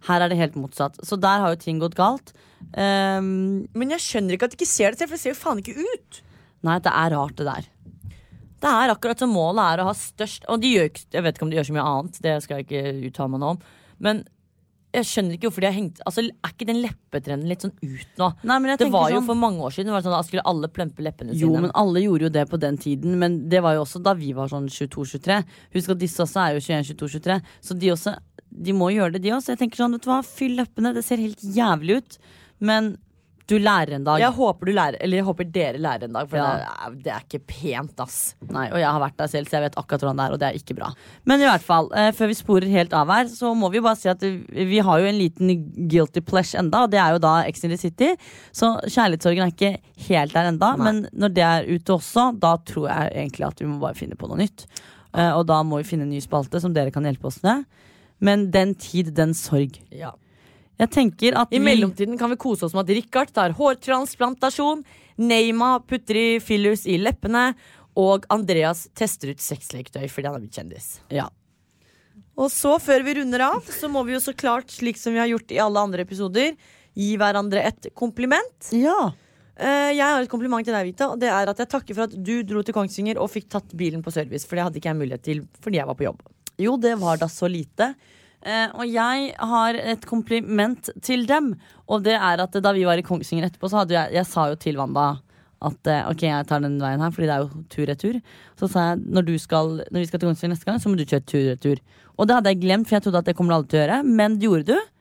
Her 0.09 0.25
er 0.25 0.29
det 0.33 0.37
helt 0.37 0.57
motsatt. 0.59 0.99
Så 1.07 1.15
der 1.17 1.39
har 1.41 1.53
jo 1.53 1.61
ting 1.63 1.79
gått 1.81 1.95
galt. 1.95 2.33
Um, 2.75 3.63
Men 3.71 3.95
jeg 3.95 4.03
skjønner 4.03 4.35
ikke 4.35 4.49
at 4.49 4.53
de 4.53 4.59
ikke 4.59 4.69
ser 4.69 4.91
det 4.91 4.99
selv, 4.99 5.13
for 5.13 5.15
det 5.17 5.23
ser 5.23 5.33
jo 5.33 5.39
faen 5.39 5.63
ikke 5.63 5.79
ut. 5.79 6.19
nei, 6.67 6.77
det 6.83 6.91
er 6.91 7.15
rart, 7.15 7.37
det 7.39 7.47
der. 7.47 7.69
Det 8.63 8.71
er 8.71 8.93
akkurat 8.93 9.19
som 9.19 9.33
målet 9.35 9.63
er 9.73 9.83
å 9.83 9.89
ha 9.89 9.95
størst 9.97 10.45
Og 10.47 10.61
de 10.63 10.69
gjør 10.77 10.87
ikke 10.91 11.03
Jeg 11.17 11.25
vet 11.25 11.35
ikke 11.35 11.45
om 11.47 11.51
de 11.51 11.57
gjør 11.59 11.67
så 11.67 11.75
mye 11.75 11.89
annet, 11.89 12.21
det 12.23 12.37
skal 12.45 12.61
jeg 12.61 12.67
ikke 12.69 13.09
uttale 13.09 13.33
meg 13.33 13.43
nå 13.43 13.51
om. 13.57 13.59
Men 14.03 14.23
jeg 14.93 15.07
skjønner 15.09 15.33
ikke 15.35 15.47
hvorfor 15.49 15.63
de 15.65 15.69
har 15.71 15.73
hengt 15.73 16.01
Altså, 16.05 16.21
Er 16.29 16.51
ikke 16.53 16.67
den 16.69 16.81
leppetrenden 16.83 17.49
litt 17.49 17.63
sånn 17.65 17.73
ut 17.81 18.19
nå? 18.21 18.27
Nei, 18.45 18.57
men 18.61 18.71
jeg 18.73 18.81
Det 18.83 18.89
var 18.93 19.09
jo 19.09 19.19
sånn- 19.19 19.25
for 19.31 19.39
mange 19.41 19.63
år 19.65 19.73
siden. 19.73 19.89
Det 19.89 19.95
var 19.95 20.03
sånn, 20.05 20.13
da 20.13 20.21
skulle 20.27 20.45
alle 20.45 20.69
plumpe 20.69 21.01
leppene 21.01 21.33
sine? 21.33 21.41
Jo, 21.41 21.53
men 21.59 21.71
alle 21.73 22.03
gjorde 22.03 22.27
jo 22.27 22.29
det 22.29 22.43
på 22.51 22.59
den 22.61 22.77
tiden. 22.77 23.17
Men 23.17 23.49
det 23.49 23.63
var 23.65 23.73
jo 23.73 23.81
også 23.83 24.03
da 24.03 24.13
vi 24.13 24.33
var 24.37 24.47
sånn 24.53 24.69
22-23. 24.69 25.43
Husk 25.73 25.89
at 25.89 25.97
disse 26.03 26.21
også 26.21 26.43
er 26.45 26.53
jo 26.53 26.61
21-22-23. 26.61 27.41
Så 27.61 27.79
de 27.79 27.89
også 27.89 28.15
De 28.53 28.71
må 28.71 28.91
gjøre 28.93 29.13
det, 29.13 29.23
de 29.23 29.31
også. 29.33 29.49
Jeg 29.57 29.57
tenker 29.63 29.77
sånn, 29.81 29.93
vet 29.97 30.03
du 30.05 30.11
hva, 30.11 30.23
Fyll 30.23 30.55
leppene. 30.57 30.93
Det 30.93 31.03
ser 31.03 31.17
helt 31.17 31.41
jævlig 31.41 31.97
ut. 31.97 32.17
Men 32.61 32.97
du 33.47 33.57
lærer 33.59 33.95
en 33.97 34.03
dag. 34.07 34.19
Jeg 34.21 34.31
håper 34.37 34.65
du 34.65 34.71
lærer 34.71 34.95
Eller 35.03 35.17
jeg 35.19 35.25
håper 35.27 35.47
dere 35.51 35.79
lærer 35.83 36.05
en 36.07 36.13
dag, 36.15 36.29
for 36.29 36.37
Ja. 36.37 36.45
det, 36.55 36.67
er, 36.85 36.93
det 37.03 37.11
er 37.11 37.23
ikke 37.27 37.39
pent, 37.49 37.99
ass. 37.99 38.35
Nei, 38.49 38.69
og 38.71 38.77
jeg 38.79 38.87
har 38.87 39.01
vært 39.03 39.17
der 39.19 39.27
selv, 39.27 39.49
så 39.49 39.57
jeg 39.57 39.65
vet 39.65 39.75
akkurat 39.81 39.99
hvordan 40.05 40.17
det 40.21 40.25
er, 40.25 40.31
og 40.35 40.39
det 40.39 40.47
er 40.47 40.59
ikke 40.61 40.75
bra. 40.77 40.91
Men 41.25 41.41
i 41.43 41.47
hvert 41.49 41.65
fall, 41.65 41.89
eh, 41.95 42.11
før 42.15 42.31
vi 42.31 42.37
sporer 42.39 42.69
helt 42.71 42.93
av 42.93 43.11
her, 43.11 43.25
så 43.27 43.51
må 43.55 43.69
vi 43.73 43.81
bare 43.83 43.99
si 43.99 44.07
at 44.09 44.21
vi 44.23 44.31
vi 44.73 44.79
har 44.79 44.99
jo 45.03 45.05
en 45.11 45.19
liten 45.19 45.51
guilty 45.91 46.21
plesh 46.23 46.55
enda, 46.55 46.83
og 46.85 46.91
det 46.91 46.99
er 47.03 47.11
jo 47.17 47.19
da 47.19 47.33
Ex 47.47 47.63
in 47.63 47.69
the 47.75 47.77
City. 47.77 48.13
Så 48.55 48.71
kjærlighetssorgen 48.87 49.43
er 49.43 49.51
ikke 49.51 49.73
helt 50.07 50.33
der 50.33 50.49
enda, 50.53 50.75
Nei. 50.77 50.83
men 50.87 51.03
når 51.11 51.33
det 51.35 51.43
er 51.43 51.67
ute 51.75 51.93
også, 51.99 52.29
da 52.39 52.55
tror 52.63 52.87
jeg 52.89 53.11
egentlig 53.27 53.47
at 53.51 53.59
vi 53.59 53.67
må 53.67 53.79
bare 53.83 53.95
finne 53.99 54.15
på 54.15 54.27
noe 54.31 54.37
nytt. 54.39 54.65
Eh, 55.13 55.31
og 55.35 55.45
da 55.51 55.59
må 55.63 55.77
vi 55.83 55.89
finne 55.91 56.07
en 56.07 56.09
ny 56.15 56.19
spalte 56.23 56.59
som 56.63 56.73
dere 56.73 56.91
kan 56.95 57.03
hjelpe 57.03 57.27
oss 57.27 57.41
med. 57.43 57.65
Men 58.23 58.51
den 58.51 58.73
tid, 58.79 59.11
den 59.13 59.33
sorg. 59.35 59.75
Ja. 59.91 60.13
Jeg 60.81 60.89
tenker 60.93 61.37
at 61.37 61.53
I 61.53 61.61
mellomtiden 61.61 62.17
kan 62.17 62.31
vi 62.33 62.39
kose 62.41 62.65
oss 62.65 62.73
med 62.73 62.87
at 62.87 62.97
Richard 62.97 63.31
tar 63.35 63.53
hårtransplantasjon, 63.57 64.83
Neima 65.21 65.75
putter 65.85 66.17
i 66.17 66.27
fillers 66.41 66.87
i 66.89 66.97
leppene, 66.97 67.51
og 67.99 68.25
Andreas 68.33 68.87
tester 68.97 69.35
ut 69.35 69.41
sexleketøy 69.43 70.07
fordi 70.09 70.25
han 70.25 70.37
har 70.37 70.41
blitt 70.41 70.57
kjendis. 70.57 70.87
Ja. 71.13 71.27
Og 72.33 72.49
så, 72.49 72.79
før 72.81 73.03
vi 73.05 73.19
runder 73.19 73.43
av, 73.45 73.67
så 73.69 73.89
må 73.91 74.01
vi 74.07 74.15
jo 74.15 74.21
så 74.23 74.33
klart, 74.33 74.73
slik 74.73 74.97
som 74.97 75.13
vi 75.13 75.21
har 75.21 75.29
gjort 75.29 75.53
i 75.53 75.61
alle 75.61 75.83
andre 75.85 76.01
episoder, 76.07 76.55
gi 76.97 77.11
hverandre 77.21 77.61
et 77.69 77.93
kompliment. 77.97 78.73
ja. 78.73 79.13
Eh, 79.53 79.91
jeg 79.93 80.01
har 80.01 80.17
et 80.17 80.31
kompliment 80.31 80.65
til 80.65 80.73
deg, 80.73 80.87
Vita, 80.87 81.11
og 81.13 81.19
det 81.21 81.27
er 81.29 81.49
at 81.51 81.59
jeg 81.61 81.69
takker 81.69 81.93
for 81.93 82.07
at 82.07 82.13
du 82.17 82.39
dro 82.41 82.63
til 82.65 82.73
Kongsvinger 82.73 83.19
og 83.21 83.29
fikk 83.29 83.51
tatt 83.53 83.75
bilen 83.77 84.01
på 84.01 84.09
service, 84.09 84.47
for 84.49 84.57
det 84.57 84.63
hadde 84.65 84.79
ikke 84.79 84.89
jeg 84.89 84.97
mulighet 84.97 85.23
til 85.27 85.43
fordi 85.61 85.77
jeg 85.77 85.89
var 85.91 85.97
på 85.99 86.07
jobb. 86.07 86.23
Jo, 86.57 86.73
det 86.81 86.95
var 86.97 87.19
da 87.21 87.27
så 87.29 87.45
lite. 87.45 87.91
Eh, 88.43 88.69
og 88.75 88.87
jeg 88.89 89.29
har 89.39 89.77
et 89.79 90.07
kompliment 90.07 90.89
til 91.01 91.27
dem. 91.29 91.53
Og 91.87 92.03
det 92.03 92.15
er 92.17 92.43
at 92.43 92.57
da 92.63 92.73
vi 92.75 92.85
var 92.87 92.99
i 92.99 93.05
Kongsvinger 93.05 93.47
etterpå, 93.47 93.69
så 93.71 93.83
hadde 93.83 93.95
jeg 93.95 94.19
Jeg 94.19 94.29
sa 94.29 94.49
jo 94.51 94.59
til 94.59 94.79
Wanda 94.79 95.13
at 95.63 95.87
eh, 95.87 96.07
ok, 96.11 96.23
jeg 96.27 96.47
tar 96.49 96.63
den 96.63 96.75
veien 96.81 96.99
her, 96.99 97.11
fordi 97.15 97.29
det 97.29 97.35
er 97.35 97.45
jo 97.45 97.63
tur-retur. 97.71 98.17
Så 98.59 98.67
sa 98.71 98.89
jeg 98.89 99.03
når, 99.05 99.27
du 99.29 99.35
skal, 99.39 99.77
når 99.87 100.01
vi 100.01 100.09
skal 100.09 100.19
til 100.19 100.29
Kongsvinger 100.29 100.55
neste 100.57 100.67
gang, 100.67 100.81
så 100.83 100.91
må 100.91 100.99
du 100.99 101.05
kjøre 101.07 101.23
tur-retur. 101.23 101.79
Og 102.17 102.27
det 102.27 102.35
hadde 102.35 102.51
jeg 102.51 102.63
glemt, 102.65 102.89
for 102.89 102.97
jeg 102.97 103.05
trodde 103.05 103.21
at 103.23 103.29
det 103.29 103.37
kommer 103.37 103.55
aldri 103.55 103.71
til 103.71 103.79
å 103.79 103.83
gjøre, 103.85 104.01
men 104.19 104.35
det 104.39 104.49
gjorde 104.49 104.73
du. 104.73 104.91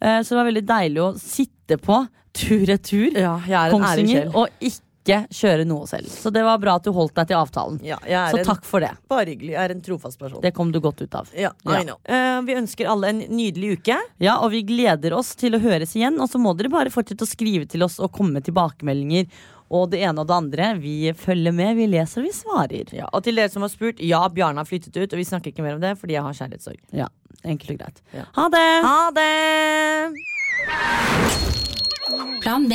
Eh, 0.00 0.20
så 0.22 0.32
det 0.32 0.40
var 0.40 0.48
veldig 0.48 0.64
deilig 0.72 1.04
å 1.04 1.10
sitte 1.20 1.78
på 1.80 2.00
tur-retur 2.36 3.16
Ja, 3.16 3.36
er 3.48 3.72
Kongsvinger 3.72 4.32
og 4.36 4.50
ikke 4.60 4.85
kjøre 5.06 5.64
noe 5.66 5.86
selv. 5.86 6.08
Så 6.10 6.30
det 6.34 6.42
var 6.44 6.58
bra 6.58 6.74
at 6.76 6.84
du 6.84 6.90
holdt 6.92 7.14
deg 7.14 7.28
til 7.30 7.36
avtalen. 7.38 7.78
Ja, 7.86 7.96
jeg 8.04 8.16
er 8.18 8.30
Så 8.34 8.38
en, 8.42 8.44
takk 8.48 8.64
for 8.66 8.80
det. 8.84 8.90
Bare 9.08 9.26
hyggelig. 9.30 9.52
Jeg 9.54 9.62
er 9.64 9.74
en 9.76 9.80
trofast 9.86 10.18
person. 10.18 10.40
Det 10.42 10.52
kom 10.54 10.72
du 10.72 10.80
godt 10.80 11.00
ut 11.02 11.14
av. 11.14 11.30
ja, 11.34 11.52
Ja. 11.64 11.96
Eh, 12.04 12.40
vi 12.42 12.54
ønsker 12.58 12.86
alle 12.90 13.08
en 13.14 13.18
nydelig 13.30 13.78
uke. 13.78 13.98
Ja, 14.18 14.38
og 14.42 14.50
vi 14.52 14.62
gleder 14.62 15.12
oss 15.16 15.34
til 15.34 15.54
å 15.54 15.60
høres 15.62 15.94
igjen. 15.96 16.20
Og 16.20 16.28
så 16.30 16.38
må 16.38 16.56
dere 16.56 16.68
bare 16.72 16.90
fortsette 16.90 17.22
å 17.24 17.28
skrive 17.30 17.66
til 17.68 17.82
oss 17.86 17.98
og 18.00 18.12
komme 18.12 18.32
med 18.38 18.44
tilbakemeldinger. 18.44 19.26
Og 19.70 19.90
det 19.90 19.98
ene 20.06 20.20
og 20.22 20.26
det 20.28 20.34
andre. 20.36 20.78
Vi 20.78 21.12
følger 21.18 21.52
med, 21.52 21.76
vi 21.76 21.86
leser 21.90 22.20
og 22.22 22.26
vi 22.28 22.32
svarer. 22.32 22.92
Ja, 22.94 23.08
og 23.12 23.24
til 23.26 23.34
dere 23.34 23.50
som 23.50 23.62
har 23.62 23.68
spurt, 23.72 23.98
ja, 23.98 24.20
Bjarne 24.28 24.58
har 24.62 24.64
flyttet 24.68 24.94
ut, 24.96 25.12
og 25.12 25.18
vi 25.18 25.24
snakker 25.26 25.50
ikke 25.50 25.62
mer 25.66 25.74
om 25.74 25.80
det 25.82 25.96
fordi 25.98 26.14
jeg 26.14 26.22
har 26.22 26.32
kjærlighetssorg. 26.32 26.78
Ja, 26.94 27.08
Enkelt 27.46 27.70
og 27.70 27.78
greit. 27.78 27.98
Ja. 28.14 28.24
Ha 28.34 28.48
det! 28.48 28.82
Ha 28.82 29.10
det! 29.14 30.12
Plan 32.42 32.68
B. 32.68 32.74